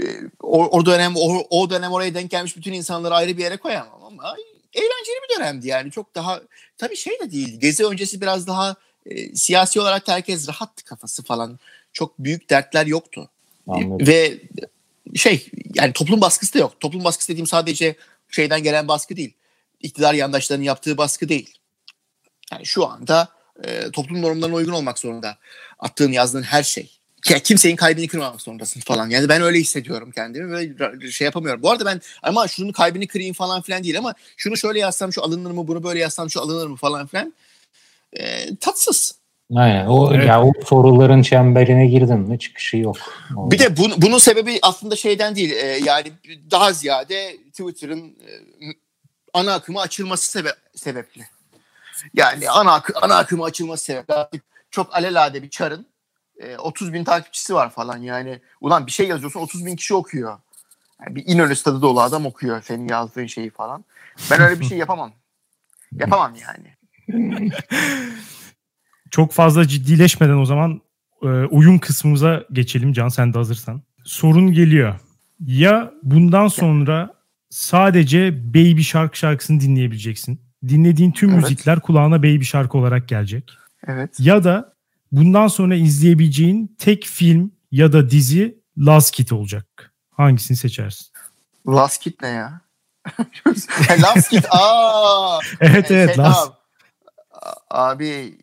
e, 0.00 0.04
o, 0.42 0.64
o 0.78 0.86
dönem 0.86 1.12
o, 1.16 1.44
o 1.50 1.70
dönem 1.70 1.92
oraya 1.92 2.14
denk 2.14 2.30
gelmiş 2.30 2.56
bütün 2.56 2.72
insanları 2.72 3.14
ayrı 3.14 3.36
bir 3.36 3.42
yere 3.42 3.56
koyamam 3.56 4.04
ama 4.04 4.36
eğlenceli 4.74 5.16
bir 5.28 5.36
dönemdi 5.36 5.68
yani. 5.68 5.90
Çok 5.90 6.14
daha 6.14 6.40
tabii 6.78 6.96
şey 6.96 7.20
de 7.20 7.30
değil. 7.30 7.60
Gezi 7.60 7.86
öncesi 7.86 8.20
biraz 8.20 8.46
daha 8.46 8.76
e, 9.06 9.34
siyasi 9.34 9.80
olarak 9.80 10.08
herkes 10.08 10.48
rahattı 10.48 10.84
kafası 10.84 11.22
falan. 11.22 11.58
Çok 11.92 12.18
büyük 12.18 12.50
dertler 12.50 12.86
yoktu. 12.86 13.28
Anladım. 13.68 14.06
Ve 14.06 14.38
şey 15.14 15.46
yani 15.74 15.92
toplum 15.92 16.20
baskısı 16.20 16.54
da 16.54 16.58
yok. 16.58 16.80
Toplum 16.80 17.04
baskısı 17.04 17.28
dediğim 17.32 17.46
sadece 17.46 17.94
şeyden 18.30 18.62
gelen 18.62 18.88
baskı 18.88 19.16
değil. 19.16 19.34
İktidar 19.82 20.14
yandaşlarının 20.14 20.64
yaptığı 20.64 20.98
baskı 20.98 21.28
değil. 21.28 21.54
Yani 22.52 22.66
şu 22.66 22.86
anda 22.86 23.28
e, 23.64 23.90
toplum 23.90 24.22
normlarına 24.22 24.54
uygun 24.56 24.72
olmak 24.72 24.98
zorunda. 24.98 25.36
Attığın 25.78 26.12
yazdığın 26.12 26.42
her 26.42 26.62
şey. 26.62 26.90
Ya 27.28 27.38
kimsenin 27.38 27.76
kalbini 27.76 28.08
kırmamak 28.08 28.40
zorundasın 28.40 28.80
falan. 28.80 29.10
Yani 29.10 29.28
ben 29.28 29.42
öyle 29.42 29.58
hissediyorum 29.58 30.10
kendimi 30.14 30.52
ve 30.52 31.10
şey 31.10 31.24
yapamıyorum. 31.24 31.62
Bu 31.62 31.70
arada 31.70 31.86
ben 31.86 32.00
ama 32.22 32.48
şunun 32.48 32.72
kalbini 32.72 33.06
kırayım 33.06 33.34
falan 33.34 33.62
filan 33.62 33.84
değil 33.84 33.98
ama 33.98 34.14
şunu 34.36 34.56
şöyle 34.56 34.78
yazsam 34.78 35.12
şu 35.12 35.22
alınır 35.22 35.50
mı 35.50 35.68
bunu 35.68 35.84
böyle 35.84 35.98
yazsam 35.98 36.30
şu 36.30 36.40
alınır 36.40 36.66
mı 36.66 36.76
falan 36.76 37.06
filan. 37.06 37.34
E, 38.12 38.56
tatsız. 38.56 39.14
Aynen. 39.56 39.86
O, 39.86 40.14
Evet. 40.14 40.28
ya 40.28 40.42
o 40.44 40.52
soruların 40.66 41.22
çemberine 41.22 41.86
girdin 41.86 42.18
mi 42.18 42.38
çıkışı 42.38 42.76
yok. 42.76 42.96
Bir 43.30 43.58
de 43.58 43.64
bun- 43.64 44.02
bunun 44.02 44.18
sebebi 44.18 44.58
aslında 44.62 44.96
şeyden 44.96 45.36
değil. 45.36 45.50
e, 45.50 45.78
yani 45.84 46.12
daha 46.50 46.72
ziyade 46.72 47.36
Twitter'ın 47.50 48.00
e, 48.08 48.32
ana 49.34 49.54
akımı 49.54 49.80
açılması 49.80 50.38
sebe- 50.38 50.56
sebepli. 50.74 51.26
Yani 52.14 52.50
ana, 52.50 52.72
akı- 52.72 52.98
ana 53.02 53.16
akımı 53.16 53.44
açılması 53.44 53.84
sebeple 53.84 54.14
artık 54.14 54.44
çok 54.70 54.94
alelade 54.96 55.42
bir 55.42 55.50
çarın 55.50 55.86
e, 56.38 56.56
30 56.56 56.92
bin 56.92 57.04
takipçisi 57.04 57.54
var 57.54 57.70
falan 57.70 57.98
yani. 57.98 58.40
Ulan 58.60 58.86
bir 58.86 58.92
şey 58.92 59.08
yazıyorsun 59.08 59.40
30 59.40 59.66
bin 59.66 59.76
kişi 59.76 59.94
okuyor. 59.94 60.38
Yani 61.00 61.16
bir 61.16 61.24
İnönü 61.26 61.56
stadı 61.56 61.82
dolu 61.82 62.00
adam 62.00 62.26
okuyor 62.26 62.62
senin 62.62 62.88
yazdığın 62.88 63.26
şeyi 63.26 63.50
falan. 63.50 63.84
Ben 64.30 64.40
öyle 64.40 64.60
bir 64.60 64.64
şey 64.64 64.78
yapamam. 64.78 65.12
Yapamam 65.92 66.34
yani. 66.34 66.76
Çok 69.10 69.32
fazla 69.32 69.68
ciddileşmeden 69.68 70.36
o 70.36 70.44
zaman 70.44 70.80
e, 71.22 71.26
oyun 71.26 71.78
kısmımıza 71.78 72.44
geçelim 72.52 72.92
Can 72.92 73.08
sen 73.08 73.34
de 73.34 73.38
hazırsan. 73.38 73.82
Sorun 74.04 74.52
geliyor. 74.52 74.94
Ya 75.46 75.92
bundan 76.02 76.48
sonra 76.48 77.14
sadece 77.52 78.54
Baby 78.54 78.80
Shark 78.80 79.16
şarkısını 79.16 79.60
dinleyebileceksin. 79.60 80.40
Dinlediğin 80.68 81.12
tüm 81.12 81.30
Evet. 81.30 81.42
müzikler 81.42 81.80
kulağına 81.80 82.18
Baby 82.18 82.42
Shark 82.42 82.74
olarak 82.74 83.08
gelecek. 83.08 83.52
Evet. 83.86 84.16
Ya 84.18 84.44
da 84.44 84.74
bundan 85.12 85.48
sonra 85.48 85.74
izleyebileceğin 85.74 86.76
tek 86.78 87.04
film 87.04 87.52
ya 87.72 87.92
da 87.92 88.10
dizi 88.10 88.58
Last 88.78 89.10
Kid 89.14 89.30
olacak. 89.30 89.92
Hangisini 90.10 90.56
seçersin? 90.56 91.06
Last 91.68 92.02
Kid 92.02 92.14
ne 92.22 92.28
ya? 92.28 92.60
Last 94.02 94.28
Kid. 94.30 94.44
Aa. 94.50 95.38
Evet 95.60 95.90
evet 95.90 96.14
şey, 96.14 96.24
Last. 96.24 96.52
abi 97.70 98.38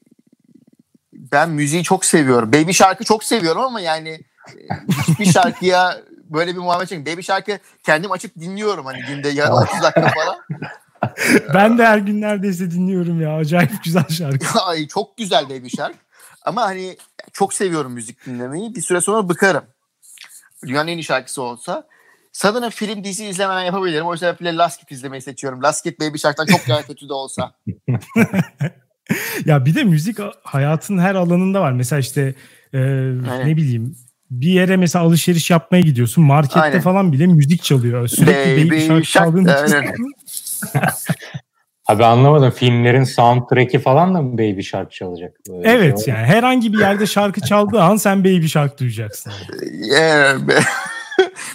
ben 1.13 1.49
müziği 1.49 1.83
çok 1.83 2.05
seviyorum. 2.05 2.53
Baby 2.53 2.71
şarkı 2.71 3.03
çok 3.03 3.23
seviyorum 3.23 3.61
ama 3.61 3.81
yani 3.81 4.09
e, 4.09 4.61
hiçbir 5.07 5.25
şarkıya 5.25 6.01
böyle 6.29 6.53
bir 6.53 6.59
muhabbet 6.59 6.89
çekmiyorum. 6.89 7.13
Baby 7.13 7.21
şarkı 7.21 7.59
kendim 7.83 8.11
açıp 8.11 8.35
dinliyorum 8.35 8.85
hani 8.85 9.01
günde 9.07 9.29
ya 9.29 9.53
30 9.53 9.83
dakika 9.83 10.07
falan. 10.09 10.37
Ben 11.53 11.77
de 11.77 11.85
her 11.85 11.97
gün 11.97 12.21
neredeyse 12.21 12.71
dinliyorum 12.71 13.21
ya. 13.21 13.35
Acayip 13.35 13.83
güzel 13.83 14.07
şarkı. 14.09 14.59
Ay 14.65 14.87
çok 14.87 15.17
güzel 15.17 15.45
Baby 15.45 15.67
şarkı. 15.67 15.97
Ama 16.41 16.61
hani 16.61 16.97
çok 17.33 17.53
seviyorum 17.53 17.91
müzik 17.93 18.25
dinlemeyi. 18.25 18.75
Bir 18.75 18.81
süre 18.81 19.01
sonra 19.01 19.29
bıkarım. 19.29 19.63
Dünyanın 20.65 20.87
en 20.87 20.97
iyi 20.97 21.03
şarkısı 21.03 21.41
olsa. 21.41 21.87
Sanırım 22.31 22.69
film 22.69 23.03
dizi 23.03 23.25
izlemeden 23.25 23.63
yapabilirim. 23.63 24.05
O 24.05 24.17
sebeple 24.17 24.55
Last 24.55 24.79
Kid 24.79 24.89
izlemeyi 24.89 25.21
seçiyorum. 25.21 25.63
Last 25.63 25.83
Kid 25.83 25.99
Baby 25.99 26.17
Shark'tan 26.17 26.45
çok 26.45 26.67
daha 26.69 26.81
kötü 26.81 27.09
de 27.09 27.13
olsa. 27.13 27.51
ya 29.45 29.65
bir 29.65 29.75
de 29.75 29.83
müzik 29.83 30.17
hayatın 30.43 30.97
her 30.97 31.15
alanında 31.15 31.61
var. 31.61 31.71
Mesela 31.71 31.99
işte 31.99 32.35
e, 32.73 32.79
ne 33.45 33.57
bileyim 33.57 33.95
bir 34.31 34.51
yere 34.51 34.77
mesela 34.77 35.05
alışveriş 35.05 35.49
yapmaya 35.49 35.81
gidiyorsun. 35.81 36.23
Markette 36.23 36.59
Aynen. 36.59 36.81
falan 36.81 37.11
bile 37.11 37.27
müzik 37.27 37.63
çalıyor. 37.63 38.07
Sürekli 38.07 38.61
Baby, 38.61 38.69
Baby 38.69 38.87
Shark 38.87 39.05
çaldığın 39.05 39.43
için. 39.43 40.13
Abi 41.87 42.05
anlamadım. 42.05 42.51
Filmlerin 42.51 43.03
soundtrack'i 43.03 43.79
falan 43.79 44.15
da 44.15 44.21
mı 44.21 44.33
Baby 44.33 44.61
Shark 44.61 44.91
çalacak? 44.91 45.37
Böyle 45.49 45.69
evet 45.69 46.05
şey 46.05 46.13
yani 46.13 46.25
herhangi 46.25 46.73
bir 46.73 46.79
yerde 46.79 47.05
şarkı 47.07 47.41
çaldığı 47.41 47.81
an 47.81 47.95
sen 47.95 48.23
Baby 48.23 48.45
Shark 48.45 48.79
duyacaksın. 48.79 49.33
Yeah. 49.71 50.39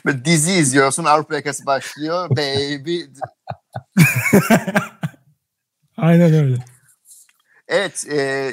Dizi 0.25 0.53
izliyorsun 0.53 1.05
Avrupa 1.05 1.35
yakası 1.35 1.66
başlıyor. 1.66 2.31
Baby. 2.31 3.01
Aynen 5.97 6.35
öyle. 6.35 6.57
Evet. 7.68 8.07
E, 8.12 8.51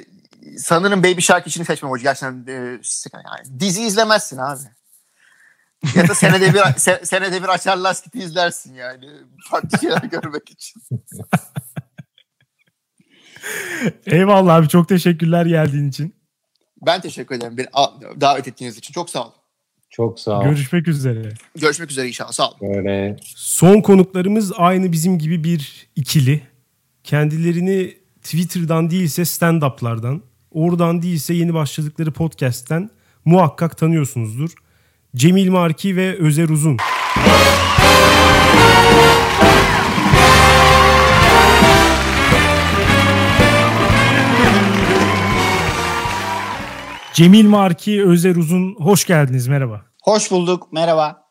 sanırım 0.58 1.04
Baby 1.04 1.22
Shark 1.22 1.48
için 1.48 1.64
seçmem 1.64 1.92
hocam. 1.92 2.04
Gerçekten 2.04 2.54
e, 2.54 2.80
yani, 3.14 3.60
dizi 3.60 3.82
izlemezsin 3.82 4.38
abi. 4.38 4.64
ya 5.96 6.08
da 6.08 6.16
senede 6.16 6.54
bir 6.54 6.60
se, 6.78 7.02
senede 7.04 7.44
bir 7.44 7.48
açar 7.48 7.78
Last 7.78 8.16
izlersin 8.16 8.74
yani. 8.74 9.06
Farklı 9.50 9.80
şeyler 9.80 10.04
görmek 10.04 10.50
için. 10.50 10.82
Eyvallah 14.06 14.56
abi 14.56 14.68
çok 14.68 14.90
teşekkürler 14.90 15.46
geldiğin 15.46 15.90
için. 15.90 16.16
Ben 16.86 17.02
teşekkür 17.02 17.36
ederim. 17.36 17.58
Beni 17.58 17.68
davet 18.22 18.48
ettiğiniz 18.48 18.78
için. 18.78 18.94
Çok 18.94 19.10
sağ 19.10 19.24
olun. 19.24 19.34
Çok 19.90 20.20
sağ 20.20 20.40
ol. 20.40 20.44
Görüşmek 20.44 20.88
üzere. 20.88 21.30
Görüşmek 21.56 21.92
üzere 21.92 22.08
inşallah. 22.08 22.32
Sağ 22.32 22.50
olun. 22.50 22.58
Böyle. 22.62 23.18
Son 23.36 23.82
konuklarımız 23.82 24.52
aynı 24.58 24.92
bizim 24.92 25.20
gibi 25.20 25.44
bir 25.44 25.90
ikili. 25.96 26.42
Kendilerini 27.04 27.98
Twitter'dan 28.24 28.90
değilse 28.90 29.22
stand-up'lardan, 29.22 30.22
oradan 30.52 31.02
değilse 31.02 31.34
yeni 31.34 31.54
başladıkları 31.54 32.12
podcast'ten 32.12 32.90
muhakkak 33.26 33.78
tanıyorsunuzdur. 33.78 34.50
Cemil 35.16 35.50
Marki 35.50 35.96
ve 35.96 36.18
Özer 36.18 36.50
Uzun. 36.50 36.78
Cemil 47.14 47.46
Marki, 47.46 48.06
Özer 48.06 48.36
Uzun 48.36 48.76
hoş 48.76 49.06
geldiniz 49.06 49.48
merhaba. 49.48 49.82
Hoş 50.04 50.32
bulduk 50.32 50.74
merhaba. 50.74 51.24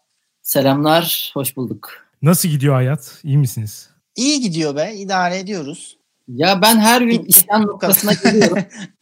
Selamlar, 0.42 1.30
hoş 1.34 1.56
bulduk. 1.56 1.92
Nasıl 2.22 2.48
gidiyor 2.48 2.74
hayat? 2.74 3.20
İyi 3.24 3.38
misiniz? 3.38 3.90
İyi 4.16 4.40
gidiyor 4.40 4.76
be, 4.76 4.92
idare 4.94 5.38
ediyoruz. 5.38 5.98
Ya 6.28 6.62
ben 6.62 6.78
her 6.78 7.00
gün 7.00 7.24
isyan 7.24 7.66
noktasına 7.66 8.12
geliyorum. 8.12 8.58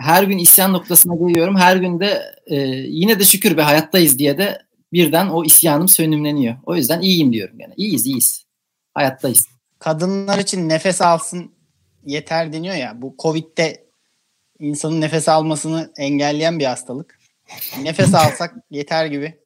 her 0.00 0.22
gün 0.22 0.38
isyan 0.38 0.72
noktasına 0.72 1.14
geliyorum. 1.14 1.56
Her 1.56 1.76
gün 1.76 2.00
de 2.00 2.34
e, 2.46 2.56
yine 2.88 3.20
de 3.20 3.24
şükür 3.24 3.56
be 3.56 3.62
hayattayız 3.62 4.18
diye 4.18 4.38
de 4.38 4.62
birden 4.92 5.28
o 5.28 5.44
isyanım 5.44 5.88
sönümleniyor. 5.88 6.56
O 6.66 6.76
yüzden 6.76 7.00
iyiyim 7.00 7.32
diyorum 7.32 7.60
yani. 7.60 7.74
İyiyiz, 7.76 8.06
iyiyiz. 8.06 8.44
Hayattayız. 8.94 9.46
Kadınlar 9.78 10.38
için 10.38 10.68
nefes 10.68 11.02
alsın 11.02 11.52
yeter 12.04 12.52
deniyor 12.52 12.74
ya. 12.74 13.02
Bu 13.02 13.14
Covid'de 13.18 13.88
insanın 14.58 15.00
nefes 15.00 15.28
almasını 15.28 15.92
engelleyen 15.96 16.58
bir 16.58 16.64
hastalık. 16.64 17.18
Nefes 17.82 18.14
alsak 18.14 18.54
yeter 18.70 19.06
gibi. 19.06 19.38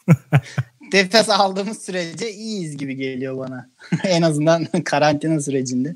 nefes 0.92 1.28
aldığımız 1.28 1.82
sürece 1.82 2.32
iyiyiz 2.32 2.76
gibi 2.76 2.96
geliyor 2.96 3.38
bana. 3.38 3.70
en 4.04 4.22
azından 4.22 4.64
karantina 4.64 5.40
sürecinde. 5.40 5.94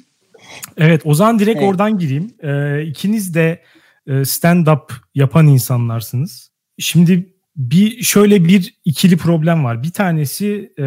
Evet 0.77 1.03
o 1.05 1.15
zaman 1.15 1.39
direkt 1.39 1.59
evet. 1.59 1.69
oradan 1.69 1.99
gireyim. 1.99 2.31
Ee, 2.43 2.83
ikiniz 2.87 3.35
de 3.35 3.63
e, 4.07 4.13
stand-up 4.13 4.93
yapan 5.15 5.47
insanlarsınız. 5.47 6.51
Şimdi 6.79 7.33
bir 7.57 8.03
şöyle 8.03 8.45
bir 8.45 8.75
ikili 8.85 9.17
problem 9.17 9.65
var. 9.65 9.83
Bir 9.83 9.91
tanesi 9.91 10.73
e, 10.79 10.83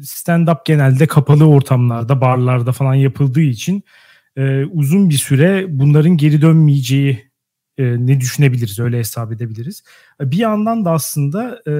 stand-up 0.00 0.58
genelde 0.64 1.06
kapalı 1.06 1.48
ortamlarda, 1.48 2.20
barlarda 2.20 2.72
falan 2.72 2.94
yapıldığı 2.94 3.40
için 3.40 3.84
e, 4.36 4.64
uzun 4.64 5.10
bir 5.10 5.14
süre 5.14 5.66
bunların 5.68 6.16
geri 6.16 6.42
dönmeyeceği 6.42 7.30
e, 7.78 7.84
ne 7.84 8.20
düşünebiliriz, 8.20 8.78
öyle 8.78 8.98
hesap 8.98 9.32
edebiliriz. 9.32 9.84
Bir 10.20 10.36
yandan 10.36 10.84
da 10.84 10.90
aslında 10.90 11.62
e, 11.68 11.72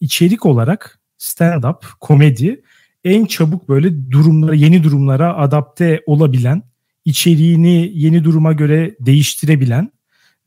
içerik 0.00 0.46
olarak 0.46 1.00
stand-up, 1.18 1.84
komedi 2.00 2.62
en 3.04 3.24
çabuk 3.24 3.68
böyle 3.68 4.10
durumlara, 4.10 4.54
yeni 4.54 4.84
durumlara 4.84 5.36
adapte 5.36 6.02
olabilen, 6.06 6.62
içeriğini 7.04 7.90
yeni 7.94 8.24
duruma 8.24 8.52
göre 8.52 8.96
değiştirebilen 9.00 9.92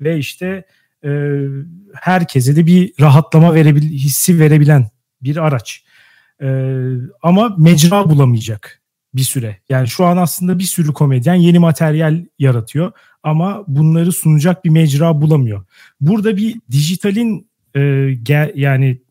ve 0.01 0.17
işte 0.17 0.65
e, 1.05 1.41
herkese 1.93 2.55
de 2.55 2.65
bir 2.65 2.93
rahatlama 2.99 3.53
verebil 3.53 3.81
hissi 3.81 4.39
verebilen 4.39 4.89
bir 5.21 5.37
araç. 5.37 5.83
E, 6.41 6.47
ama 7.21 7.55
mecra 7.57 8.09
bulamayacak 8.09 8.81
bir 9.13 9.21
süre. 9.21 9.57
Yani 9.69 9.87
şu 9.87 10.05
an 10.05 10.17
aslında 10.17 10.59
bir 10.59 10.63
sürü 10.63 10.93
komedyen 10.93 11.35
yeni 11.35 11.59
materyal 11.59 12.25
yaratıyor 12.39 12.91
ama 13.23 13.63
bunları 13.67 14.11
sunacak 14.11 14.65
bir 14.65 14.69
mecra 14.69 15.21
bulamıyor. 15.21 15.65
Burada 16.01 16.37
bir 16.37 16.61
dijitalin 16.71 17.49
e, 17.75 18.13
ge, 18.23 18.53
yani 18.55 19.01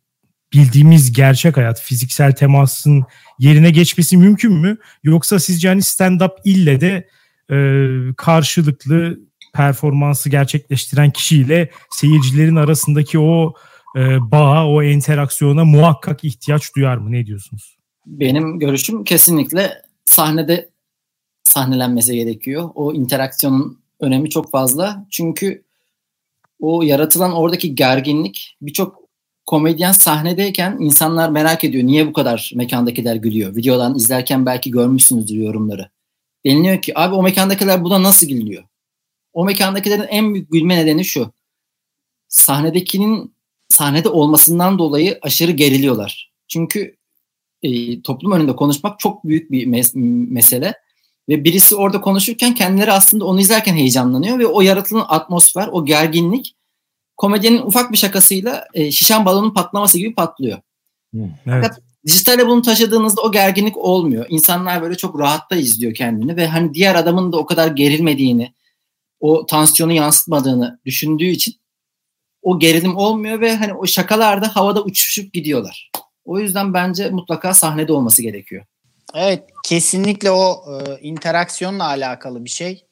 bildiğimiz 0.57 1.13
gerçek 1.13 1.57
hayat, 1.57 1.81
fiziksel 1.81 2.33
temasın 2.33 3.05
yerine 3.39 3.71
geçmesi 3.71 4.17
mümkün 4.17 4.53
mü? 4.53 4.79
Yoksa 5.03 5.39
sizce 5.39 5.69
hani 5.69 5.81
stand-up 5.81 6.33
ille 6.45 6.81
de 6.81 7.09
e, 7.51 7.57
karşılıklı 8.17 9.21
performansı 9.55 10.31
gerçekleştiren 10.31 11.11
kişiyle 11.11 11.71
seyircilerin 11.91 12.57
arasındaki 12.57 13.19
o 13.19 13.55
e, 13.97 14.31
bağa, 14.31 14.67
o 14.67 14.83
interaksiyona 14.83 15.65
muhakkak 15.65 16.25
ihtiyaç 16.25 16.77
duyar 16.77 16.97
mı? 16.97 17.13
Ne 17.13 17.27
diyorsunuz? 17.27 17.77
Benim 18.07 18.59
görüşüm 18.59 19.05
kesinlikle 19.05 19.83
sahnede 20.05 20.69
sahnelenmesi 21.45 22.15
gerekiyor. 22.15 22.71
O 22.75 22.95
interaksiyonun 22.95 23.79
önemi 24.01 24.31
çok 24.31 24.51
fazla. 24.51 25.07
Çünkü 25.11 25.65
o 26.61 26.83
yaratılan 26.83 27.33
oradaki 27.33 27.75
gerginlik 27.75 28.57
birçok 28.63 29.06
komedyen 29.47 29.93
sahnedeyken 29.93 30.77
insanlar 30.81 31.29
merak 31.29 31.65
ediyor. 31.65 31.85
Niye 31.85 32.07
bu 32.07 32.13
kadar 32.13 32.53
mekandakiler 32.55 33.17
gülüyor? 33.17 33.57
Videodan 33.57 33.95
izlerken 33.95 34.47
belki 34.47 34.71
görmüşsünüzdür 34.71 35.37
yorumları. 35.37 35.91
Deniliyor 36.47 36.83
ki 36.83 36.99
abi 36.99 37.15
o 37.15 37.23
mekandakiler 37.23 37.85
buna 37.85 38.03
nasıl 38.03 38.27
gülüyor? 38.27 38.65
O 39.33 39.45
mekandakilerin 39.45 40.07
en 40.09 40.35
büyük 40.35 40.53
gülme 40.53 40.77
nedeni 40.77 41.05
şu. 41.05 41.33
Sahnedekinin 42.29 43.35
sahnede 43.69 44.09
olmasından 44.09 44.79
dolayı 44.79 45.19
aşırı 45.23 45.53
geriliyorlar. 45.53 46.33
Çünkü 46.49 46.97
e, 47.63 48.03
toplum 48.03 48.33
önünde 48.33 48.57
konuşmak 48.57 49.01
çok 49.01 49.25
büyük 49.25 49.51
bir 49.51 49.67
mes- 49.67 49.99
mesele. 50.31 50.75
Ve 51.29 51.45
birisi 51.45 51.75
orada 51.75 52.01
konuşurken 52.01 52.55
kendileri 52.55 52.93
aslında 52.93 53.25
onu 53.25 53.41
izlerken 53.41 53.75
heyecanlanıyor 53.75 54.39
ve 54.39 54.47
o 54.47 54.61
yaratılan 54.61 55.07
atmosfer, 55.09 55.69
o 55.73 55.85
gerginlik 55.85 56.56
komedyenin 57.17 57.63
ufak 57.63 57.93
bir 57.93 57.97
şakasıyla 57.97 58.69
e, 58.75 58.91
şişen 58.91 59.25
balonun 59.25 59.55
patlaması 59.55 59.99
gibi 59.99 60.15
patlıyor. 60.15 60.59
evet. 61.15 61.31
Fakat 61.45 61.81
dijitale 62.07 62.47
bunu 62.47 62.63
taşıdığınızda 62.63 63.23
o 63.23 63.33
gerginlik 63.33 63.77
olmuyor. 63.77 64.27
İnsanlar 64.29 64.83
böyle 64.83 64.97
çok 64.97 65.21
rahatta 65.21 65.57
izliyor 65.57 65.95
kendini 65.95 66.37
ve 66.37 66.47
hani 66.47 66.75
diğer 66.75 66.95
adamın 66.95 67.33
da 67.33 67.37
o 67.37 67.47
kadar 67.47 67.69
gerilmediğini, 67.69 68.55
o 69.21 69.47
tansiyonu 69.47 69.93
yansıtmadığını 69.93 70.81
düşündüğü 70.85 71.25
için 71.25 71.55
o 72.43 72.59
gerilim 72.59 72.97
olmuyor 72.97 73.41
ve 73.41 73.57
hani 73.57 73.75
o 73.75 73.87
şakalarda 73.87 74.57
havada 74.57 74.83
uçuşup 74.83 75.33
gidiyorlar. 75.33 75.91
O 76.25 76.39
yüzden 76.39 76.75
bence 76.75 77.11
mutlaka 77.11 77.55
sahnede 77.55 77.93
olması 77.93 78.23
gerekiyor. 78.23 78.65
Evet 79.15 79.45
kesinlikle 79.65 80.31
o 80.31 80.65
e, 80.73 81.01
interaksiyonla 81.01 81.85
alakalı 81.87 82.45
bir 82.45 82.51
şey. 82.51 82.87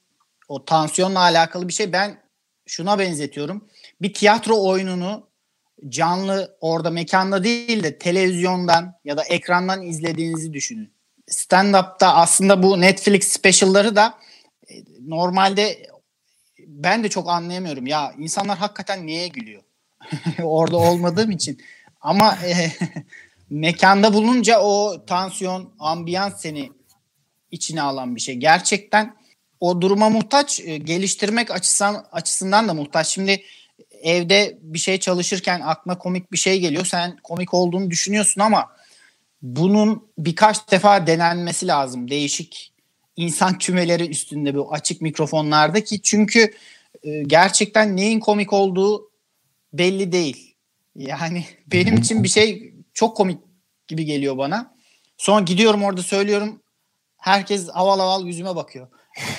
O 0.48 0.64
tansiyonla 0.64 1.20
alakalı 1.20 1.68
bir 1.68 1.72
şey. 1.72 1.92
Ben 1.92 2.18
şuna 2.66 2.98
benzetiyorum. 2.98 3.68
Bir 4.02 4.14
tiyatro 4.14 4.62
oyununu 4.62 5.28
canlı 5.88 6.56
orada 6.60 6.90
mekanda 6.90 7.44
değil 7.44 7.82
de 7.82 7.98
televizyondan 7.98 8.94
ya 9.04 9.16
da 9.16 9.24
ekrandan 9.24 9.82
izlediğinizi 9.82 10.52
düşünün. 10.52 10.94
Stand-up'ta 11.28 12.14
aslında 12.14 12.62
bu 12.62 12.80
Netflix 12.80 13.28
special'ları 13.28 13.96
da 13.96 14.18
e, 14.70 14.74
normalde 15.06 15.86
ben 16.66 17.04
de 17.04 17.08
çok 17.08 17.28
anlayamıyorum. 17.28 17.86
Ya 17.86 18.14
insanlar 18.18 18.58
hakikaten 18.58 19.06
niye 19.06 19.28
gülüyor? 19.28 19.62
orada 20.42 20.76
olmadığım 20.76 21.30
için. 21.30 21.60
Ama 22.00 22.38
e, 22.44 22.72
mekanda 23.50 24.14
bulununca 24.14 24.60
o 24.60 25.04
tansiyon, 25.06 25.74
ambiyans 25.78 26.40
seni 26.40 26.72
içine 27.50 27.82
alan 27.82 28.16
bir 28.16 28.20
şey. 28.20 28.34
Gerçekten 28.34 29.16
o 29.60 29.80
duruma 29.80 30.10
muhtaç, 30.10 30.60
e, 30.60 30.76
geliştirmek 30.76 31.50
açısından, 31.50 32.06
açısından 32.12 32.68
da 32.68 32.74
muhtaç. 32.74 33.08
Şimdi 33.08 33.42
evde 34.04 34.58
bir 34.62 34.78
şey 34.78 34.98
çalışırken 34.98 35.60
aklına 35.60 35.98
komik 35.98 36.32
bir 36.32 36.36
şey 36.36 36.60
geliyor. 36.60 36.86
Sen 36.86 37.16
komik 37.22 37.54
olduğunu 37.54 37.90
düşünüyorsun 37.90 38.40
ama 38.40 38.70
bunun 39.42 40.08
birkaç 40.18 40.70
defa 40.70 41.06
denenmesi 41.06 41.66
lazım. 41.66 42.10
Değişik 42.10 42.72
insan 43.16 43.58
kümeleri 43.58 44.08
üstünde 44.08 44.54
bu 44.54 44.72
açık 44.72 45.00
mikrofonlardaki 45.00 46.02
çünkü 46.02 46.54
e, 47.02 47.22
gerçekten 47.22 47.96
neyin 47.96 48.20
komik 48.20 48.52
olduğu 48.52 49.10
belli 49.72 50.12
değil. 50.12 50.54
Yani 50.96 51.44
benim 51.66 51.96
için 51.96 52.22
bir 52.22 52.28
şey 52.28 52.74
çok 52.94 53.16
komik 53.16 53.38
gibi 53.88 54.04
geliyor 54.04 54.38
bana. 54.38 54.74
Sonra 55.18 55.40
gidiyorum 55.40 55.84
orada 55.84 56.02
söylüyorum. 56.02 56.60
Herkes 57.16 57.68
aval 57.72 57.98
aval 57.98 58.26
yüzüme 58.26 58.56
bakıyor. 58.56 58.88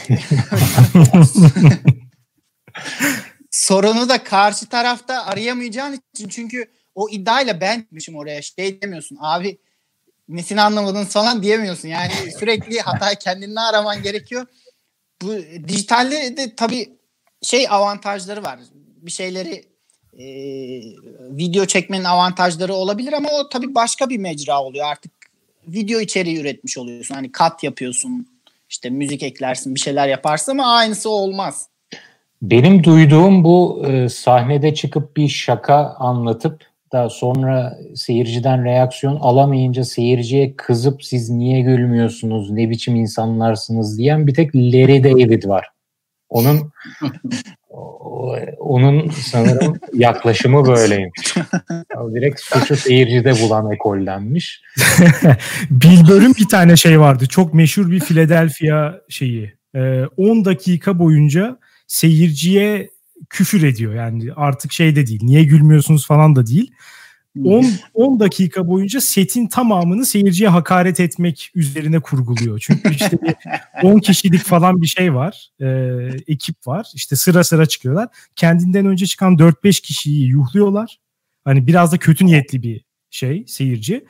Sorunu 3.56 4.10
da 4.10 4.24
karşı 4.24 4.70
tarafta 4.70 5.26
arayamayacağın 5.26 6.00
için 6.14 6.30
çünkü 6.30 6.66
o 6.96 7.10
iddiayla 7.10 7.62
ben 7.62 7.80
gitmişim 7.80 8.16
oraya 8.16 8.42
şey 8.42 8.82
demiyorsun 8.82 9.18
abi 9.22 9.58
nesini 10.30 10.62
anlamadın 10.62 11.06
falan 11.06 11.44
diyemiyorsun. 11.44 11.88
Yani 11.88 12.12
sürekli 12.40 12.80
hatayı 12.80 13.16
kendini 13.16 13.60
araman 13.60 14.04
gerekiyor. 14.04 14.46
Bu 15.22 15.34
dijitalde 15.68 16.38
de 16.38 16.56
tabii 16.56 16.90
şey 17.42 17.68
avantajları 17.70 18.44
var. 18.44 18.60
Bir 18.74 19.12
şeyleri 19.12 19.66
e, 20.14 20.26
video 21.38 21.66
çekmenin 21.66 22.04
avantajları 22.04 22.74
olabilir 22.74 23.14
ama 23.14 23.30
o 23.30 23.50
tabii 23.50 23.76
başka 23.76 24.10
bir 24.10 24.18
mecra 24.18 24.64
oluyor. 24.64 24.86
Artık 24.86 25.12
video 25.68 26.00
içeriği 26.00 26.40
üretmiş 26.40 26.78
oluyorsun. 26.78 27.16
Hani 27.16 27.32
kat 27.32 27.64
yapıyorsun, 27.64 28.28
işte 28.70 28.90
müzik 28.90 29.24
eklersin, 29.24 29.76
bir 29.76 29.80
şeyler 29.80 30.08
yaparsın 30.08 30.52
ama 30.52 30.76
aynısı 30.76 31.10
olmaz. 31.10 31.70
Benim 32.52 32.84
duyduğum 32.84 33.44
bu 33.44 33.86
e, 33.88 34.10
sahnede 34.10 34.74
çıkıp 34.74 35.18
bir 35.18 35.28
şaka 35.28 35.76
anlatıp 36.00 36.62
da 36.92 37.10
sonra 37.10 37.78
seyirciden 37.96 38.66
reaksiyon 38.66 39.16
alamayınca 39.16 39.84
seyirciye 39.84 40.56
kızıp 40.56 41.04
siz 41.04 41.30
niye 41.30 41.62
gülmüyorsunuz, 41.62 42.52
ne 42.52 42.70
biçim 42.70 42.96
insanlarsınız 42.96 43.98
diyen 43.98 44.28
bir 44.28 44.34
tek 44.34 44.56
Larry 44.56 45.04
David 45.04 45.48
var. 45.48 45.68
Onun 46.30 46.72
onun 48.60 49.10
sanırım 49.10 49.80
yaklaşımı 49.94 50.68
böyleymiş. 50.68 51.36
Direkt 52.14 52.40
suçu 52.40 52.76
seyircide 52.76 53.34
bulan 53.42 53.72
ekollenmiş. 53.72 54.62
Bill 55.70 56.08
Burr'ün 56.08 56.34
bir 56.40 56.48
tane 56.48 56.76
şey 56.76 57.00
vardı. 57.00 57.28
Çok 57.28 57.54
meşhur 57.54 57.92
bir 57.92 58.00
Philadelphia 58.00 58.94
şeyi. 59.10 59.54
10 59.76 59.82
ee, 59.82 60.46
dakika 60.46 61.00
boyunca 61.00 61.58
seyirciye 61.88 62.90
küfür 63.30 63.64
ediyor. 63.64 63.94
Yani 63.94 64.34
artık 64.36 64.72
şey 64.72 64.96
de 64.96 65.08
değil. 65.08 65.20
Niye 65.24 65.44
gülmüyorsunuz 65.44 66.08
falan 66.08 66.36
da 66.36 66.48
değil. 66.48 66.72
10 67.44 67.66
10 67.94 68.20
dakika 68.20 68.68
boyunca 68.68 69.02
setin 69.02 69.48
tamamını 69.48 70.06
seyirciye 70.06 70.50
hakaret 70.50 71.00
etmek 71.00 71.52
üzerine 71.56 72.00
kurguluyor. 72.00 72.60
Çünkü 72.60 72.94
işte 72.94 73.18
10 73.84 74.00
kişilik 74.00 74.42
falan 74.42 74.82
bir 74.82 74.88
şey 74.88 75.14
var. 75.14 75.50
E, 75.62 75.68
ekip 76.28 76.68
var. 76.68 76.88
İşte 76.94 77.16
sıra 77.16 77.44
sıra 77.44 77.66
çıkıyorlar. 77.66 78.08
Kendinden 78.36 78.86
önce 78.86 79.06
çıkan 79.06 79.34
4-5 79.36 79.82
kişiyi 79.82 80.28
yuhluyorlar. 80.28 81.00
Hani 81.44 81.68
biraz 81.68 81.92
da 81.92 81.98
kötü 81.98 82.26
niyetli 82.26 82.64
bir 82.64 82.86
şey 83.10 83.44
seyirci. 83.48 84.06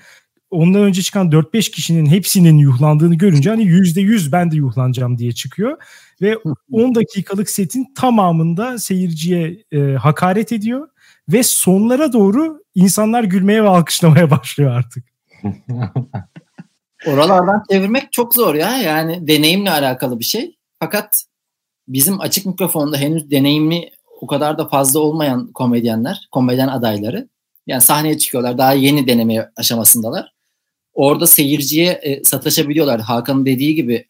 Ondan 0.52 0.82
önce 0.82 1.02
çıkan 1.02 1.30
4-5 1.30 1.72
kişinin 1.72 2.06
hepsinin 2.06 2.58
yuhlandığını 2.58 3.16
görünce 3.16 3.50
hani 3.50 3.64
%100 3.64 4.32
ben 4.32 4.52
de 4.52 4.56
yuhlanacağım 4.56 5.18
diye 5.18 5.32
çıkıyor. 5.32 5.78
Ve 6.22 6.38
10 6.72 6.96
dakikalık 6.96 7.50
setin 7.50 7.94
tamamında 7.94 8.80
seyirciye 8.80 9.64
e, 9.72 9.80
hakaret 9.80 10.52
ediyor 10.52 10.88
ve 11.30 11.44
sonlara 11.44 12.14
doğru 12.14 12.64
insanlar 12.76 13.24
gülmeye 13.24 13.64
ve 13.64 13.68
alkışlamaya 13.68 14.32
başlıyor 14.32 14.72
artık. 14.72 15.04
Oralardan 17.08 17.64
çevirmek 17.72 18.12
çok 18.12 18.36
zor 18.36 18.56
ya. 18.56 18.78
Yani 18.78 19.28
deneyimle 19.28 19.72
alakalı 19.72 20.20
bir 20.20 20.26
şey. 20.26 20.56
Fakat 20.80 21.26
bizim 21.88 22.22
açık 22.22 22.46
mikrofonda 22.46 22.98
henüz 22.98 23.32
deneyimi 23.32 23.90
o 24.22 24.28
kadar 24.28 24.58
da 24.58 24.68
fazla 24.68 25.00
olmayan 25.00 25.52
komedyenler, 25.52 26.28
komedyen 26.32 26.68
adayları 26.68 27.30
yani 27.68 27.82
sahneye 27.82 28.18
çıkıyorlar. 28.18 28.58
Daha 28.58 28.74
yeni 28.74 29.08
deneme 29.08 29.52
aşamasındalar. 29.56 30.35
Orada 30.96 31.28
seyirciye 31.28 31.92
e, 31.92 32.24
sataşabiliyorlar. 32.24 33.02
Hakan'ın 33.02 33.46
dediği 33.46 33.76
gibi 33.76 34.08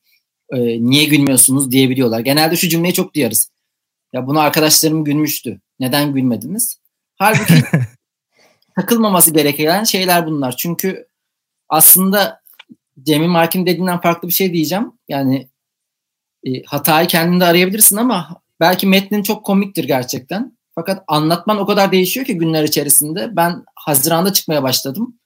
e, 0.49 0.57
niye 0.89 1.05
gülmüyorsunuz 1.05 1.71
diyebiliyorlar. 1.71 2.19
Genelde 2.19 2.55
şu 2.55 2.69
cümleyi 2.69 2.93
çok 2.93 3.15
duyarız. 3.15 3.51
Ya 4.13 4.27
bunu 4.27 4.39
arkadaşlarım 4.39 5.03
gülmüştü. 5.03 5.61
Neden 5.79 6.13
gülmediniz? 6.13 6.79
Halbuki 7.15 7.53
takılmaması 8.75 9.31
gereken 9.31 9.83
şeyler 9.83 10.27
bunlar. 10.27 10.57
Çünkü 10.57 11.07
aslında 11.69 12.41
Cemil 13.03 13.27
Markin 13.27 13.65
dediğinden 13.65 14.01
farklı 14.01 14.27
bir 14.27 14.33
şey 14.33 14.53
diyeceğim. 14.53 14.91
Yani 15.07 15.49
e, 16.47 16.63
hatayı 16.63 17.07
kendinde 17.07 17.45
arayabilirsin 17.45 17.97
ama 17.97 18.41
belki 18.59 18.87
metnin 18.87 19.23
çok 19.23 19.45
komiktir 19.45 19.83
gerçekten. 19.83 20.57
Fakat 20.75 21.03
anlatman 21.07 21.57
o 21.57 21.65
kadar 21.65 21.91
değişiyor 21.91 22.25
ki 22.25 22.37
günler 22.37 22.63
içerisinde. 22.63 23.35
Ben 23.35 23.63
Haziran'da 23.75 24.33
çıkmaya 24.33 24.63
başladım. 24.63 25.19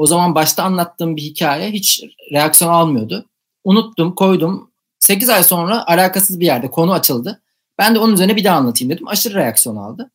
O 0.00 0.06
zaman 0.06 0.34
başta 0.34 0.64
anlattığım 0.64 1.16
bir 1.16 1.22
hikaye 1.22 1.70
hiç 1.70 2.04
reaksiyon 2.32 2.70
almıyordu. 2.70 3.26
Unuttum, 3.64 4.14
koydum. 4.14 4.70
8 4.98 5.28
ay 5.28 5.44
sonra 5.44 5.86
alakasız 5.86 6.40
bir 6.40 6.46
yerde 6.46 6.70
konu 6.70 6.92
açıldı. 6.92 7.42
Ben 7.78 7.94
de 7.94 7.98
onun 7.98 8.14
üzerine 8.14 8.36
bir 8.36 8.44
daha 8.44 8.56
anlatayım 8.56 8.94
dedim. 8.94 9.08
Aşırı 9.08 9.34
reaksiyon 9.34 9.76
aldı. 9.76 10.10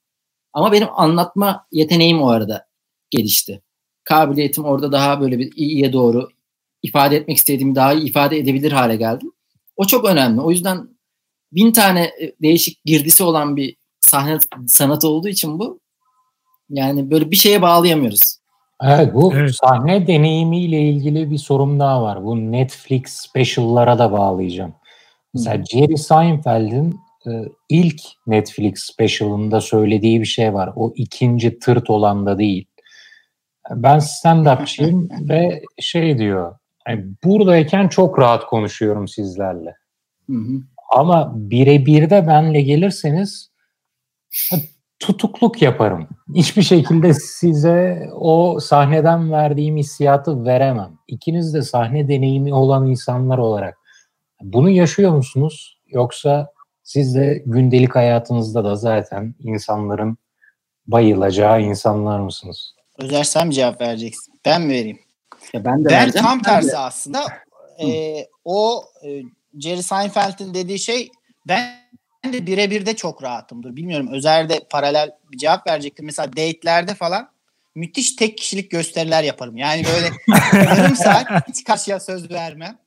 Ama 0.53 0.71
benim 0.71 0.87
anlatma 0.95 1.67
yeteneğim 1.71 2.21
o 2.21 2.29
arada 2.29 2.67
gelişti. 3.09 3.61
Kabiliyetim 4.03 4.65
orada 4.65 4.91
daha 4.91 5.21
böyle 5.21 5.39
bir 5.39 5.51
iyiye 5.55 5.93
doğru 5.93 6.29
ifade 6.83 7.15
etmek 7.15 7.37
istediğimi 7.37 7.75
daha 7.75 7.93
iyi 7.93 8.09
ifade 8.09 8.37
edebilir 8.37 8.71
hale 8.71 8.95
geldim. 8.95 9.31
O 9.75 9.85
çok 9.87 10.05
önemli. 10.05 10.41
O 10.41 10.51
yüzden 10.51 10.89
bin 11.51 11.71
tane 11.71 12.03
e, 12.03 12.35
değişik 12.41 12.85
girdisi 12.85 13.23
olan 13.23 13.55
bir 13.55 13.75
sahne 13.99 14.39
sanatı 14.67 15.07
olduğu 15.07 15.27
için 15.27 15.59
bu 15.59 15.79
yani 16.69 17.11
böyle 17.11 17.31
bir 17.31 17.35
şeye 17.35 17.61
bağlayamıyoruz. 17.61 18.44
Evet 18.83 19.13
bu 19.13 19.33
evet. 19.33 19.55
sahne 19.55 20.07
deneyimiyle 20.07 20.81
ilgili 20.81 21.31
bir 21.31 21.37
sorum 21.37 21.79
daha 21.79 22.03
var. 22.03 22.23
Bu 22.23 22.51
Netflix 22.51 23.03
special'lara 23.09 23.99
da 23.99 24.11
bağlayacağım. 24.11 24.73
Mesela 25.33 25.63
Jerry 25.65 25.97
Seinfeld'in 25.97 26.99
e, 27.27 27.31
ilk 27.69 28.01
Netflix 28.27 28.79
special'ında 28.79 29.61
söylediği 29.61 30.21
bir 30.21 30.25
şey 30.25 30.53
var. 30.53 30.73
O 30.75 30.93
ikinci 30.95 31.59
tırt 31.59 31.89
olan 31.89 32.25
da 32.25 32.37
değil. 32.37 32.67
Ben 33.69 33.99
stand-upçıyım 33.99 35.29
ve 35.29 35.61
şey 35.79 36.17
diyor. 36.17 36.55
Yani 36.87 37.05
buradayken 37.23 37.87
çok 37.87 38.19
rahat 38.19 38.45
konuşuyorum 38.45 39.07
sizlerle. 39.07 39.75
Hı 40.29 40.33
hı. 40.33 40.61
Ama 40.89 41.31
birebir 41.35 42.09
de 42.09 42.27
benle 42.27 42.61
gelirseniz 42.61 43.51
tutukluk 44.99 45.61
yaparım. 45.61 46.07
Hiçbir 46.33 46.61
şekilde 46.61 47.13
size 47.13 48.09
o 48.13 48.59
sahneden 48.59 49.31
verdiğim 49.31 49.77
hissiyatı 49.77 50.45
veremem. 50.45 50.97
İkiniz 51.07 51.53
de 51.53 51.61
sahne 51.61 52.07
deneyimi 52.07 52.53
olan 52.53 52.87
insanlar 52.87 53.37
olarak 53.37 53.77
bunu 54.41 54.69
yaşıyor 54.69 55.11
musunuz? 55.11 55.77
Yoksa 55.87 56.51
siz 56.83 57.15
de 57.15 57.43
gündelik 57.45 57.95
hayatınızda 57.95 58.63
da 58.63 58.75
zaten 58.75 59.35
insanların 59.39 60.17
bayılacağı 60.87 61.61
insanlar 61.61 62.19
mısınız? 62.19 62.75
Özer 62.99 63.23
sen 63.23 63.47
mi 63.47 63.53
cevap 63.53 63.81
vereceksin? 63.81 64.33
Ben 64.45 64.61
mi 64.61 64.73
vereyim? 64.73 64.99
Ya 65.53 65.65
ben 65.65 65.85
de 65.85 65.89
ben 65.89 66.11
tam 66.11 66.41
tersi 66.41 66.71
de. 66.71 66.77
aslında. 66.77 67.23
E, 67.83 68.15
o 68.45 68.83
e, 69.05 69.21
Jerry 69.59 69.83
Seinfeld'in 69.83 70.53
dediği 70.53 70.79
şey 70.79 71.09
ben 71.47 71.75
de 72.33 72.47
birebir 72.47 72.85
de 72.85 72.95
çok 72.95 73.23
rahatımdır. 73.23 73.75
Bilmiyorum 73.75 74.07
Özer'de 74.11 74.59
paralel 74.69 75.11
bir 75.31 75.37
cevap 75.37 75.67
verecektim. 75.67 76.05
Mesela 76.05 76.29
date'lerde 76.31 76.95
falan 76.95 77.29
müthiş 77.75 78.15
tek 78.15 78.37
kişilik 78.37 78.71
gösteriler 78.71 79.23
yaparım. 79.23 79.57
Yani 79.57 79.83
böyle 79.85 80.11
yarım 80.65 80.95
saat 80.95 81.47
hiç 81.49 81.63
karşıya 81.63 81.99
söz 81.99 82.31
vermem. 82.31 82.77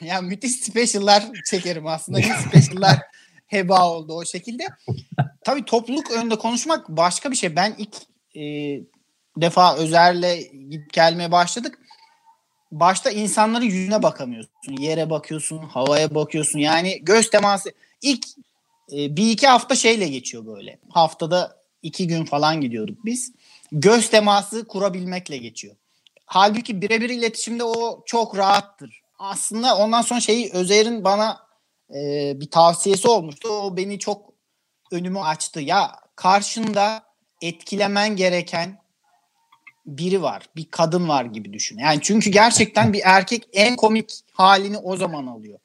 Yani 0.00 0.28
müthiş 0.28 0.52
special'lar 0.52 1.24
çekerim 1.50 1.86
aslında. 1.86 2.18
Hiç 2.18 2.32
special'lar 2.48 2.98
heba 3.46 3.88
oldu 3.88 4.14
o 4.14 4.24
şekilde. 4.24 4.64
Tabii 5.44 5.64
topluluk 5.64 6.10
önünde 6.10 6.36
konuşmak 6.36 6.88
başka 6.88 7.30
bir 7.30 7.36
şey. 7.36 7.56
Ben 7.56 7.74
ilk 7.78 7.94
e, 8.36 8.42
defa 9.36 9.76
Özer'le 9.76 10.40
gidip 10.70 10.92
gelmeye 10.92 11.32
başladık. 11.32 11.78
Başta 12.72 13.10
insanların 13.10 13.64
yüzüne 13.64 14.02
bakamıyorsun. 14.02 14.76
Yere 14.78 15.10
bakıyorsun, 15.10 15.58
havaya 15.58 16.14
bakıyorsun. 16.14 16.58
Yani 16.58 16.98
göz 17.04 17.30
teması. 17.30 17.72
ilk 18.02 18.26
e, 18.92 19.16
bir 19.16 19.30
iki 19.30 19.46
hafta 19.46 19.74
şeyle 19.74 20.08
geçiyor 20.08 20.46
böyle. 20.46 20.78
Haftada 20.90 21.56
iki 21.82 22.06
gün 22.06 22.24
falan 22.24 22.60
gidiyorduk 22.60 23.04
biz. 23.04 23.32
Göz 23.72 24.10
teması 24.10 24.66
kurabilmekle 24.66 25.36
geçiyor. 25.36 25.76
Halbuki 26.26 26.82
birebir 26.82 27.10
iletişimde 27.10 27.64
o 27.64 28.02
çok 28.06 28.36
rahattır. 28.36 29.02
Aslında 29.18 29.76
ondan 29.76 30.02
sonra 30.02 30.20
şeyi 30.20 30.50
Özer'in 30.52 31.04
bana 31.04 31.40
e, 31.94 32.32
bir 32.40 32.50
tavsiyesi 32.50 33.08
olmuştu. 33.08 33.48
O 33.48 33.76
beni 33.76 33.98
çok 33.98 34.32
önümü 34.92 35.20
açtı. 35.20 35.60
Ya 35.60 35.92
karşında 36.16 37.02
etkilemen 37.42 38.16
gereken 38.16 38.82
biri 39.86 40.22
var. 40.22 40.48
Bir 40.56 40.70
kadın 40.70 41.08
var 41.08 41.24
gibi 41.24 41.52
düşün. 41.52 41.78
Yani 41.78 41.98
çünkü 42.02 42.30
gerçekten 42.30 42.92
bir 42.92 43.00
erkek 43.04 43.48
en 43.52 43.76
komik 43.76 44.20
halini 44.32 44.78
o 44.78 44.96
zaman 44.96 45.26
alıyor. 45.26 45.58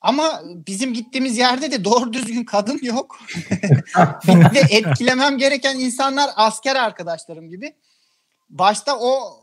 Ama 0.00 0.42
bizim 0.66 0.94
gittiğimiz 0.94 1.38
yerde 1.38 1.70
de 1.70 1.84
doğru 1.84 2.12
düzgün 2.12 2.44
kadın 2.44 2.80
yok. 2.82 3.18
Ve 4.28 4.58
etkilemem 4.70 5.38
gereken 5.38 5.76
insanlar 5.78 6.30
asker 6.36 6.76
arkadaşlarım 6.76 7.48
gibi. 7.48 7.74
Başta 8.50 8.98
o 8.98 9.40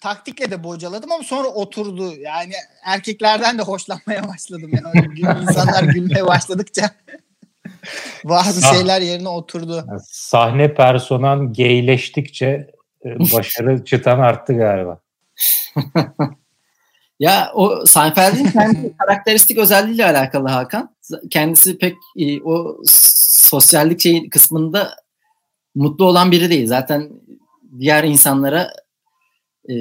taktikle 0.00 0.50
de 0.50 0.64
bocaladım 0.64 1.12
ama 1.12 1.22
sonra 1.24 1.48
oturdu. 1.48 2.12
Yani 2.16 2.52
erkeklerden 2.84 3.58
de 3.58 3.62
hoşlanmaya 3.62 4.28
başladım. 4.28 4.70
Yani 4.72 5.08
insanlar 5.42 5.82
gülmeye 5.82 6.26
başladıkça 6.26 6.90
bazı 8.24 8.66
Ah. 8.68 8.74
şeyler 8.74 9.00
yerine 9.00 9.28
oturdu. 9.28 9.86
Sahne 10.10 10.74
personan 10.74 11.52
geyleştikçe 11.52 12.70
e, 13.04 13.18
başarı 13.32 13.84
çıtan 13.84 14.18
arttı 14.20 14.52
galiba. 14.52 15.00
Ya 17.20 17.50
o 17.54 17.86
Seinfeld'in 17.86 18.50
kendi 18.52 18.96
karakteristik 18.96 19.58
özelliğiyle 19.58 20.06
alakalı 20.06 20.48
Hakan. 20.48 20.94
Kendisi 21.30 21.78
pek 21.78 21.96
e, 22.16 22.42
o 22.42 22.80
sosyallik 23.34 24.00
şey 24.00 24.28
kısmında 24.28 24.96
mutlu 25.74 26.04
olan 26.04 26.32
biri 26.32 26.50
değil. 26.50 26.66
Zaten 26.66 27.10
diğer 27.78 28.04
insanlara 28.04 28.72
e, 29.70 29.74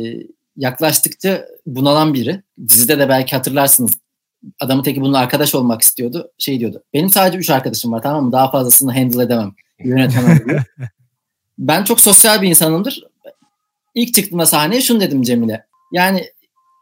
yaklaştıkça 0.58 1.46
bunalan 1.66 2.14
biri. 2.14 2.44
Dizide 2.68 3.00
de 3.00 3.10
belki 3.10 3.36
hatırlarsınız. 3.36 3.92
Adamın 4.60 4.84
teki 4.84 5.02
bununla 5.02 5.20
arkadaş 5.20 5.56
olmak 5.56 5.82
istiyordu. 5.82 6.32
Şey 6.38 6.60
diyordu. 6.60 6.84
Benim 6.94 7.10
sadece 7.10 7.38
üç 7.38 7.50
arkadaşım 7.50 7.92
var 7.92 8.02
tamam 8.02 8.26
mı? 8.26 8.32
Daha 8.32 8.52
fazlasını 8.52 8.94
handle 8.94 9.24
edemem. 9.24 9.54
Yönetemem 9.80 10.40
diyor. 10.50 10.64
ben 11.58 11.84
çok 11.84 12.00
sosyal 12.00 12.42
bir 12.42 12.50
insanımdır. 12.50 13.04
İlk 13.96 14.14
çıktığımda 14.14 14.46
sahneye 14.46 14.82
şunu 14.82 15.00
dedim 15.00 15.24
Cemile. 15.24 15.66
Yani 15.92 16.26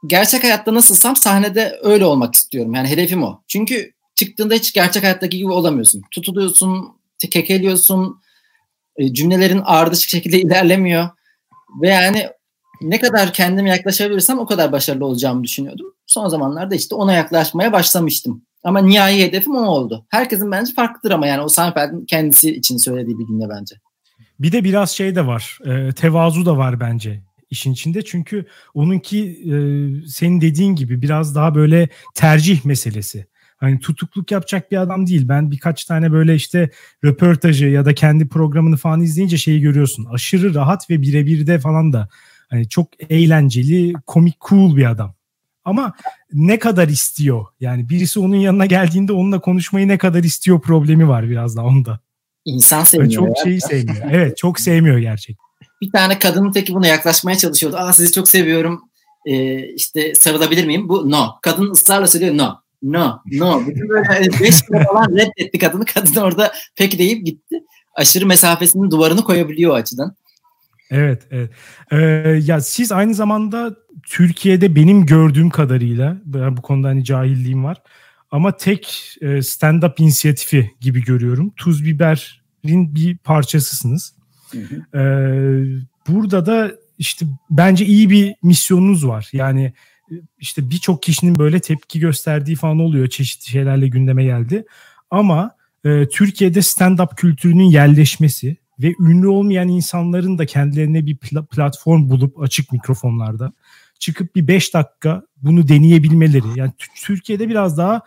gerçek 0.08 0.43
hayatta 0.43 0.74
nasılsam 0.74 1.16
sahnede 1.16 1.80
öyle 1.84 2.06
olmak 2.06 2.36
istiyorum. 2.36 2.74
Yani 2.74 2.88
hedefim 2.88 3.24
o. 3.24 3.41
Çünkü 3.47 3.91
çıktığında 4.16 4.54
hiç 4.54 4.74
gerçek 4.74 5.04
hayattaki 5.04 5.38
gibi 5.38 5.52
olamıyorsun. 5.52 6.02
Tutuluyorsun, 6.12 6.88
kekeliyorsun, 7.32 8.22
e, 8.97 9.14
cümlelerin 9.14 9.62
ardışık 9.66 10.10
şekilde 10.10 10.41
ilerlemiyor. 10.41 11.10
Ve 11.82 11.89
yani 11.89 12.28
ne 12.82 12.99
kadar 12.99 13.34
kendime 13.34 13.70
yaklaşabilirsem 13.70 14.39
o 14.39 14.45
kadar 14.45 14.72
başarılı 14.72 15.06
olacağımı 15.06 15.43
düşünüyordum. 15.43 15.93
Son 16.08 16.28
zamanlarda 16.28 16.76
işte 16.76 16.95
ona 16.95 17.14
yaklaşmaya 17.14 17.72
başlamıştım. 17.72 18.45
Ama 18.64 18.80
nihai 18.80 19.22
hedefim 19.22 19.56
o 19.56 19.66
oldu. 19.66 20.06
Herkesin 20.10 20.52
bence 20.52 20.74
farklıdır 20.74 21.12
ama 21.12 21.28
yani 21.28 21.41
o 21.41 21.49
Seinfeld'in 21.49 22.06
kendisi 22.06 22.56
için 22.56 22.78
söylediği 22.78 23.20
bir 23.20 23.28
cümle 23.28 23.49
bence. 23.49 23.76
Bir 24.39 24.52
de 24.52 24.64
biraz 24.64 24.91
şey 24.91 25.16
de 25.16 25.28
var. 25.28 25.60
E, 25.66 25.93
tevazu 25.93 26.45
da 26.45 26.58
var 26.58 26.80
bence 26.80 27.22
işin 27.52 27.72
içinde. 27.72 28.02
Çünkü 28.02 28.45
onunki 28.74 29.20
e, 29.28 29.56
senin 30.08 30.41
dediğin 30.41 30.76
gibi 30.76 31.02
biraz 31.02 31.36
daha 31.36 31.56
böyle 31.56 31.89
tercih 32.16 32.66
meselesi. 32.66 33.26
Hani 33.58 33.80
tutukluk 33.80 34.32
yapacak 34.32 34.72
bir 34.72 34.78
adam 34.78 35.08
değil. 35.08 35.28
Ben 35.28 35.52
birkaç 35.52 35.86
tane 35.86 36.12
böyle 36.12 36.36
işte 36.36 36.70
röportajı 37.04 37.68
ya 37.68 37.86
da 37.86 37.93
kendi 37.93 38.28
programını 38.28 38.78
falan 38.78 39.02
izleyince 39.02 39.38
şeyi 39.38 39.62
görüyorsun. 39.62 40.06
Aşırı 40.06 40.56
rahat 40.56 40.89
ve 40.89 41.02
birebir 41.02 41.47
de 41.47 41.60
falan 41.60 41.93
da 41.93 42.10
hani 42.49 42.70
çok 42.70 43.12
eğlenceli, 43.12 43.93
komik, 44.08 44.41
cool 44.49 44.76
bir 44.78 44.89
adam. 44.89 45.16
Ama 45.66 45.93
ne 46.34 46.60
kadar 46.60 46.88
istiyor? 46.88 47.45
Yani 47.60 47.89
birisi 47.89 48.20
onun 48.20 48.36
yanına 48.36 48.66
geldiğinde 48.66 49.14
onunla 49.14 49.39
konuşmayı 49.39 49.88
ne 49.88 49.97
kadar 49.97 50.24
istiyor 50.24 50.62
problemi 50.62 51.08
var 51.08 51.30
biraz 51.30 51.56
da 51.56 51.64
onda. 51.64 51.99
İnsan 52.45 52.84
sevmiyor. 52.84 53.12
Çok 53.12 53.38
ya. 53.38 53.43
şeyi 53.43 53.62
sevmiyor. 53.62 54.06
Evet 54.12 54.38
çok 54.38 54.60
sevmiyor 54.60 54.97
gerçekten. 54.97 55.51
Bir 55.82 55.92
tane 55.92 56.20
kadının 56.20 56.52
teki 56.52 56.74
buna 56.74 56.88
yaklaşmaya 56.88 57.38
çalışıyordu. 57.38 57.78
Aa 57.78 57.94
sizi 57.94 58.12
çok 58.12 58.28
seviyorum. 58.28 58.82
Ee, 59.26 59.68
işte 59.68 60.16
sarılabilir 60.16 60.66
miyim? 60.66 60.90
Bu 60.90 61.12
no. 61.12 61.28
Kadın 61.42 61.72
ısrarla 61.72 62.08
söylüyor 62.08 62.38
no. 62.38 62.56
No. 62.84 63.22
No. 63.32 63.68
Bütün 63.68 63.90
böyle 63.90 64.08
hani 64.08 64.28
beş 64.40 64.62
kere 64.62 64.84
falan 64.84 65.10
reddetti 65.16 65.58
kadını. 65.58 65.86
Kadın 65.86 66.16
orada 66.16 66.52
peki 66.76 67.00
deyip 67.00 67.26
gitti. 67.26 67.64
Aşırı 67.96 68.26
mesafesinin 68.26 68.92
duvarını 68.92 69.24
koyabiliyor 69.24 69.72
o 69.72 69.76
açıdan. 69.76 70.16
Evet, 70.92 71.24
evet. 71.32 71.52
Ee, 71.92 71.98
ya 72.44 72.62
siz 72.62 72.92
aynı 72.92 73.14
zamanda 73.14 73.76
Türkiye'de 74.04 74.76
benim 74.76 75.06
gördüğüm 75.06 75.50
kadarıyla 75.50 76.18
bu 76.26 76.62
konuda 76.62 76.88
hani 76.88 77.04
cahilliğim 77.04 77.64
var. 77.64 77.78
Ama 78.32 78.58
tek 78.58 79.16
e, 79.22 79.26
stand-up 79.26 80.02
inisiyatifi 80.02 80.72
gibi 80.82 81.04
görüyorum. 81.04 81.54
Tuz 81.58 81.86
Biber'in 81.86 82.96
bir 82.96 83.18
parçasısınız. 83.18 84.14
Hı 84.52 84.58
hı. 84.58 84.97
Ee, 84.99 85.82
burada 86.08 86.45
da 86.45 86.72
işte 86.97 87.26
bence 87.49 87.86
iyi 87.86 88.10
bir 88.10 88.36
misyonunuz 88.43 89.08
var. 89.08 89.30
Yani 89.34 89.74
e, 90.12 90.16
işte 90.39 90.70
birçok 90.70 91.04
kişinin 91.04 91.39
böyle 91.39 91.60
tepki 91.60 91.99
gösterdiği 91.99 92.56
falan 92.56 92.80
oluyor. 92.80 93.08
Çeşitli 93.08 93.49
şeylerle 93.49 93.88
gündeme 93.88 94.24
geldi. 94.24 94.66
Ama 95.12 95.52
e, 95.86 96.08
Türkiye'de 96.10 96.60
stand-up 96.60 97.16
kültürünün 97.16 97.64
yerleşmesi 97.64 98.58
ve 98.80 98.93
ünlü 98.99 99.28
olmayan 99.28 99.68
insanların 99.68 100.38
da 100.38 100.45
kendilerine 100.45 101.06
bir 101.06 101.18
pla- 101.18 101.45
platform 101.47 102.10
bulup 102.10 102.41
açık 102.41 102.72
mikrofonlarda 102.72 103.54
çıkıp 103.99 104.36
bir 104.36 104.47
5 104.47 104.74
dakika 104.74 105.24
bunu 105.38 105.68
deneyebilmeleri. 105.68 106.45
Yani 106.56 106.72
Türkiye'de 106.95 107.49
biraz 107.49 107.78
daha 107.78 108.02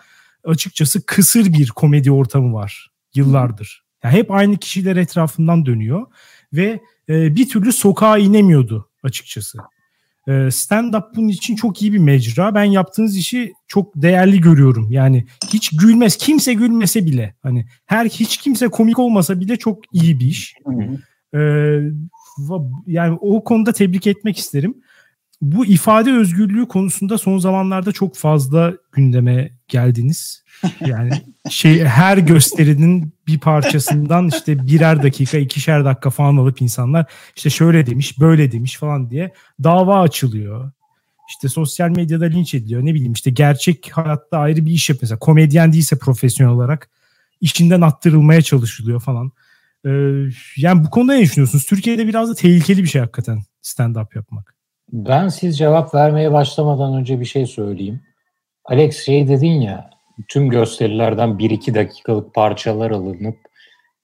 açıkçası 0.45 1.07
kısır 1.07 1.53
bir 1.53 1.69
komedi 1.69 2.13
ortamı 2.13 2.55
var 2.55 2.91
yıllardır. 3.15 3.85
Yani 4.05 4.15
hep 4.15 4.31
aynı 4.31 4.57
kişiler 4.57 4.97
etrafından 4.97 5.67
dönüyor 5.67 6.07
ve 6.57 6.81
e, 7.09 7.37
bir 7.37 7.49
türlü 7.49 7.73
sokağa 7.73 8.19
inemiyordu 8.19 8.89
açıkçası. 9.03 9.59
E, 10.29 10.31
Stand-up 10.31 11.05
bunun 11.17 11.29
için 11.29 11.57
çok 11.57 11.83
iyi 11.83 11.93
bir 11.93 11.99
mecra. 11.99 12.55
Ben 12.55 12.65
yaptığınız 12.65 13.17
işi 13.17 13.53
çok 13.69 13.93
değerli 13.97 14.41
görüyorum. 14.41 14.91
Yani 14.91 15.27
hiç 15.53 15.71
gülmez, 15.77 16.17
kimse 16.17 16.55
gülmese 16.55 17.07
bile 17.07 17.35
hani 17.43 17.67
her 17.87 18.07
hiç 18.07 18.37
kimse 18.37 18.69
komik 18.69 18.99
olmasa 18.99 19.41
bile 19.41 19.57
çok 19.57 19.79
iyi 19.93 20.21
bir 20.21 20.27
iş. 20.27 20.55
Hı 20.67 20.73
hı. 20.73 20.99
Va- 22.39 22.71
yani 22.87 23.19
o 23.21 23.45
konuda 23.45 23.73
tebrik 23.73 24.07
etmek 24.07 24.39
isterim. 24.39 24.75
Bu 25.45 25.67
ifade 25.67 26.13
özgürlüğü 26.13 26.69
konusunda 26.69 27.19
son 27.19 27.39
zamanlarda 27.39 27.93
çok 27.93 28.17
fazla 28.17 28.75
gündeme 28.93 29.51
geldiniz. 29.69 30.45
Yani 30.87 31.11
şey 31.51 31.85
her 31.85 32.19
gösterinin 32.19 33.15
bir 33.27 33.39
parçasından 33.39 34.29
işte 34.29 34.67
birer 34.67 35.03
dakika, 35.03 35.39
ikişer 35.39 35.85
dakika 35.85 36.11
falan 36.11 36.37
alıp 36.37 36.63
insanlar 36.63 37.07
işte 37.37 37.51
şöyle 37.51 37.87
demiş, 37.87 38.21
böyle 38.21 38.53
demiş 38.53 38.77
falan 38.77 39.11
diye 39.11 39.33
dava 39.63 40.01
açılıyor. 40.01 40.71
İşte 41.29 41.49
sosyal 41.49 41.89
medyada 41.89 42.25
linç 42.25 42.55
ediliyor. 42.55 42.85
Ne 42.85 42.95
bileyim 42.95 43.13
işte 43.13 43.31
gerçek 43.31 43.91
hayatta 43.93 44.39
ayrı 44.39 44.67
bir 44.67 44.71
iş. 44.71 44.91
Mesela 44.91 45.19
komedyen 45.19 45.73
değilse 45.73 45.99
profesyonel 45.99 46.55
olarak 46.55 46.91
işinden 47.41 47.81
attırılmaya 47.81 48.43
çalışılıyor 48.43 49.01
falan. 49.01 49.33
Ee, 49.87 49.91
yani 50.57 50.85
bu 50.85 50.91
konuda 50.91 51.15
ne 51.15 51.23
düşünüyorsunuz? 51.23 51.65
Türkiye'de 51.65 52.07
biraz 52.07 52.31
da 52.31 52.35
tehlikeli 52.35 52.83
bir 52.83 52.89
şey 52.89 53.01
hakikaten 53.01 53.43
stand-up 53.63 54.17
yapmak. 54.17 54.55
Ben 54.95 55.29
siz 55.29 55.59
cevap 55.59 55.95
vermeye 55.95 56.33
başlamadan 56.33 56.95
önce 56.95 57.21
bir 57.21 57.25
şey 57.25 57.47
söyleyeyim. 57.47 58.03
Alex 58.65 59.05
şey 59.05 59.29
dedin 59.29 59.61
ya 59.61 59.91
tüm 60.29 60.51
gösterilerden 60.51 61.29
1-2 61.29 61.75
dakikalık 61.75 62.35
parçalar 62.35 62.91
alınıp 62.91 63.37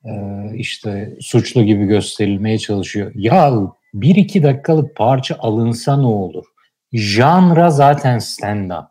e, 0.05 0.13
işte 0.55 1.17
suçlu 1.21 1.63
gibi 1.63 1.85
gösterilmeye 1.85 2.59
çalışıyor. 2.59 3.13
Ya 3.15 3.53
1-2 3.95 4.43
dakikalık 4.43 4.97
parça 4.97 5.37
alınsa 5.39 5.97
ne 5.97 6.07
olur? 6.07 6.45
Janra 6.93 7.71
zaten 7.71 8.19
stand-up. 8.19 8.89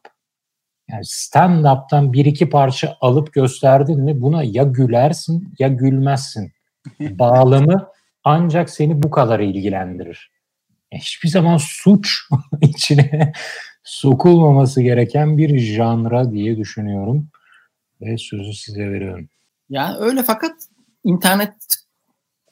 Yani 0.89 1.05
stand-up'tan 1.05 2.13
1-2 2.13 2.49
parça 2.49 2.97
alıp 3.01 3.33
gösterdin 3.33 4.01
mi 4.01 4.21
buna 4.21 4.43
ya 4.43 4.63
gülersin 4.63 5.53
ya 5.59 5.67
gülmezsin. 5.67 6.51
Bağlamı 6.99 7.87
ancak 8.23 8.69
seni 8.69 9.03
bu 9.03 9.11
kadar 9.11 9.39
ilgilendirir. 9.39 10.38
Hiçbir 10.91 11.29
zaman 11.29 11.57
suç 11.57 12.27
içine 12.61 13.33
sokulmaması 13.83 14.81
gereken 14.81 15.37
bir 15.37 15.59
janra 15.59 16.31
diye 16.31 16.57
düşünüyorum. 16.57 17.29
Ve 18.01 18.17
sözü 18.17 18.53
size 18.53 18.91
veriyorum. 18.91 19.29
Yani 19.69 19.97
öyle 19.97 20.23
fakat 20.23 20.51
internet 21.03 21.53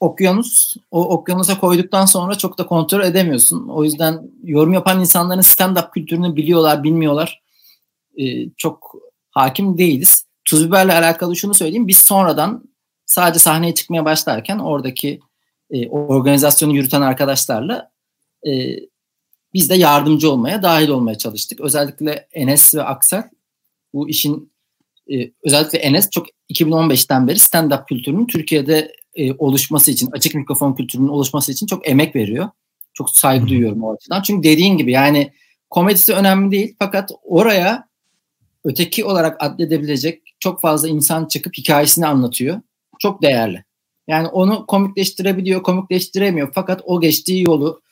okyanus 0.00 0.76
o 0.90 1.08
okyanusa 1.08 1.58
koyduktan 1.60 2.06
sonra 2.06 2.34
çok 2.34 2.58
da 2.58 2.66
kontrol 2.66 3.04
edemiyorsun. 3.04 3.68
O 3.68 3.84
yüzden 3.84 4.30
yorum 4.42 4.72
yapan 4.72 5.00
insanların 5.00 5.40
stand-up 5.40 5.90
kültürünü 5.90 6.36
biliyorlar, 6.36 6.84
bilmiyorlar. 6.84 7.42
Ee, 8.16 8.50
çok 8.56 8.94
hakim 9.30 9.78
değiliz. 9.78 10.24
Tuz 10.44 10.68
biberle 10.68 10.94
alakalı 10.94 11.36
şunu 11.36 11.54
söyleyeyim. 11.54 11.88
Biz 11.88 11.98
sonradan 11.98 12.64
sadece 13.06 13.38
sahneye 13.38 13.74
çıkmaya 13.74 14.04
başlarken 14.04 14.58
oradaki 14.58 15.20
e, 15.70 15.88
organizasyonu 15.88 16.74
yürüten 16.74 17.02
arkadaşlarla 17.02 17.90
e, 18.46 18.50
biz 19.54 19.70
de 19.70 19.74
yardımcı 19.74 20.30
olmaya, 20.30 20.62
dahil 20.62 20.88
olmaya 20.88 21.18
çalıştık. 21.18 21.60
Özellikle 21.60 22.28
Enes 22.32 22.74
ve 22.74 22.82
Aksel 22.82 23.22
bu 23.94 24.08
işin 24.08 24.52
e, 25.12 25.30
özellikle 25.44 25.78
Enes 25.78 26.10
çok 26.10 26.26
2015'ten 26.50 27.28
beri 27.28 27.38
stand-up 27.38 27.86
kültürünün 27.86 28.26
Türkiye'de 28.26 28.92
e, 29.14 29.32
oluşması 29.32 29.90
için, 29.90 30.10
açık 30.12 30.34
mikrofon 30.34 30.74
kültürünün 30.74 31.08
oluşması 31.08 31.52
için 31.52 31.66
çok 31.66 31.88
emek 31.88 32.16
veriyor. 32.16 32.48
Çok 32.94 33.10
saygı 33.10 33.46
duyuyorum 33.46 33.84
o 33.84 33.94
açıdan. 33.94 34.22
Çünkü 34.22 34.48
dediğin 34.48 34.78
gibi 34.78 34.92
yani 34.92 35.32
komedisi 35.70 36.14
önemli 36.14 36.50
değil 36.50 36.76
fakat 36.78 37.10
oraya 37.22 37.88
öteki 38.64 39.04
olarak 39.04 39.36
adledebilecek 39.42 40.22
çok 40.40 40.60
fazla 40.60 40.88
insan 40.88 41.26
çıkıp 41.26 41.54
hikayesini 41.58 42.06
anlatıyor. 42.06 42.60
Çok 42.98 43.22
değerli. 43.22 43.64
Yani 44.08 44.28
onu 44.28 44.66
komikleştirebiliyor, 44.66 45.62
komikleştiremiyor. 45.62 46.52
Fakat 46.54 46.82
o 46.84 47.00
geçtiği 47.00 47.42
yolu 47.42 47.82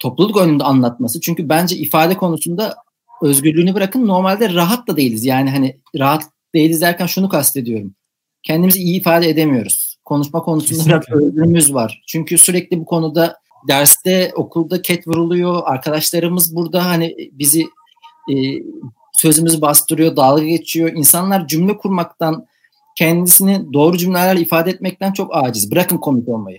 topluluk 0.00 0.36
önünde 0.36 0.64
anlatması. 0.64 1.20
Çünkü 1.20 1.48
bence 1.48 1.76
ifade 1.76 2.16
konusunda 2.16 2.76
özgürlüğünü 3.22 3.74
bırakın 3.74 4.06
normalde 4.06 4.54
rahat 4.54 4.88
da 4.88 4.96
değiliz. 4.96 5.24
Yani 5.24 5.50
hani 5.50 5.76
rahat 5.98 6.22
değiliz 6.54 6.80
derken 6.80 7.06
şunu 7.06 7.28
kastediyorum. 7.28 7.94
Kendimizi 8.42 8.78
iyi 8.78 9.00
ifade 9.00 9.28
edemiyoruz. 9.28 9.98
Konuşma 10.04 10.42
konusunda 10.42 10.88
biraz 10.88 11.22
özgürlüğümüz 11.22 11.74
var. 11.74 12.02
Çünkü 12.06 12.38
sürekli 12.38 12.80
bu 12.80 12.84
konuda 12.84 13.36
derste, 13.68 14.32
okulda 14.34 14.82
ket 14.82 15.08
vuruluyor. 15.08 15.62
Arkadaşlarımız 15.64 16.56
burada 16.56 16.86
hani 16.86 17.16
bizi 17.32 17.62
e, 18.30 18.34
sözümüzü 19.12 19.60
bastırıyor, 19.60 20.16
dalga 20.16 20.44
geçiyor. 20.44 20.92
İnsanlar 20.94 21.46
cümle 21.46 21.76
kurmaktan, 21.76 22.46
kendisini 22.96 23.72
doğru 23.72 23.98
cümlelerle 23.98 24.40
ifade 24.40 24.70
etmekten 24.70 25.12
çok 25.12 25.36
aciz. 25.36 25.70
Bırakın 25.70 25.96
komik 25.98 26.28
olmayı. 26.28 26.58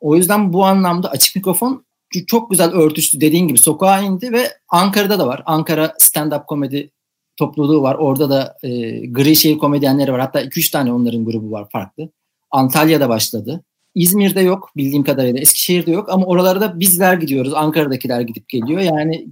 O 0.00 0.16
yüzden 0.16 0.52
bu 0.52 0.64
anlamda 0.64 1.10
açık 1.10 1.36
mikrofon 1.36 1.84
çok 2.26 2.50
güzel 2.50 2.70
örtüştü 2.70 3.20
dediğin 3.20 3.48
gibi 3.48 3.58
sokağa 3.58 4.00
indi 4.00 4.32
ve 4.32 4.48
Ankara'da 4.68 5.18
da 5.18 5.26
var. 5.26 5.42
Ankara 5.46 5.84
stand-up 5.84 6.46
komedi 6.46 6.90
topluluğu 7.36 7.82
var. 7.82 7.94
Orada 7.94 8.30
da 8.30 8.56
e, 8.62 8.68
gri 9.06 9.36
şehir 9.36 9.58
komedyenleri 9.58 10.12
var. 10.12 10.20
Hatta 10.20 10.42
2-3 10.42 10.72
tane 10.72 10.92
onların 10.92 11.24
grubu 11.24 11.50
var 11.50 11.68
farklı. 11.72 12.08
Antalya'da 12.50 13.08
başladı. 13.08 13.64
İzmir'de 13.94 14.40
yok 14.40 14.70
bildiğim 14.76 15.04
kadarıyla. 15.04 15.40
Eskişehir'de 15.40 15.90
yok 15.90 16.08
ama 16.08 16.26
oralarda 16.26 16.80
bizler 16.80 17.14
gidiyoruz. 17.14 17.54
Ankara'dakiler 17.54 18.20
gidip 18.20 18.48
geliyor. 18.48 18.80
Yani 18.80 19.26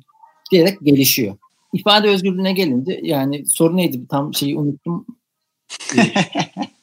diyerek 0.51 0.81
gelişiyor. 0.83 1.37
İfade 1.73 2.09
özgürlüğüne 2.09 2.53
gelince 2.53 3.01
yani 3.03 3.47
soru 3.47 3.77
neydi 3.77 4.09
tam 4.09 4.35
şeyi 4.35 4.57
unuttum. 4.57 5.07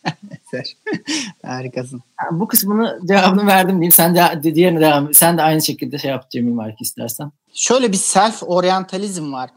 Harikasın. 1.46 2.04
Yani 2.24 2.40
bu 2.40 2.48
kısmını 2.48 3.00
cevabını 3.08 3.48
verdim 3.48 3.76
diyeyim. 3.76 3.92
Sen 3.92 4.16
de 4.16 4.56
diğerine 4.56 4.82
devam. 4.82 5.14
Sen 5.14 5.38
de 5.38 5.42
aynı 5.42 5.62
şekilde 5.62 5.98
şey 5.98 6.12
yap 6.12 6.32
Cemil 6.32 6.54
Mark 6.54 6.82
istersen. 6.82 7.32
Şöyle 7.54 7.92
bir 7.92 7.98
self 7.98 8.44
oryantalizm 8.44 9.34
var. 9.34 9.50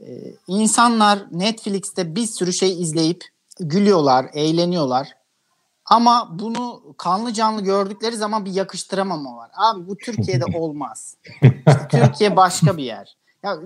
Ee, 0.00 0.06
insanlar 0.48 1.18
Netflix'te 1.30 2.16
bir 2.16 2.26
sürü 2.26 2.52
şey 2.52 2.82
izleyip 2.82 3.24
gülüyorlar, 3.60 4.26
eğleniyorlar. 4.34 5.08
Ama 5.84 6.28
bunu 6.38 6.82
kanlı 6.98 7.32
canlı 7.32 7.62
gördükleri 7.62 8.16
zaman 8.16 8.44
bir 8.44 8.52
yakıştıramama 8.52 9.36
var. 9.36 9.50
Abi 9.54 9.88
bu 9.88 9.96
Türkiye'de 9.96 10.44
olmaz. 10.58 11.16
İşte 11.42 11.88
Türkiye 11.90 12.36
başka 12.36 12.76
bir 12.76 12.82
yer. 12.82 13.16
Ya 13.42 13.56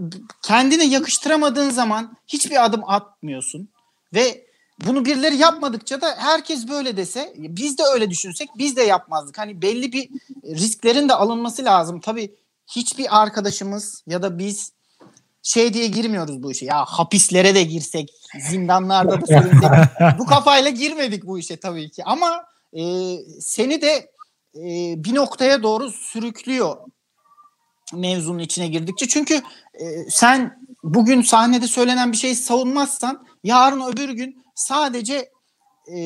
kendine 0.43 0.84
yakıştıramadığın 0.84 1.70
zaman 1.70 2.16
hiçbir 2.26 2.64
adım 2.64 2.82
atmıyorsun 2.87 3.68
ve 4.14 4.45
bunu 4.84 5.04
birileri 5.04 5.36
yapmadıkça 5.36 6.00
da 6.00 6.14
herkes 6.18 6.68
böyle 6.68 6.96
dese 6.96 7.32
biz 7.36 7.78
de 7.78 7.82
öyle 7.94 8.10
düşünsek 8.10 8.48
biz 8.58 8.76
de 8.76 8.82
yapmazdık. 8.82 9.38
Hani 9.38 9.62
belli 9.62 9.92
bir 9.92 10.08
risklerin 10.44 11.08
de 11.08 11.14
alınması 11.14 11.64
lazım. 11.64 12.00
Tabii 12.00 12.34
hiçbir 12.66 13.22
arkadaşımız 13.22 14.02
ya 14.06 14.22
da 14.22 14.38
biz 14.38 14.72
şey 15.42 15.74
diye 15.74 15.86
girmiyoruz 15.86 16.42
bu 16.42 16.52
işe. 16.52 16.66
Ya 16.66 16.84
hapislere 16.84 17.54
de 17.54 17.62
girsek, 17.62 18.12
zindanlarda 18.50 19.20
da 19.20 19.26
sürünsek. 19.26 19.70
bu 20.18 20.26
kafayla 20.26 20.70
girmedik 20.70 21.26
bu 21.26 21.38
işe 21.38 21.56
tabii 21.56 21.90
ki. 21.90 22.04
Ama 22.04 22.44
e, 22.72 22.82
seni 23.40 23.82
de 23.82 24.10
e, 24.54 24.94
bir 25.04 25.14
noktaya 25.14 25.62
doğru 25.62 25.90
sürüklüyor 25.90 26.76
mevzunun 27.92 28.38
içine 28.38 28.68
girdikçe. 28.68 29.08
Çünkü 29.08 29.34
e, 29.74 29.84
sen 30.10 30.58
bugün 30.82 31.22
sahnede 31.22 31.66
söylenen 31.66 32.12
bir 32.12 32.16
şeyi 32.16 32.36
savunmazsan 32.36 33.26
yarın 33.44 33.80
öbür 33.80 34.10
gün 34.10 34.45
sadece 34.57 35.30
e, 35.96 35.98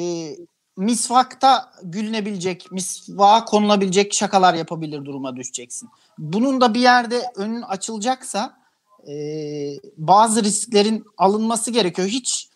misvakta 0.77 1.73
gülünebilecek, 1.83 2.73
misvağa 2.73 3.45
konulabilecek 3.45 4.15
şakalar 4.15 4.55
yapabilir 4.55 5.05
duruma 5.05 5.37
düşeceksin. 5.37 5.89
Bunun 6.19 6.61
da 6.61 6.75
bir 6.75 6.81
yerde 6.81 7.23
önün 7.37 7.63
açılacaksa 7.63 8.57
e, 9.09 9.15
bazı 9.97 10.45
risklerin 10.45 11.05
alınması 11.19 11.71
gerekiyor. 11.71 12.09
Hiç 12.09 12.49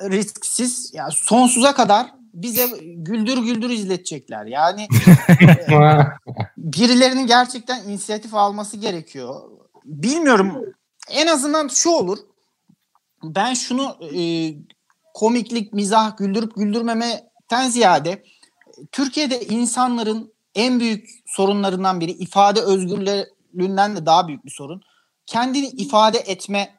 risksiz 0.00 0.90
yani 0.94 1.12
sonsuza 1.12 1.74
kadar 1.74 2.06
bize 2.34 2.68
güldür 2.82 3.38
güldür 3.38 3.70
izletecekler. 3.70 4.46
Yani 4.46 4.88
birilerinin 6.56 7.26
gerçekten 7.26 7.88
inisiyatif 7.88 8.34
alması 8.34 8.76
gerekiyor. 8.76 9.50
Bilmiyorum. 9.84 10.74
En 11.10 11.26
azından 11.26 11.68
şu 11.68 11.90
olur. 11.90 12.18
Ben 13.22 13.54
şunu 13.54 13.96
e, 14.14 14.20
komiklik, 15.14 15.72
mizah, 15.72 16.16
güldürüp 16.16 16.56
güldürmemeden 16.56 17.68
ziyade 17.68 18.22
Türkiye'de 18.92 19.40
insanların 19.40 20.32
en 20.54 20.80
büyük 20.80 21.08
sorunlarından 21.26 22.00
biri 22.00 22.10
ifade 22.10 22.60
özgürlüğünden 22.60 23.96
de 23.96 24.06
daha 24.06 24.28
büyük 24.28 24.44
bir 24.44 24.50
sorun. 24.50 24.82
Kendini 25.26 25.66
ifade 25.66 26.18
etme 26.18 26.74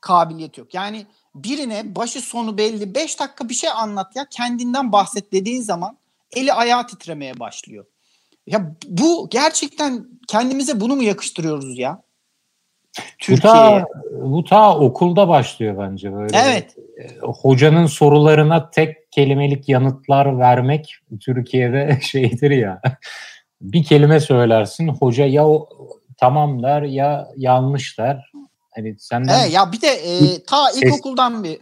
kabiliyeti 0.00 0.60
yok. 0.60 0.74
Yani 0.74 1.06
birine 1.34 1.94
başı 1.96 2.20
sonu 2.20 2.58
belli 2.58 2.94
5 2.94 3.20
dakika 3.20 3.48
bir 3.48 3.54
şey 3.54 3.70
anlat 3.70 4.16
ya 4.16 4.26
kendinden 4.30 4.92
bahset 4.92 5.32
dediğin 5.32 5.62
zaman 5.62 5.96
eli 6.32 6.52
ayağı 6.52 6.86
titremeye 6.86 7.40
başlıyor. 7.40 7.84
Ya 8.46 8.72
bu 8.88 9.28
gerçekten 9.30 10.06
kendimize 10.28 10.80
bunu 10.80 10.96
mu 10.96 11.02
yakıştırıyoruz 11.02 11.78
ya? 11.78 12.02
Türkiye. 13.18 13.36
Bu 13.36 13.40
ta, 13.42 13.86
bu 14.12 14.44
ta 14.44 14.78
okulda 14.78 15.28
başlıyor 15.28 15.78
bence 15.78 16.12
böyle. 16.12 16.38
Evet. 16.38 16.76
E, 16.98 17.18
hocanın 17.20 17.86
sorularına 17.86 18.70
tek 18.70 19.12
kelimelik 19.12 19.68
yanıtlar 19.68 20.38
vermek 20.38 20.94
Türkiye'de 21.20 21.98
şeydir 22.02 22.50
ya. 22.50 22.80
Bir 23.60 23.84
kelime 23.84 24.20
söylersin 24.20 24.88
hoca 24.88 25.26
ya 25.26 25.46
o, 25.48 25.68
tamam 26.16 26.62
der 26.62 26.82
ya 26.82 27.28
yanlış 27.36 27.98
der. 27.98 28.32
Hani 28.70 28.96
senden 28.98 29.40
evet, 29.40 29.52
ya 29.52 29.72
bir 29.72 29.80
de 29.80 29.88
e, 29.88 30.42
ta 30.46 30.70
ilkokuldan 30.70 31.44
bir 31.44 31.58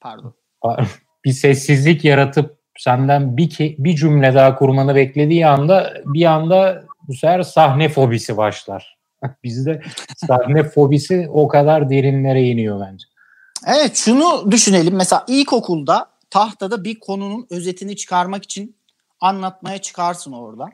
pardon. 0.00 0.34
Bir 1.24 1.32
sessizlik 1.32 2.04
yaratıp 2.04 2.58
senden 2.78 3.36
bir 3.36 3.58
bir 3.78 3.96
cümle 3.96 4.34
daha 4.34 4.54
kurmanı 4.54 4.94
beklediği 4.94 5.46
anda 5.46 5.94
bir 6.04 6.24
anda 6.24 6.84
bu 7.08 7.14
sefer 7.14 7.42
sahne 7.42 7.88
fobisi 7.88 8.36
başlar. 8.36 8.98
Bizde 9.44 9.82
sahne 10.16 10.64
fobisi 10.64 11.28
o 11.32 11.48
kadar 11.48 11.90
derinlere 11.90 12.42
iniyor 12.42 12.80
bence. 12.80 13.06
Evet 13.66 13.96
şunu 13.96 14.50
düşünelim. 14.50 14.94
Mesela 14.94 15.24
ilkokulda 15.28 16.10
tahtada 16.30 16.84
bir 16.84 17.00
konunun 17.00 17.46
özetini 17.50 17.96
çıkarmak 17.96 18.44
için 18.44 18.76
anlatmaya 19.20 19.78
çıkarsın 19.78 20.32
orada. 20.32 20.68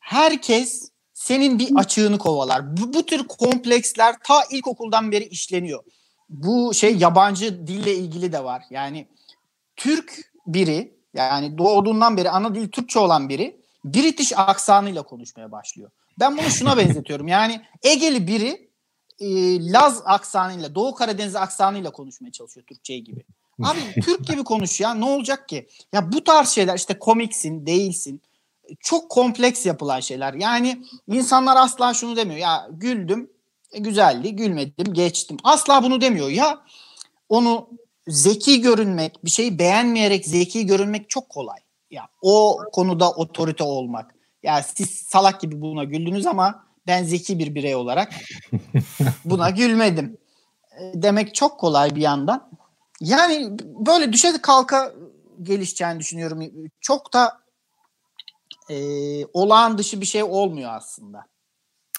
Herkes 0.00 0.90
senin 1.12 1.58
bir 1.58 1.68
açığını 1.76 2.18
kovalar. 2.18 2.76
Bu, 2.76 2.92
bu 2.92 3.06
tür 3.06 3.28
kompleksler 3.28 4.16
ta 4.24 4.42
ilkokuldan 4.50 5.12
beri 5.12 5.24
işleniyor. 5.24 5.84
Bu 6.28 6.74
şey 6.74 6.96
yabancı 6.96 7.66
dille 7.66 7.94
ilgili 7.94 8.32
de 8.32 8.44
var. 8.44 8.62
Yani 8.70 9.08
Türk 9.76 10.32
biri 10.46 10.94
yani 11.14 11.58
doğduğundan 11.58 12.16
beri 12.16 12.30
ana 12.30 12.54
dil 12.54 12.68
Türkçe 12.68 12.98
olan 12.98 13.28
biri 13.28 13.60
British 13.84 14.32
aksanıyla 14.38 15.02
konuşmaya 15.02 15.52
başlıyor. 15.52 15.90
Ben 16.18 16.38
bunu 16.38 16.50
şuna 16.50 16.76
benzetiyorum. 16.76 17.28
Yani 17.28 17.60
Egeli 17.82 18.26
biri 18.26 18.69
e, 19.20 19.26
Laz 19.72 20.02
aksanıyla, 20.04 20.74
Doğu 20.74 20.94
Karadeniz 20.94 21.36
aksanıyla 21.36 21.90
konuşmaya 21.90 22.32
çalışıyor 22.32 22.66
Türkçe 22.66 22.98
gibi. 22.98 23.24
Abi 23.62 23.78
Türk 24.02 24.26
gibi 24.26 24.44
konuş 24.44 24.80
ya 24.80 24.94
ne 24.94 25.04
olacak 25.04 25.48
ki? 25.48 25.68
Ya 25.92 26.12
bu 26.12 26.24
tarz 26.24 26.48
şeyler 26.48 26.76
işte 26.76 26.98
komiksin, 26.98 27.66
değilsin. 27.66 28.22
Çok 28.80 29.10
kompleks 29.10 29.66
yapılan 29.66 30.00
şeyler. 30.00 30.34
Yani 30.34 30.82
insanlar 31.08 31.56
asla 31.56 31.94
şunu 31.94 32.16
demiyor. 32.16 32.40
Ya 32.40 32.68
güldüm, 32.72 33.30
e, 33.72 33.78
güzeldi, 33.78 34.36
gülmedim, 34.36 34.94
geçtim. 34.94 35.36
Asla 35.44 35.82
bunu 35.82 36.00
demiyor. 36.00 36.28
Ya 36.28 36.60
onu 37.28 37.68
zeki 38.08 38.60
görünmek, 38.60 39.24
bir 39.24 39.30
şeyi 39.30 39.58
beğenmeyerek 39.58 40.26
zeki 40.26 40.66
görünmek 40.66 41.10
çok 41.10 41.28
kolay. 41.28 41.58
Ya 41.90 42.08
o 42.22 42.58
konuda 42.72 43.10
otorite 43.10 43.64
olmak. 43.64 44.14
Ya 44.42 44.62
siz 44.62 44.90
salak 44.90 45.40
gibi 45.40 45.60
buna 45.60 45.84
güldünüz 45.84 46.26
ama 46.26 46.64
ben 46.90 47.04
zeki 47.04 47.38
bir 47.38 47.54
birey 47.54 47.74
olarak 47.74 48.12
buna 49.24 49.50
gülmedim. 49.50 50.16
E, 50.80 50.92
demek 50.94 51.34
çok 51.34 51.60
kolay 51.60 51.96
bir 51.96 52.00
yandan. 52.00 52.50
Yani 53.00 53.50
böyle 53.86 54.12
düşe 54.12 54.32
kalka 54.42 54.92
gelişeceğini 55.42 56.00
düşünüyorum. 56.00 56.40
Çok 56.80 57.12
da 57.12 57.40
e, 58.70 58.76
olağan 59.32 59.78
dışı 59.78 60.00
bir 60.00 60.06
şey 60.06 60.22
olmuyor 60.22 60.70
aslında. 60.74 61.24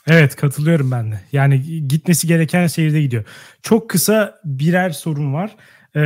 Evet 0.07 0.35
katılıyorum 0.35 0.91
ben 0.91 1.11
de. 1.11 1.21
Yani 1.31 1.87
gitmesi 1.87 2.27
gereken 2.27 2.67
seyirde 2.67 3.01
gidiyor. 3.01 3.25
Çok 3.61 3.89
kısa 3.89 4.39
birer 4.43 4.89
sorun 4.89 5.33
var. 5.33 5.55
Ee, 5.95 5.99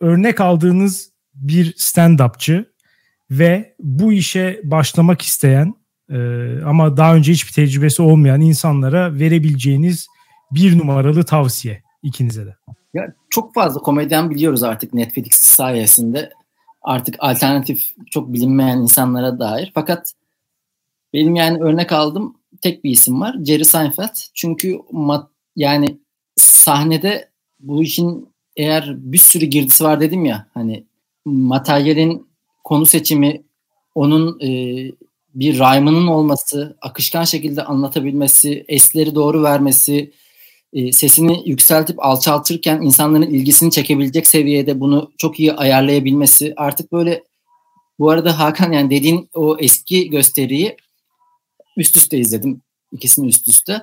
örnek 0.00 0.40
aldığınız 0.40 1.12
bir 1.34 1.72
stand-upçı 1.72 2.64
ve 3.30 3.74
bu 3.78 4.12
işe 4.12 4.60
başlamak 4.64 5.22
isteyen 5.22 5.74
e, 6.10 6.18
ama 6.64 6.96
daha 6.96 7.14
önce 7.14 7.32
hiçbir 7.32 7.52
tecrübesi 7.52 8.02
olmayan 8.02 8.40
insanlara 8.40 9.14
verebileceğiniz 9.18 10.06
bir 10.50 10.78
numaralı 10.78 11.24
tavsiye 11.24 11.82
ikinize 12.02 12.46
de. 12.46 12.56
Ya 12.94 13.14
çok 13.30 13.54
fazla 13.54 13.80
komedyen 13.80 14.30
biliyoruz 14.30 14.62
artık 14.62 14.94
Netflix 14.94 15.34
sayesinde. 15.34 16.32
Artık 16.82 17.14
alternatif 17.18 17.86
çok 18.10 18.32
bilinmeyen 18.32 18.78
insanlara 18.78 19.38
dair. 19.38 19.70
Fakat 19.74 20.12
benim 21.12 21.34
yani 21.34 21.62
örnek 21.62 21.92
aldım 21.92 22.36
tek 22.62 22.84
bir 22.84 22.90
isim 22.90 23.20
var. 23.20 23.36
Jerry 23.44 23.64
Seinfeld. 23.64 24.14
Çünkü 24.34 24.78
mat, 24.92 25.30
yani 25.56 25.98
sahnede 26.36 27.28
bu 27.60 27.82
işin 27.82 28.28
eğer 28.56 28.94
bir 28.96 29.18
sürü 29.18 29.44
girdisi 29.46 29.84
var 29.84 30.00
dedim 30.00 30.24
ya 30.24 30.46
hani 30.54 30.84
materyalin 31.24 32.26
konu 32.64 32.86
seçimi 32.86 33.42
onun 33.94 34.40
e, 34.40 34.48
bir 35.34 35.54
rhyme'ının 35.54 36.06
olması, 36.06 36.76
akışkan 36.80 37.24
şekilde 37.24 37.64
anlatabilmesi, 37.64 38.64
esleri 38.68 39.14
doğru 39.14 39.42
vermesi, 39.42 40.12
e, 40.72 40.92
sesini 40.92 41.42
yükseltip 41.46 42.04
alçaltırken 42.04 42.80
insanların 42.80 43.22
ilgisini 43.30 43.70
çekebilecek 43.70 44.26
seviyede 44.26 44.80
bunu 44.80 45.12
çok 45.18 45.40
iyi 45.40 45.52
ayarlayabilmesi. 45.52 46.54
Artık 46.56 46.92
böyle 46.92 47.22
bu 47.98 48.10
arada 48.10 48.38
Hakan 48.38 48.72
yani 48.72 48.90
dediğin 48.90 49.28
o 49.34 49.56
eski 49.58 50.10
gösteriyi 50.10 50.76
üst 51.76 51.96
üste 51.96 52.18
izledim. 52.18 52.62
ikisini 52.92 53.28
üst 53.28 53.48
üste. 53.48 53.82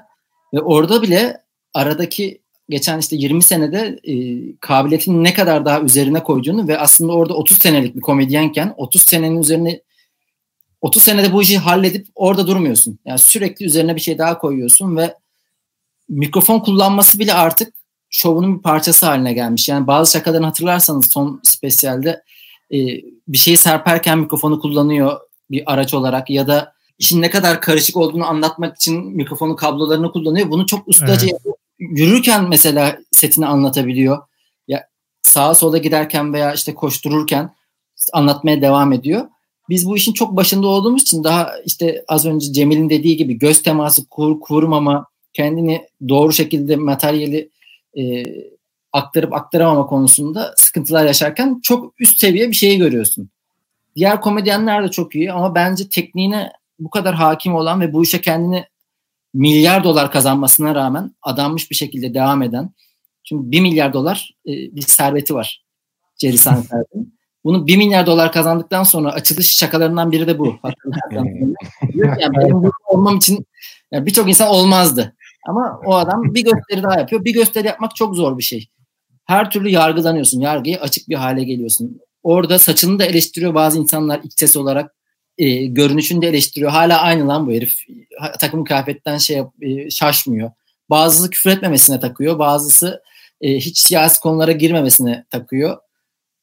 Ve 0.53 0.61
orada 0.61 1.01
bile 1.01 1.41
aradaki 1.73 2.41
geçen 2.69 2.99
işte 2.99 3.15
20 3.15 3.43
senede 3.43 3.99
e, 4.03 4.13
kabiliyetin 4.59 5.23
ne 5.23 5.33
kadar 5.33 5.65
daha 5.65 5.81
üzerine 5.81 6.23
koyduğunu 6.23 6.67
ve 6.67 6.79
aslında 6.79 7.13
orada 7.13 7.33
30 7.33 7.57
senelik 7.57 7.95
bir 7.95 8.01
komedyenken 8.01 8.73
30 8.77 9.01
senenin 9.01 9.41
üzerine 9.41 9.81
30 10.81 11.03
senede 11.03 11.33
bu 11.33 11.41
işi 11.41 11.57
halledip 11.57 12.07
orada 12.15 12.47
durmuyorsun. 12.47 12.99
Yani 13.05 13.19
sürekli 13.19 13.65
üzerine 13.65 13.95
bir 13.95 14.01
şey 14.01 14.17
daha 14.17 14.37
koyuyorsun 14.37 14.97
ve 14.97 15.15
mikrofon 16.09 16.59
kullanması 16.59 17.19
bile 17.19 17.33
artık 17.33 17.73
şovunun 18.09 18.57
bir 18.57 18.61
parçası 18.61 19.05
haline 19.05 19.33
gelmiş. 19.33 19.69
Yani 19.69 19.87
bazı 19.87 20.11
şakalarını 20.11 20.45
hatırlarsanız 20.45 21.07
son 21.11 21.39
spesyalde 21.43 22.23
e, 22.71 22.77
bir 23.27 23.37
şeyi 23.37 23.57
serperken 23.57 24.19
mikrofonu 24.19 24.59
kullanıyor 24.59 25.19
bir 25.51 25.73
araç 25.73 25.93
olarak 25.93 26.29
ya 26.29 26.47
da 26.47 26.73
işin 26.99 27.21
ne 27.21 27.29
kadar 27.29 27.61
karışık 27.61 27.97
olduğunu 27.97 28.25
anlatmak 28.25 28.75
için 28.75 29.15
mikrofonu 29.15 29.55
kablolarını 29.55 30.11
kullanıyor. 30.11 30.51
Bunu 30.51 30.65
çok 30.65 30.87
ustaca 30.87 31.27
evet. 31.27 31.41
Yürürken 31.79 32.49
mesela 32.49 32.99
setini 33.11 33.45
anlatabiliyor. 33.45 34.17
Ya 34.67 34.87
sağa 35.21 35.55
sola 35.55 35.77
giderken 35.77 36.33
veya 36.33 36.53
işte 36.53 36.73
koştururken 36.75 37.55
anlatmaya 38.13 38.61
devam 38.61 38.93
ediyor. 38.93 39.27
Biz 39.69 39.87
bu 39.87 39.97
işin 39.97 40.13
çok 40.13 40.35
başında 40.35 40.67
olduğumuz 40.67 41.01
için 41.01 41.23
daha 41.23 41.51
işte 41.65 42.05
az 42.07 42.25
önce 42.25 42.53
Cemil'in 42.53 42.89
dediği 42.89 43.17
gibi 43.17 43.37
göz 43.37 43.63
teması 43.63 44.09
kur, 44.09 44.39
kurmama, 44.39 45.05
kendini 45.33 45.87
doğru 46.09 46.33
şekilde 46.33 46.75
materyali 46.75 47.49
e, 47.97 48.23
aktarıp 48.93 49.33
aktaramama 49.33 49.85
konusunda 49.85 50.53
sıkıntılar 50.57 51.05
yaşarken 51.05 51.59
çok 51.63 52.01
üst 52.01 52.19
seviye 52.19 52.47
bir 52.47 52.55
şeyi 52.55 52.77
görüyorsun. 52.77 53.29
Diğer 53.95 54.21
komedyenler 54.21 54.83
de 54.83 54.91
çok 54.91 55.15
iyi 55.15 55.31
ama 55.31 55.55
bence 55.55 55.89
tekniğine 55.89 56.51
bu 56.79 56.89
kadar 56.89 57.15
hakim 57.15 57.55
olan 57.55 57.81
ve 57.81 57.93
bu 57.93 58.03
işe 58.03 58.21
kendini 58.21 58.65
milyar 59.33 59.83
dolar 59.83 60.11
kazanmasına 60.11 60.75
rağmen 60.75 61.11
adanmış 61.21 61.71
bir 61.71 61.75
şekilde 61.75 62.13
devam 62.13 62.43
eden 62.43 62.71
çünkü 63.23 63.51
bir 63.51 63.61
milyar 63.61 63.93
dolar 63.93 64.35
e, 64.47 64.51
bir 64.51 64.81
serveti 64.81 65.35
var 65.35 65.65
Jerry 66.17 66.37
Seinfeld'in. 66.37 67.16
Bunu 67.47 67.67
bir 67.67 67.77
milyar 67.77 68.05
dolar 68.05 68.31
kazandıktan 68.31 68.83
sonra 68.83 69.11
açılış 69.11 69.57
şakalarından 69.57 70.11
biri 70.11 70.27
de 70.27 70.39
bu. 70.39 70.55
yani 71.95 72.37
benim 72.37 72.71
olmam 72.85 73.17
için 73.17 73.47
yani 73.91 74.05
birçok 74.05 74.29
insan 74.29 74.47
olmazdı. 74.47 75.15
Ama 75.47 75.81
o 75.85 75.95
adam 75.95 76.33
bir 76.33 76.43
gösteri 76.43 76.83
daha 76.83 76.99
yapıyor. 76.99 77.25
Bir 77.25 77.33
gösteri 77.33 77.67
yapmak 77.67 77.95
çok 77.95 78.15
zor 78.15 78.37
bir 78.37 78.43
şey. 78.43 78.67
Her 79.25 79.51
türlü 79.51 79.69
yargılanıyorsun. 79.69 80.39
Yargıya 80.39 80.79
açık 80.79 81.09
bir 81.09 81.15
hale 81.15 81.43
geliyorsun. 81.43 82.01
Orada 82.23 82.59
saçını 82.59 82.99
da 82.99 83.05
eleştiriyor 83.05 83.53
bazı 83.53 83.79
insanlar 83.79 84.19
iç 84.23 84.33
ses 84.39 84.57
olarak. 84.57 84.95
E, 85.37 85.65
görünüşünü 85.65 86.21
de 86.21 86.27
eleştiriyor. 86.27 86.71
Hala 86.71 87.01
aynı 87.01 87.27
lan 87.27 87.47
bu 87.47 87.51
herif. 87.51 87.85
Takım 88.39 88.63
kıyafetten 88.63 89.17
şey 89.17 89.43
e, 89.61 89.89
şaşmıyor. 89.89 90.51
Bazısı 90.89 91.29
küfür 91.29 91.49
etmemesine 91.49 91.99
takıyor. 91.99 92.39
Bazısı 92.39 93.01
e, 93.41 93.55
hiç 93.55 93.77
siyasi 93.77 94.19
konulara 94.19 94.51
girmemesine 94.51 95.25
takıyor. 95.29 95.77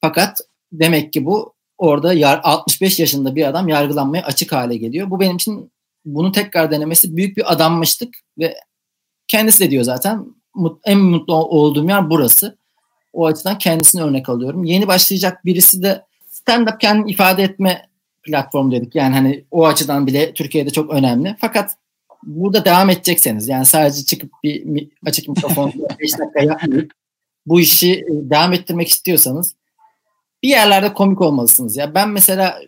Fakat 0.00 0.38
demek 0.80 1.12
ki 1.12 1.26
bu 1.26 1.54
orada 1.78 2.12
yar, 2.12 2.40
65 2.42 3.00
yaşında 3.00 3.36
bir 3.36 3.48
adam 3.48 3.68
yargılanmaya 3.68 4.24
açık 4.24 4.52
hale 4.52 4.76
geliyor. 4.76 5.10
Bu 5.10 5.20
benim 5.20 5.36
için 5.36 5.72
bunu 6.04 6.32
tekrar 6.32 6.70
denemesi 6.70 7.16
büyük 7.16 7.36
bir 7.36 7.52
adammıştık 7.52 8.14
ve 8.38 8.54
kendisi 9.28 9.60
de 9.60 9.70
diyor 9.70 9.84
zaten 9.84 10.26
en 10.84 10.98
mutlu 10.98 11.34
olduğum 11.34 11.88
yer 11.88 12.10
burası. 12.10 12.58
O 13.12 13.26
açıdan 13.26 13.58
kendisini 13.58 14.02
örnek 14.02 14.28
alıyorum. 14.28 14.64
Yeni 14.64 14.86
başlayacak 14.86 15.44
birisi 15.44 15.82
de 15.82 16.04
stand-up 16.30 16.78
kendini 16.78 17.10
ifade 17.10 17.42
etme 17.42 17.88
platformu 18.22 18.72
dedik. 18.72 18.94
Yani 18.94 19.14
hani 19.14 19.44
o 19.50 19.66
açıdan 19.66 20.06
bile 20.06 20.34
Türkiye'de 20.34 20.70
çok 20.70 20.90
önemli. 20.90 21.36
Fakat 21.40 21.76
burada 22.22 22.64
devam 22.64 22.90
edecekseniz 22.90 23.48
yani 23.48 23.66
sadece 23.66 24.04
çıkıp 24.04 24.30
bir 24.42 24.88
açık 25.06 25.28
mikrofon 25.28 25.72
5 26.00 26.18
dakika 26.18 26.42
yapmayıp 26.42 26.92
bu 27.46 27.60
işi 27.60 27.92
e, 27.92 28.06
devam 28.10 28.52
ettirmek 28.52 28.88
istiyorsanız 28.88 29.54
bir 30.44 30.48
yerlerde 30.48 30.92
komik 30.92 31.20
olmalısınız. 31.20 31.76
Ya 31.76 31.94
ben 31.94 32.08
mesela 32.08 32.60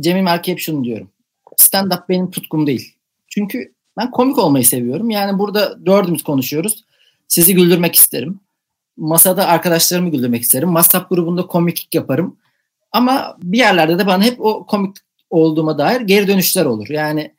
Cemil 0.00 0.22
Merke 0.22 0.52
hep 0.52 0.58
şunu 0.58 0.84
diyorum. 0.84 1.10
Stand-up 1.56 2.08
benim 2.08 2.30
tutkum 2.30 2.66
değil. 2.66 2.94
Çünkü 3.28 3.74
ben 3.96 4.10
komik 4.10 4.38
olmayı 4.38 4.64
seviyorum. 4.64 5.10
Yani 5.10 5.38
burada 5.38 5.86
dördümüz 5.86 6.22
konuşuyoruz. 6.22 6.84
Sizi 7.28 7.54
güldürmek 7.54 7.94
isterim. 7.94 8.40
Masada 8.96 9.46
arkadaşlarımı 9.46 10.10
güldürmek 10.10 10.42
isterim. 10.42 10.68
WhatsApp 10.68 11.10
grubunda 11.10 11.46
komiklik 11.46 11.94
yaparım. 11.94 12.36
Ama 12.92 13.36
bir 13.42 13.58
yerlerde 13.58 13.98
de 13.98 14.06
bana 14.06 14.24
hep 14.24 14.40
o 14.40 14.66
komik 14.66 14.96
olduğuma 15.30 15.78
dair 15.78 16.00
geri 16.00 16.28
dönüşler 16.28 16.64
olur. 16.64 16.88
Yani 16.88 17.34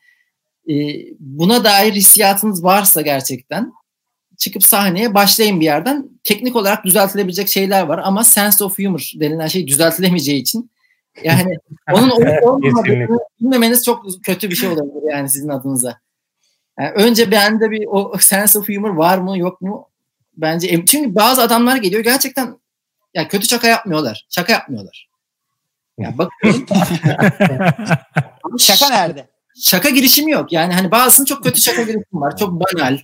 e, 0.70 0.74
buna 1.20 1.64
dair 1.64 1.94
hissiyatınız 1.94 2.64
varsa 2.64 3.02
gerçekten 3.02 3.74
çıkıp 4.40 4.64
sahneye 4.64 5.14
başlayın 5.14 5.60
bir 5.60 5.66
yerden. 5.66 6.10
Teknik 6.24 6.56
olarak 6.56 6.86
düzeltilebilecek 6.86 7.50
şeyler 7.50 7.84
var 7.84 8.02
ama 8.04 8.24
sense 8.24 8.64
of 8.64 8.80
humor 8.80 9.12
denilen 9.16 9.48
şey 9.48 9.68
düzeltilemeyeceği 9.68 10.42
için 10.42 10.72
yani 11.24 11.56
onun 11.94 12.10
olmadığını 12.10 13.08
bilmemeniz 13.42 13.86
çok 13.86 14.06
kötü 14.24 14.50
bir 14.50 14.56
şey 14.56 14.70
olabilir 14.70 15.12
yani 15.12 15.30
sizin 15.30 15.50
adınıza. 15.50 16.00
Yani 16.80 16.90
önce 16.90 17.32
bende 17.32 17.72
bir 17.72 17.86
o 17.88 18.18
sense 18.20 18.60
of 18.60 18.70
humor 18.70 18.90
var 18.90 19.18
mı 19.18 19.38
yok 19.38 19.62
mu? 19.62 19.90
Bence 20.38 20.86
çünkü 20.86 21.16
bazı 21.16 21.42
adamlar 21.42 21.78
geliyor 21.78 22.04
gerçekten 22.04 22.58
ya 23.14 23.28
kötü 23.28 23.48
şaka 23.48 23.68
yapmıyorlar. 23.68 24.28
Şaka 24.30 24.54
yapmıyorlar. 24.54 25.10
Ya 25.98 26.18
bak 26.18 26.32
şaka 28.60 28.90
nerede? 28.90 29.28
Şaka 29.62 29.90
girişimi 29.90 30.32
yok. 30.32 30.52
Yani 30.54 30.74
hani 30.74 30.92
bazısının 30.92 31.26
çok 31.26 31.44
kötü 31.44 31.62
şaka 31.62 31.82
girişimi 31.82 32.22
var. 32.22 32.38
Çok 32.38 32.52
banal. 32.52 33.00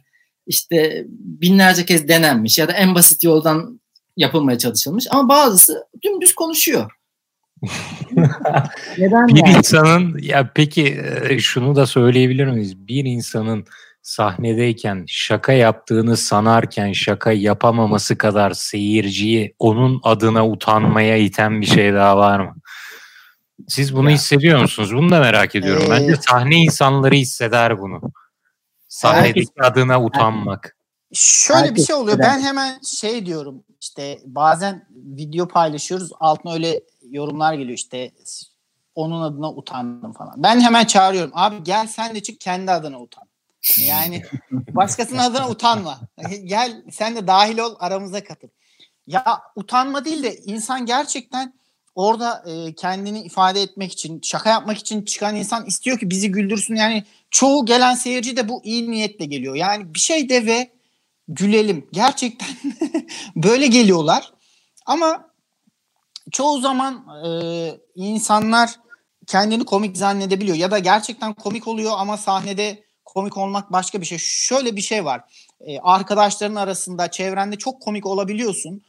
İşte 0.47 1.05
binlerce 1.09 1.85
kez 1.85 2.07
denenmiş 2.07 2.57
ya 2.57 2.67
da 2.67 2.71
en 2.71 2.95
basit 2.95 3.23
yoldan 3.23 3.79
yapılmaya 4.17 4.57
çalışılmış 4.57 5.07
ama 5.09 5.29
bazısı 5.29 5.87
dümdüz 6.03 6.35
konuşuyor. 6.35 6.91
Neden 8.97 9.27
bir 9.27 9.45
yani? 9.45 9.57
insanın 9.57 10.17
ya 10.21 10.51
peki 10.55 10.97
e, 11.29 11.39
şunu 11.39 11.75
da 11.75 11.85
söyleyebilir 11.85 12.47
miyiz? 12.47 12.87
Bir 12.87 13.05
insanın 13.05 13.65
sahnedeyken 14.01 15.03
şaka 15.07 15.53
yaptığını 15.53 16.17
sanarken 16.17 16.93
şaka 16.93 17.31
yapamaması 17.31 18.17
kadar 18.17 18.51
seyirciyi 18.51 19.55
onun 19.59 19.99
adına 20.03 20.47
utanmaya 20.47 21.17
iten 21.17 21.61
bir 21.61 21.65
şey 21.65 21.93
daha 21.93 22.17
var 22.17 22.39
mı? 22.39 22.55
Siz 23.67 23.95
bunu 23.95 24.09
ya. 24.09 24.15
hissediyor 24.15 24.61
musunuz? 24.61 24.95
Bunu 24.95 25.11
da 25.11 25.19
merak 25.19 25.55
ediyorum. 25.55 25.83
Ee, 25.85 25.89
Bence 25.89 26.15
sahne 26.15 26.55
insanları 26.55 27.15
hisseder 27.15 27.79
bunu. 27.79 28.01
Sahnedeki 28.95 29.39
herkes, 29.39 29.71
adına 29.71 30.03
utanmak. 30.03 30.77
Şöyle 31.13 31.59
herkes, 31.59 31.75
bir 31.75 31.87
şey 31.87 31.95
oluyor. 31.95 32.19
Ben 32.19 32.39
hemen 32.41 32.79
şey 32.81 33.25
diyorum 33.25 33.63
işte 33.81 34.19
bazen 34.25 34.87
video 34.91 35.47
paylaşıyoruz. 35.47 36.11
Altına 36.19 36.53
öyle 36.53 36.81
yorumlar 37.09 37.53
geliyor 37.53 37.77
işte 37.77 38.11
onun 38.95 39.21
adına 39.21 39.51
utandım 39.51 40.13
falan. 40.13 40.33
Ben 40.37 40.59
hemen 40.59 40.85
çağırıyorum. 40.85 41.31
Abi 41.33 41.63
gel 41.63 41.87
sen 41.87 42.15
de 42.15 42.23
çık 42.23 42.39
kendi 42.39 42.71
adına 42.71 43.01
utan. 43.01 43.23
Yani 43.79 44.23
başkasının 44.51 45.19
adına 45.19 45.49
utanma. 45.49 45.99
Gel 46.45 46.83
sen 46.91 47.15
de 47.15 47.27
dahil 47.27 47.57
ol 47.57 47.75
aramıza 47.79 48.23
katıl. 48.23 48.47
Ya 49.07 49.41
utanma 49.55 50.05
değil 50.05 50.23
de 50.23 50.37
insan 50.37 50.85
gerçekten 50.85 51.53
orada 51.95 52.43
e, 52.47 52.75
kendini 52.75 53.21
ifade 53.21 53.61
etmek 53.61 53.91
için, 53.91 54.19
şaka 54.23 54.49
yapmak 54.49 54.77
için 54.77 55.05
çıkan 55.05 55.35
insan 55.35 55.65
istiyor 55.65 55.99
ki 55.99 56.09
bizi 56.09 56.31
güldürsün. 56.31 56.75
Yani 56.75 57.03
çoğu 57.35 57.65
gelen 57.65 57.95
seyirci 57.95 58.37
de 58.37 58.49
bu 58.49 58.61
iyi 58.63 58.91
niyetle 58.91 59.25
geliyor. 59.25 59.55
Yani 59.55 59.93
bir 59.93 59.99
şey 59.99 60.29
de 60.29 60.45
ve 60.45 60.71
gülelim. 61.27 61.87
Gerçekten 61.91 62.47
böyle 63.35 63.67
geliyorlar. 63.67 64.33
Ama 64.85 65.29
çoğu 66.31 66.59
zaman 66.59 67.05
e, 67.25 67.29
insanlar 67.95 68.79
kendini 69.27 69.65
komik 69.65 69.97
zannedebiliyor 69.97 70.57
ya 70.57 70.71
da 70.71 70.79
gerçekten 70.79 71.33
komik 71.33 71.67
oluyor 71.67 71.91
ama 71.97 72.17
sahnede 72.17 72.83
komik 73.05 73.37
olmak 73.37 73.71
başka 73.71 74.01
bir 74.01 74.05
şey. 74.05 74.17
Şöyle 74.21 74.75
bir 74.75 74.81
şey 74.81 75.05
var. 75.05 75.21
e, 75.59 75.79
arkadaşların 75.79 76.55
arasında, 76.55 77.11
çevrende 77.11 77.55
çok 77.55 77.81
komik 77.81 78.05
olabiliyorsun. 78.05 78.81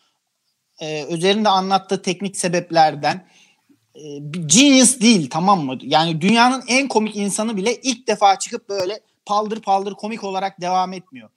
E, 0.81 1.06
üzerinde 1.14 1.48
anlattığı 1.48 2.02
teknik 2.02 2.36
sebeplerden 2.36 3.28
e, 3.97 4.18
genius 4.47 5.01
değil 5.01 5.31
tamam 5.31 5.64
mı? 5.64 5.78
Yani 5.82 6.20
dünyanın 6.20 6.64
en 6.68 6.89
komik 6.89 7.16
insanı 7.16 7.56
bile 7.56 7.81
ilk 7.81 8.09
defa 8.09 8.39
çıkıp 8.39 8.68
böyle 8.68 9.01
paldır 9.27 9.62
paldır 9.62 9.94
komik 9.94 10.24
olarak 10.24 10.60
devam 10.60 10.93
etmiyor. 10.93 11.31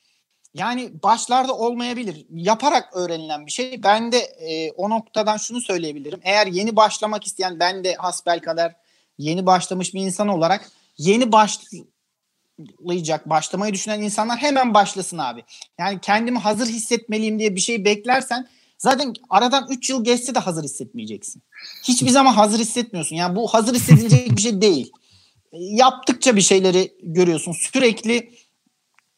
Yani 0.54 0.92
başlarda 1.04 1.54
olmayabilir. 1.54 2.26
Yaparak 2.30 2.96
öğrenilen 2.96 3.46
bir 3.46 3.52
şey. 3.52 3.84
Ben 3.84 4.12
de 4.12 4.18
e, 4.18 4.72
o 4.72 4.90
noktadan 4.90 5.38
şunu 5.38 5.62
söyleyebilirim. 5.62 6.20
Eğer 6.24 6.48
yeni 6.48 6.76
başlamak 6.76 7.24
isteyen 7.24 7.60
ben 7.60 7.84
de 7.84 7.96
hasbel 7.96 8.40
kadar 8.40 8.76
yeni 9.18 9.46
başlamış 9.46 9.94
bir 9.94 10.02
insan 10.02 10.28
olarak 10.28 10.72
yeni 10.98 11.32
başlayacak, 11.32 13.30
başlamayı 13.30 13.74
düşünen 13.74 14.02
insanlar 14.02 14.38
hemen 14.38 14.74
başlasın 14.74 15.18
abi. 15.18 15.44
Yani 15.80 16.00
kendimi 16.02 16.38
hazır 16.38 16.68
hissetmeliyim 16.68 17.40
diye 17.40 17.56
bir 17.56 17.62
şey 17.62 17.86
beklersen 17.86 18.48
zaten 18.80 19.14
aradan 19.30 19.68
3 19.70 19.90
yıl 19.90 20.04
geçse 20.04 20.36
de 20.36 20.40
hazır 20.40 20.64
hissetmeyeceksin. 20.64 21.44
Hiçbir 21.84 22.10
zaman 22.10 22.34
hazır 22.34 22.60
hissetmiyorsun. 22.60 23.16
Yani 23.16 23.36
bu 23.36 23.48
hazır 23.48 23.76
hissedilecek 23.76 24.36
bir 24.36 24.42
şey 24.42 24.62
değil. 24.62 24.92
Yaptıkça 25.54 26.36
bir 26.36 26.42
şeyleri 26.42 26.98
görüyorsun. 27.04 27.52
Sürekli 27.52 28.32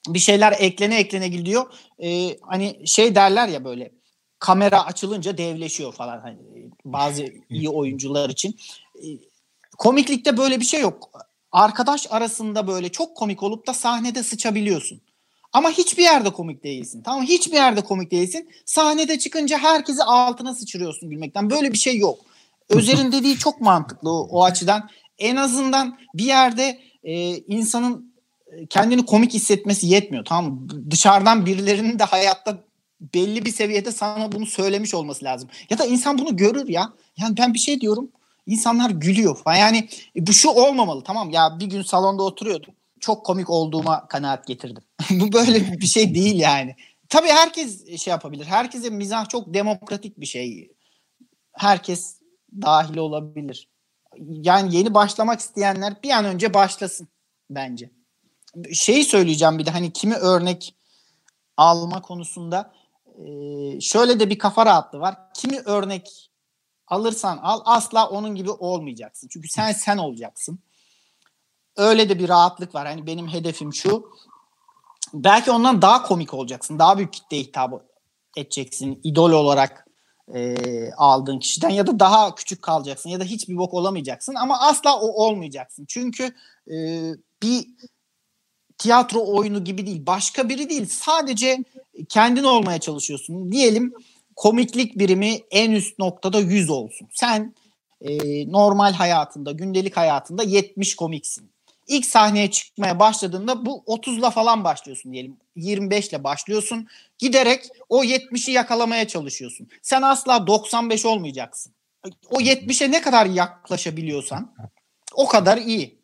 bir 0.08 0.20
şeyler 0.20 0.56
eklene 0.60 1.00
eklene 1.00 1.28
gidiyor. 1.28 1.74
Ee, 2.04 2.38
hani 2.42 2.82
şey 2.86 3.16
derler 3.16 3.48
ya 3.48 3.66
böyle 3.66 3.92
kamera 4.40 4.86
açılınca 4.86 5.38
devleşiyor 5.38 5.94
falan 5.94 6.20
hani 6.20 6.38
bazı 6.86 7.26
iyi 7.50 7.70
oyuncular 7.70 8.30
için. 8.30 8.56
Ee, 8.96 9.08
komiklikte 9.78 10.38
böyle 10.38 10.60
bir 10.60 10.66
şey 10.66 10.82
yok. 10.82 11.12
Arkadaş 11.52 12.08
arasında 12.10 12.68
böyle 12.68 12.90
çok 12.90 13.18
komik 13.18 13.44
olup 13.44 13.68
da 13.68 13.74
sahnede 13.74 14.24
sıçabiliyorsun. 14.24 15.02
Ama 15.54 15.70
hiçbir 15.72 16.04
yerde 16.04 16.30
komik 16.30 16.64
değilsin. 16.64 17.02
Tamam 17.06 17.24
Hiçbir 17.24 17.54
yerde 17.54 17.82
komik 17.82 18.12
değilsin. 18.12 18.50
Sahnede 18.66 19.20
çıkınca 19.20 19.58
herkesi 19.58 20.04
altına 20.04 20.56
sıçrıyorsun 20.56 21.10
gülmekten. 21.10 21.50
Böyle 21.50 21.74
bir 21.74 21.78
şey 21.78 21.98
yok. 21.98 22.20
Özer'in 22.70 23.12
dediği 23.12 23.38
çok 23.38 23.62
mantıklı 23.62 24.12
o, 24.12 24.28
o 24.30 24.44
açıdan. 24.44 24.90
En 25.20 25.36
azından 25.36 25.98
bir 26.14 26.26
yerde 26.26 26.80
e, 27.04 27.38
insanın 27.38 28.12
kendini 28.70 29.06
komik 29.06 29.34
hissetmesi 29.34 29.88
yetmiyor. 29.88 30.26
Tamam 30.26 30.68
Dışarıdan 30.90 31.46
birilerinin 31.46 32.00
de 32.00 32.04
hayatta 32.04 32.58
belli 33.14 33.46
bir 33.46 33.52
seviyede 33.52 33.92
sana 33.92 34.32
bunu 34.32 34.46
söylemiş 34.46 34.94
olması 34.94 35.26
lazım. 35.26 35.50
Ya 35.70 35.78
da 35.78 35.86
insan 35.86 36.18
bunu 36.18 36.38
görür 36.38 36.68
ya. 36.68 36.94
Yani 37.18 37.38
ben 37.38 37.54
bir 37.54 37.60
şey 37.60 37.82
diyorum. 37.82 38.12
insanlar 38.48 38.90
gülüyor. 38.90 39.38
Yani 39.46 39.90
e, 40.16 40.28
bu 40.28 40.34
şu 40.34 40.50
olmamalı 40.50 41.04
tamam 41.04 41.30
ya 41.30 41.60
bir 41.60 41.66
gün 41.66 41.82
salonda 41.82 42.24
oturuyordum. 42.24 42.74
Çok 43.02 43.26
komik 43.26 43.50
olduğuma 43.50 44.08
kanaat 44.08 44.48
getirdim. 44.48 44.84
bu 45.12 45.34
böyle 45.34 45.72
bir 45.82 45.88
şey 45.88 46.16
değil 46.16 46.40
yani. 46.40 46.76
Tabii 47.10 47.28
herkes 47.28 48.02
şey 48.02 48.12
yapabilir. 48.12 48.46
Herkese 48.46 48.90
mizah 48.90 49.30
çok 49.30 49.54
demokratik 49.54 50.20
bir 50.20 50.26
şey. 50.26 50.72
Herkes 51.54 52.20
dahil 52.62 52.98
olabilir. 52.98 53.70
Yani 54.18 54.76
yeni 54.76 54.94
başlamak 54.94 55.40
isteyenler 55.40 56.04
bir 56.04 56.10
an 56.10 56.26
önce 56.26 56.54
başlasın 56.54 57.08
bence 57.50 57.90
şeyi 58.74 59.06
söyleyeceğim 59.06 59.58
bir 59.58 59.66
de 59.66 59.72
hani 59.72 59.94
kimi 59.94 60.16
örnek 60.16 60.76
alma 61.58 62.02
konusunda 62.02 62.74
şöyle 63.82 64.20
de 64.20 64.30
bir 64.30 64.40
kafa 64.40 64.66
rahatlığı 64.66 65.00
var. 65.00 65.18
Kimi 65.34 65.60
örnek 65.60 66.32
alırsan 66.88 67.38
al 67.38 67.62
asla 67.66 68.10
onun 68.10 68.36
gibi 68.36 68.52
olmayacaksın. 68.52 69.28
Çünkü 69.28 69.50
sen 69.50 69.72
sen 69.72 69.98
olacaksın. 69.98 70.60
Öyle 71.78 72.10
de 72.10 72.20
bir 72.20 72.30
rahatlık 72.30 72.76
var. 72.76 72.88
Hani 72.88 73.08
benim 73.08 73.28
hedefim 73.28 73.74
şu. 73.74 74.12
Belki 75.14 75.52
ondan 75.52 75.82
daha 75.82 76.04
komik 76.04 76.34
olacaksın. 76.34 76.80
Daha 76.80 76.98
büyük 76.98 77.14
kitleye 77.14 77.44
hitap 77.44 77.84
edeceksin. 78.38 79.00
idol 79.04 79.32
olarak 79.32 79.88
e, 80.36 80.56
aldığın 80.92 81.40
kişiden 81.40 81.70
ya 81.70 81.88
da 81.88 82.00
daha 82.00 82.36
küçük 82.36 82.62
kalacaksın 82.62 83.10
ya 83.10 83.20
da 83.20 83.24
hiçbir 83.24 83.58
bok 83.58 83.74
olamayacaksın 83.74 84.36
ama 84.36 84.60
asla 84.60 85.00
o 85.00 85.08
olmayacaksın. 85.08 85.86
Çünkü 85.88 86.36
e, 86.72 86.76
bir 87.44 87.68
tiyatro 88.78 89.26
oyunu 89.26 89.64
gibi 89.64 89.86
değil. 89.86 90.06
Başka 90.06 90.50
biri 90.50 90.70
değil. 90.70 90.86
Sadece 90.86 91.64
kendin 92.10 92.44
olmaya 92.44 92.80
çalışıyorsun. 92.80 93.52
Diyelim 93.52 93.94
komiklik 94.36 95.00
birimi 95.00 95.40
en 95.52 95.72
üst 95.72 96.00
noktada 96.00 96.40
100 96.40 96.70
olsun. 96.70 97.08
Sen 97.14 97.56
e, 98.02 98.12
normal 98.52 98.94
hayatında, 98.94 99.52
gündelik 99.52 99.98
hayatında 99.98 100.44
70 100.44 100.96
komiksin. 100.96 101.52
İlk 101.88 102.06
sahneye 102.06 102.52
çıkmaya 102.52 103.00
başladığında 103.00 103.66
bu 103.66 103.84
30'la 103.88 104.30
falan 104.30 104.64
başlıyorsun 104.64 105.14
diyelim. 105.14 105.38
25 105.56 106.10
ile 106.10 106.24
başlıyorsun. 106.24 106.88
Giderek 107.18 107.66
o 107.90 108.04
70'i 108.04 108.54
yakalamaya 108.54 109.08
çalışıyorsun. 109.08 109.70
Sen 109.82 110.02
asla 110.02 110.48
95 110.48 111.06
olmayacaksın. 111.06 111.74
O 112.30 112.40
70'e 112.40 112.92
ne 112.92 113.02
kadar 113.02 113.26
yaklaşabiliyorsan 113.26 114.56
o 115.14 115.28
kadar 115.28 115.58
iyi. 115.58 116.02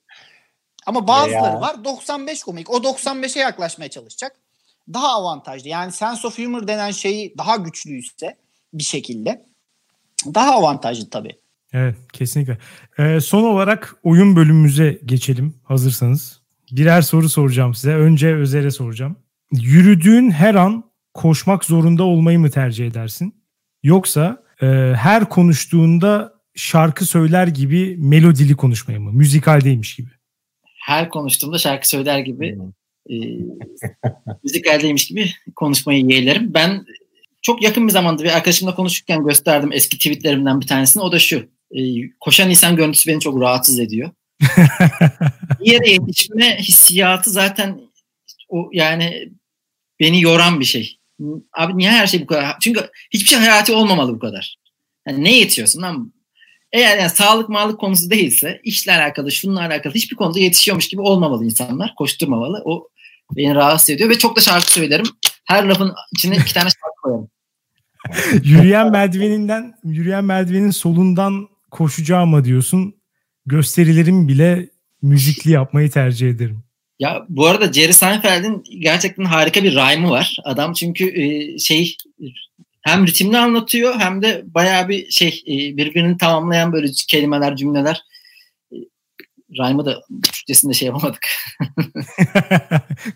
Ama 0.85 1.07
bazıları 1.07 1.61
var 1.61 1.83
95 1.83 2.43
komik. 2.43 2.69
O 2.69 2.77
95'e 2.77 3.41
yaklaşmaya 3.41 3.89
çalışacak. 3.89 4.35
Daha 4.93 5.07
avantajlı. 5.07 5.69
Yani 5.69 5.91
sense 5.91 6.27
of 6.27 6.37
humor 6.37 6.67
denen 6.67 6.91
şeyi 6.91 7.37
daha 7.37 7.55
güçlüyse 7.55 8.37
bir 8.73 8.83
şekilde 8.83 9.45
daha 10.25 10.51
avantajlı 10.51 11.09
tabii. 11.09 11.37
Evet 11.73 11.95
kesinlikle. 12.13 12.57
Ee, 12.99 13.19
son 13.19 13.43
olarak 13.43 13.95
oyun 14.03 14.35
bölümümüze 14.35 14.99
geçelim 15.05 15.53
hazırsanız. 15.63 16.41
Birer 16.71 17.01
soru 17.01 17.29
soracağım 17.29 17.73
size. 17.73 17.95
Önce 17.95 18.35
Özer'e 18.35 18.71
soracağım. 18.71 19.15
Yürüdüğün 19.51 20.31
her 20.31 20.55
an 20.55 20.83
koşmak 21.13 21.65
zorunda 21.65 22.03
olmayı 22.03 22.39
mı 22.39 22.49
tercih 22.49 22.87
edersin? 22.87 23.35
Yoksa 23.83 24.43
e, 24.61 24.65
her 24.97 25.29
konuştuğunda 25.29 26.33
şarkı 26.55 27.05
söyler 27.05 27.47
gibi 27.47 27.95
melodili 27.97 28.55
konuşmayı 28.55 28.99
mı? 28.99 29.11
Müzikaldeymiş 29.11 29.95
gibi 29.95 30.09
her 30.87 31.09
konuştuğumda 31.09 31.57
şarkı 31.57 31.89
söyler 31.89 32.19
gibi 32.19 32.57
e, 33.09 33.15
müzikaldeymiş 34.43 35.07
gibi 35.07 35.31
konuşmayı 35.55 36.05
yeğlerim. 36.05 36.53
Ben 36.53 36.85
çok 37.41 37.61
yakın 37.63 37.87
bir 37.87 37.91
zamanda 37.91 38.23
bir 38.23 38.35
arkadaşımla 38.35 38.75
konuşurken 38.75 39.25
gösterdim 39.25 39.69
eski 39.73 39.97
tweetlerimden 39.97 40.61
bir 40.61 40.67
tanesini. 40.67 41.03
O 41.03 41.11
da 41.11 41.19
şu. 41.19 41.49
E, 41.71 41.79
koşan 42.19 42.49
insan 42.49 42.75
görüntüsü 42.75 43.11
beni 43.11 43.19
çok 43.19 43.41
rahatsız 43.41 43.79
ediyor. 43.79 44.11
bir 45.59 45.71
yere 45.71 45.89
yetişme 45.89 46.57
hissiyatı 46.57 47.29
zaten 47.29 47.79
o 48.49 48.69
yani 48.73 49.29
beni 49.99 50.21
yoran 50.21 50.59
bir 50.59 50.65
şey. 50.65 50.99
Abi 51.53 51.77
niye 51.77 51.91
her 51.91 52.07
şey 52.07 52.21
bu 52.21 52.25
kadar? 52.25 52.55
Çünkü 52.61 52.89
hiçbir 53.11 53.27
şey 53.27 53.39
hayati 53.39 53.73
olmamalı 53.73 54.13
bu 54.13 54.19
kadar. 54.19 54.57
Yani 55.07 55.23
ne 55.23 55.35
yetiyorsun 55.35 55.81
lan? 55.81 56.13
Eğer 56.71 56.97
yani 56.97 57.09
sağlık 57.09 57.49
mağlık 57.49 57.79
konusu 57.79 58.09
değilse 58.09 58.61
işle 58.63 58.91
alakalı, 58.91 59.31
şununla 59.31 59.61
alakalı 59.61 59.93
hiçbir 59.93 60.15
konuda 60.15 60.39
yetişiyormuş 60.39 60.87
gibi 60.87 61.01
olmamalı 61.01 61.45
insanlar. 61.45 61.93
Koşturmamalı. 61.95 62.61
O 62.65 62.87
beni 63.35 63.55
rahatsız 63.55 63.89
ediyor 63.89 64.09
ve 64.09 64.17
çok 64.17 64.35
da 64.35 64.41
şarkı 64.41 64.71
söylerim. 64.71 65.05
Her 65.45 65.63
lafın 65.63 65.93
içine 66.15 66.35
iki 66.35 66.53
tane 66.53 66.69
şarkı 66.69 67.01
koyarım. 67.03 67.29
yürüyen 68.43 68.91
merdiveninden, 68.91 69.73
yürüyen 69.83 70.23
merdivenin 70.23 70.71
solundan 70.71 71.47
koşacağım 71.71 72.43
diyorsun. 72.43 72.95
Gösterilerim 73.45 74.27
bile 74.27 74.69
müzikli 75.01 75.51
yapmayı 75.51 75.91
tercih 75.91 76.29
ederim. 76.29 76.63
Ya 76.99 77.25
bu 77.29 77.47
arada 77.47 77.73
Jerry 77.73 77.93
Seinfeld'in 77.93 78.63
gerçekten 78.79 79.25
harika 79.25 79.63
bir 79.63 79.75
rhyme'ı 79.75 80.09
var. 80.09 80.37
Adam 80.43 80.73
çünkü 80.73 81.21
e, 81.21 81.59
şey 81.59 81.97
hem 82.81 83.07
ritimli 83.07 83.37
anlatıyor 83.37 83.99
hem 83.99 84.21
de 84.21 84.43
bayağı 84.45 84.89
bir 84.89 85.09
şey 85.09 85.43
e, 85.47 85.77
birbirini 85.77 86.17
tamamlayan 86.17 86.73
böyle 86.73 86.87
kelimeler, 87.07 87.55
cümleler. 87.55 88.03
E, 88.71 88.75
rhyme'ı 89.51 89.85
da 89.85 90.01
Türkçesinde 90.23 90.73
şey 90.73 90.85
yapamadık. 90.85 91.27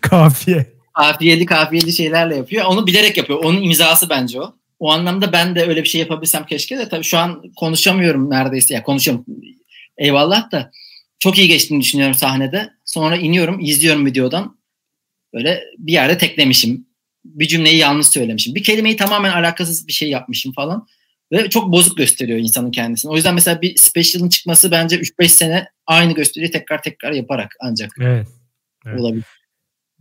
Kafiye. 0.00 0.72
Kafiyeli 0.94 1.46
kafiyeli 1.46 1.92
şeylerle 1.92 2.36
yapıyor. 2.36 2.64
Onu 2.64 2.86
bilerek 2.86 3.16
yapıyor. 3.16 3.44
Onun 3.44 3.62
imzası 3.62 4.10
bence 4.10 4.40
o. 4.40 4.54
O 4.82 4.90
anlamda 4.90 5.32
ben 5.32 5.54
de 5.54 5.66
öyle 5.66 5.82
bir 5.82 5.88
şey 5.88 6.00
yapabilsem 6.00 6.46
keşke 6.46 6.78
de 6.78 6.88
tabii 6.88 7.04
şu 7.04 7.18
an 7.18 7.42
konuşamıyorum 7.56 8.30
neredeyse. 8.30 8.74
Ya 8.74 8.76
yani 8.76 8.84
konuşuyorum. 8.84 9.26
Eyvallah 9.98 10.52
da 10.52 10.70
çok 11.18 11.38
iyi 11.38 11.48
geçtiğini 11.48 11.80
düşünüyorum 11.80 12.14
sahnede. 12.14 12.70
Sonra 12.84 13.16
iniyorum, 13.16 13.60
izliyorum 13.60 14.06
videodan. 14.06 14.58
Böyle 15.34 15.60
bir 15.78 15.92
yerde 15.92 16.18
teklemişim 16.18 16.86
bir 17.24 17.48
cümleyi 17.48 17.76
yanlış 17.76 18.06
söylemişim. 18.06 18.54
Bir 18.54 18.62
kelimeyi 18.62 18.96
tamamen 18.96 19.32
alakasız 19.32 19.88
bir 19.88 19.92
şey 19.92 20.10
yapmışım 20.10 20.52
falan. 20.52 20.86
Ve 21.32 21.50
çok 21.50 21.72
bozuk 21.72 21.96
gösteriyor 21.96 22.38
insanın 22.38 22.70
kendisini. 22.70 23.12
O 23.12 23.16
yüzden 23.16 23.34
mesela 23.34 23.62
bir 23.62 23.76
special'ın 23.76 24.28
çıkması 24.28 24.70
bence 24.70 24.96
3-5 24.96 25.28
sene 25.28 25.66
aynı 25.86 26.12
gösteriyi 26.14 26.50
tekrar 26.50 26.82
tekrar 26.82 27.12
yaparak 27.12 27.56
ancak 27.60 27.92
evet, 28.00 28.28
evet. 28.86 29.00
olabilir. 29.00 29.24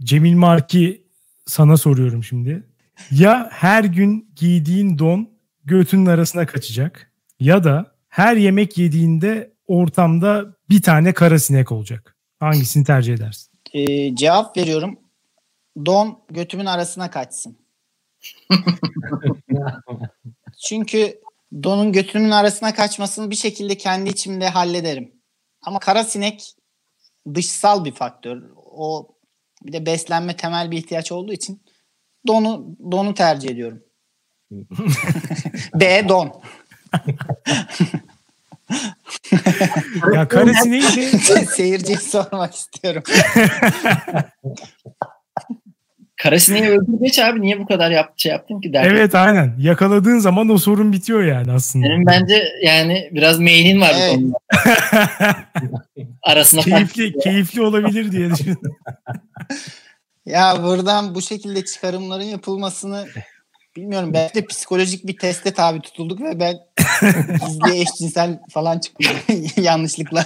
Cemil 0.04 0.34
Marki 0.34 1.02
sana 1.46 1.78
soruyorum 1.78 2.24
şimdi. 2.24 2.71
Ya 3.12 3.50
her 3.52 3.84
gün 3.84 4.32
giydiğin 4.36 5.00
don 5.00 5.30
göğtünün 5.66 6.06
arasına 6.06 6.46
kaçacak 6.46 7.12
ya 7.40 7.64
da 7.64 7.96
her 8.10 8.36
yemek 8.36 8.78
yediğinde 8.78 9.54
ortamda 9.68 10.56
bir 10.70 10.82
tane 10.82 11.14
kara 11.14 11.40
sinek 11.40 11.72
olacak. 11.72 12.16
Hangisini 12.40 12.84
tercih 12.84 13.14
edersin? 13.14 13.52
Ee, 13.74 14.16
cevap 14.16 14.58
veriyorum 14.58 15.00
don 15.86 16.20
götümün 16.30 16.66
arasına 16.66 17.12
kaçsın. 17.12 17.58
Çünkü 20.68 21.20
donun 21.64 21.92
götümün 21.92 22.32
arasına 22.32 22.74
kaçmasını 22.74 23.30
bir 23.30 23.36
şekilde 23.36 23.78
kendi 23.78 24.10
içimde 24.10 24.50
hallederim. 24.50 25.12
Ama 25.62 25.80
kara 25.80 26.04
sinek 26.04 26.56
dışsal 27.34 27.86
bir 27.86 27.92
faktör. 27.92 28.42
O 28.56 29.16
bir 29.66 29.74
de 29.74 29.86
beslenme 29.86 30.38
temel 30.38 30.72
bir 30.72 30.78
ihtiyaç 30.78 31.12
olduğu 31.12 31.34
için 31.34 31.62
donu 32.28 32.66
donu 32.92 33.14
tercih 33.14 33.50
ediyorum. 33.50 33.84
B 35.76 36.10
don. 36.10 36.42
Ya 40.14 40.28
karesi 40.28 40.72
neydi? 40.72 41.18
Seyirciye 41.56 41.98
sormak 41.98 42.56
istiyorum. 42.56 43.04
Karasineği 46.18 46.70
öldür 46.70 47.00
geç 47.02 47.20
abi. 47.20 47.42
Niye 47.42 47.60
bu 47.60 47.66
kadar 47.66 47.92
yap, 47.92 48.14
şey 48.18 48.32
yaptın 48.32 48.62
ki 48.62 48.74
derdim. 48.74 48.92
evet 48.96 49.16
aynen. 49.16 49.56
Yakaladığın 49.60 50.20
zaman 50.20 50.50
o 50.50 50.58
sorun 50.58 50.94
bitiyor 50.94 51.24
yani 51.24 51.52
aslında. 51.52 51.88
Senin 51.88 52.06
bence 52.06 52.44
yani 52.64 53.10
biraz 53.12 53.40
meyilin 53.40 53.82
var 53.82 53.94
Evet. 54.00 54.18
bu 54.18 54.22
konuda. 54.22 54.38
Arasına 56.24 56.62
keyifli 56.62 57.20
keyifli 57.20 57.62
olabilir 57.62 58.12
diye 58.12 58.32
düşündüm. 58.32 58.76
Ya 60.26 60.64
buradan 60.64 61.16
bu 61.16 61.22
şekilde 61.22 61.66
çıkarımların 61.66 62.24
yapılmasını 62.24 63.08
bilmiyorum. 63.76 64.14
Belki 64.14 64.36
de 64.36 64.46
psikolojik 64.46 65.08
bir 65.08 65.18
teste 65.18 65.54
tabi 65.54 65.82
tutulduk 65.82 66.22
ve 66.22 66.40
ben 66.40 66.58
gizli 67.48 67.82
eşcinsel 67.82 68.40
falan 68.50 68.80
çıktım 68.80 69.08
yanlışlıkla. 69.64 70.26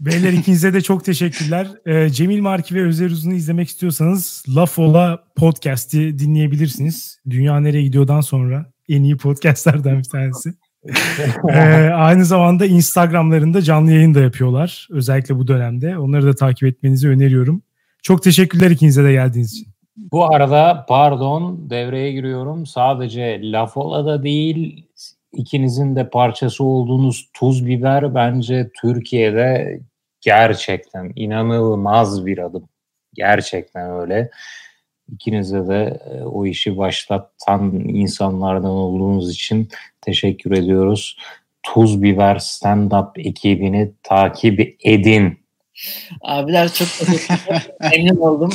Beyler 0.00 0.32
ikinize 0.32 0.74
de 0.74 0.80
çok 0.80 1.04
teşekkürler. 1.04 1.68
Ee, 1.86 2.10
Cemil 2.10 2.40
Marki 2.40 2.74
ve 2.74 2.86
Özer 2.86 3.10
Uzun'u 3.10 3.34
izlemek 3.34 3.68
istiyorsanız 3.68 4.44
Laf 4.48 4.78
Ola 4.78 5.24
podcast'i 5.36 6.18
dinleyebilirsiniz. 6.18 7.18
Dünya 7.30 7.60
Nereye 7.60 7.82
Gidiyor'dan 7.82 8.20
sonra 8.20 8.72
en 8.88 9.02
iyi 9.02 9.16
podcastlerden 9.16 9.98
bir 9.98 10.04
tanesi. 10.04 10.54
Ee, 11.50 11.90
aynı 11.94 12.24
zamanda 12.24 12.66
Instagram'larında 12.66 13.62
canlı 13.62 13.92
yayın 13.92 14.14
da 14.14 14.20
yapıyorlar. 14.20 14.88
Özellikle 14.90 15.38
bu 15.38 15.48
dönemde. 15.48 15.98
Onları 15.98 16.26
da 16.26 16.34
takip 16.34 16.68
etmenizi 16.68 17.08
öneriyorum. 17.08 17.62
Çok 18.02 18.22
teşekkürler 18.22 18.70
ikinize 18.70 19.04
de 19.04 19.12
geldiğiniz 19.12 19.52
için. 19.52 19.68
Bu 19.96 20.34
arada 20.34 20.86
pardon 20.88 21.70
devreye 21.70 22.12
giriyorum. 22.12 22.66
Sadece 22.66 23.52
Lafola'da 23.52 24.22
değil 24.22 24.86
ikinizin 25.32 25.96
de 25.96 26.08
parçası 26.08 26.64
olduğunuz 26.64 27.30
tuz 27.34 27.66
biber 27.66 28.14
bence 28.14 28.70
Türkiye'de 28.80 29.80
gerçekten 30.20 31.12
inanılmaz 31.16 32.26
bir 32.26 32.38
adım. 32.38 32.68
Gerçekten 33.14 33.90
öyle. 34.00 34.30
İkinize 35.12 35.68
de 35.68 36.00
e, 36.10 36.22
o 36.22 36.46
işi 36.46 36.76
başlatan 36.76 37.72
insanlardan 37.74 38.70
olduğunuz 38.70 39.30
için 39.30 39.68
teşekkür 40.00 40.52
ediyoruz. 40.52 41.18
Tuz 41.62 42.02
Biber 42.02 42.36
Stand-Up 42.36 43.20
ekibini 43.20 43.92
takip 44.02 44.76
edin. 44.80 45.38
Abiler 46.20 46.72
çok. 46.72 46.88
Memnun 47.92 48.16
oldum. 48.16 48.50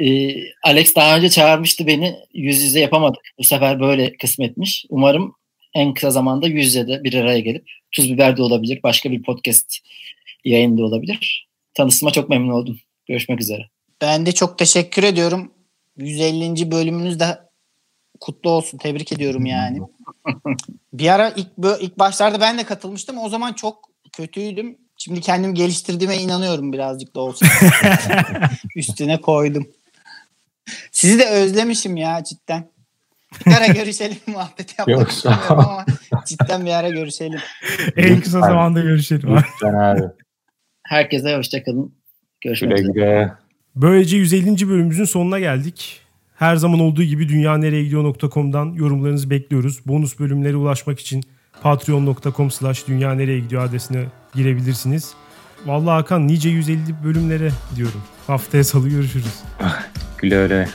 Ee, 0.00 0.34
Alex 0.64 0.96
daha 0.96 1.16
önce 1.16 1.28
çağırmıştı 1.28 1.86
beni. 1.86 2.16
Yüz 2.34 2.62
yüze 2.62 2.80
yapamadık. 2.80 3.22
Bu 3.38 3.44
sefer 3.44 3.80
böyle 3.80 4.16
kısmetmiş. 4.16 4.86
Umarım 4.88 5.34
en 5.74 5.94
kısa 5.94 6.10
zamanda 6.10 6.46
yüz 6.46 6.66
yüze 6.66 6.88
de 6.88 7.04
bir 7.04 7.14
araya 7.14 7.40
gelip 7.40 7.70
Tuz 7.92 8.12
Biber 8.12 8.36
de 8.36 8.42
olabilir. 8.42 8.80
Başka 8.82 9.10
bir 9.10 9.22
podcast 9.22 9.76
yayında 10.44 10.82
olabilir. 10.82 11.48
Tanıştığıma 11.74 12.10
çok 12.12 12.28
memnun 12.28 12.52
oldum. 12.52 12.80
Görüşmek 13.06 13.40
üzere. 13.40 13.68
Ben 14.00 14.26
de 14.26 14.32
çok 14.32 14.58
teşekkür 14.58 15.02
ediyorum. 15.02 15.52
150. 15.96 16.70
bölümünüz 16.70 17.20
de 17.20 17.38
kutlu 18.20 18.50
olsun. 18.50 18.78
Tebrik 18.78 19.12
ediyorum 19.12 19.46
yani. 19.46 19.80
bir 20.92 21.08
ara 21.08 21.30
ilk, 21.30 21.48
ilk 21.80 21.98
başlarda 21.98 22.40
ben 22.40 22.58
de 22.58 22.64
katılmıştım. 22.64 23.18
O 23.18 23.28
zaman 23.28 23.52
çok 23.52 23.88
kötüydüm. 24.12 24.78
Şimdi 24.96 25.20
kendimi 25.20 25.54
geliştirdiğime 25.54 26.16
inanıyorum 26.16 26.72
birazcık 26.72 27.14
da 27.14 27.20
olsa. 27.20 27.46
Üstüne 28.76 29.20
koydum. 29.20 29.68
Sizi 30.92 31.18
de 31.18 31.28
özlemişim 31.28 31.96
ya 31.96 32.24
cidden. 32.24 32.70
Bir 33.46 33.52
ara 33.52 33.66
görüşelim 33.66 34.16
muhabbeti 34.26 34.74
yapmak 34.78 35.10
istemiyorum 35.10 35.58
ama 35.58 35.84
cidden 36.26 36.66
bir 36.66 36.70
ara 36.70 36.88
görüşelim. 36.88 37.40
En 37.96 38.20
kısa 38.20 38.40
zamanda 38.40 38.80
görüşelim. 38.80 39.36
Lütfen 39.36 39.74
abi. 39.74 40.02
Herkese 40.82 41.36
hoşçakalın. 41.36 41.94
Görüşmek 42.40 42.78
üzere. 42.78 43.32
Böylece 43.80 44.16
150. 44.16 44.68
bölümümüzün 44.68 45.04
sonuna 45.04 45.38
geldik. 45.38 46.00
Her 46.36 46.56
zaman 46.56 46.80
olduğu 46.80 47.02
gibi 47.02 47.28
dünyanereyegidiyor.com'dan 47.28 48.72
yorumlarınızı 48.72 49.30
bekliyoruz. 49.30 49.80
Bonus 49.86 50.18
bölümlere 50.18 50.56
ulaşmak 50.56 51.00
için 51.00 51.24
patreon.com 51.62 52.50
slash 52.50 52.88
dünyanereyegidiyor 52.88 53.64
adresine 53.64 54.04
girebilirsiniz. 54.34 55.14
Vallahi 55.66 55.94
Hakan 55.94 56.28
nice 56.28 56.48
150 56.48 56.78
bölümlere 57.04 57.50
diyorum. 57.76 58.02
Haftaya 58.26 58.64
salı 58.64 58.88
görüşürüz. 58.88 59.42
Güle 60.18 60.46
güle. 60.46 60.68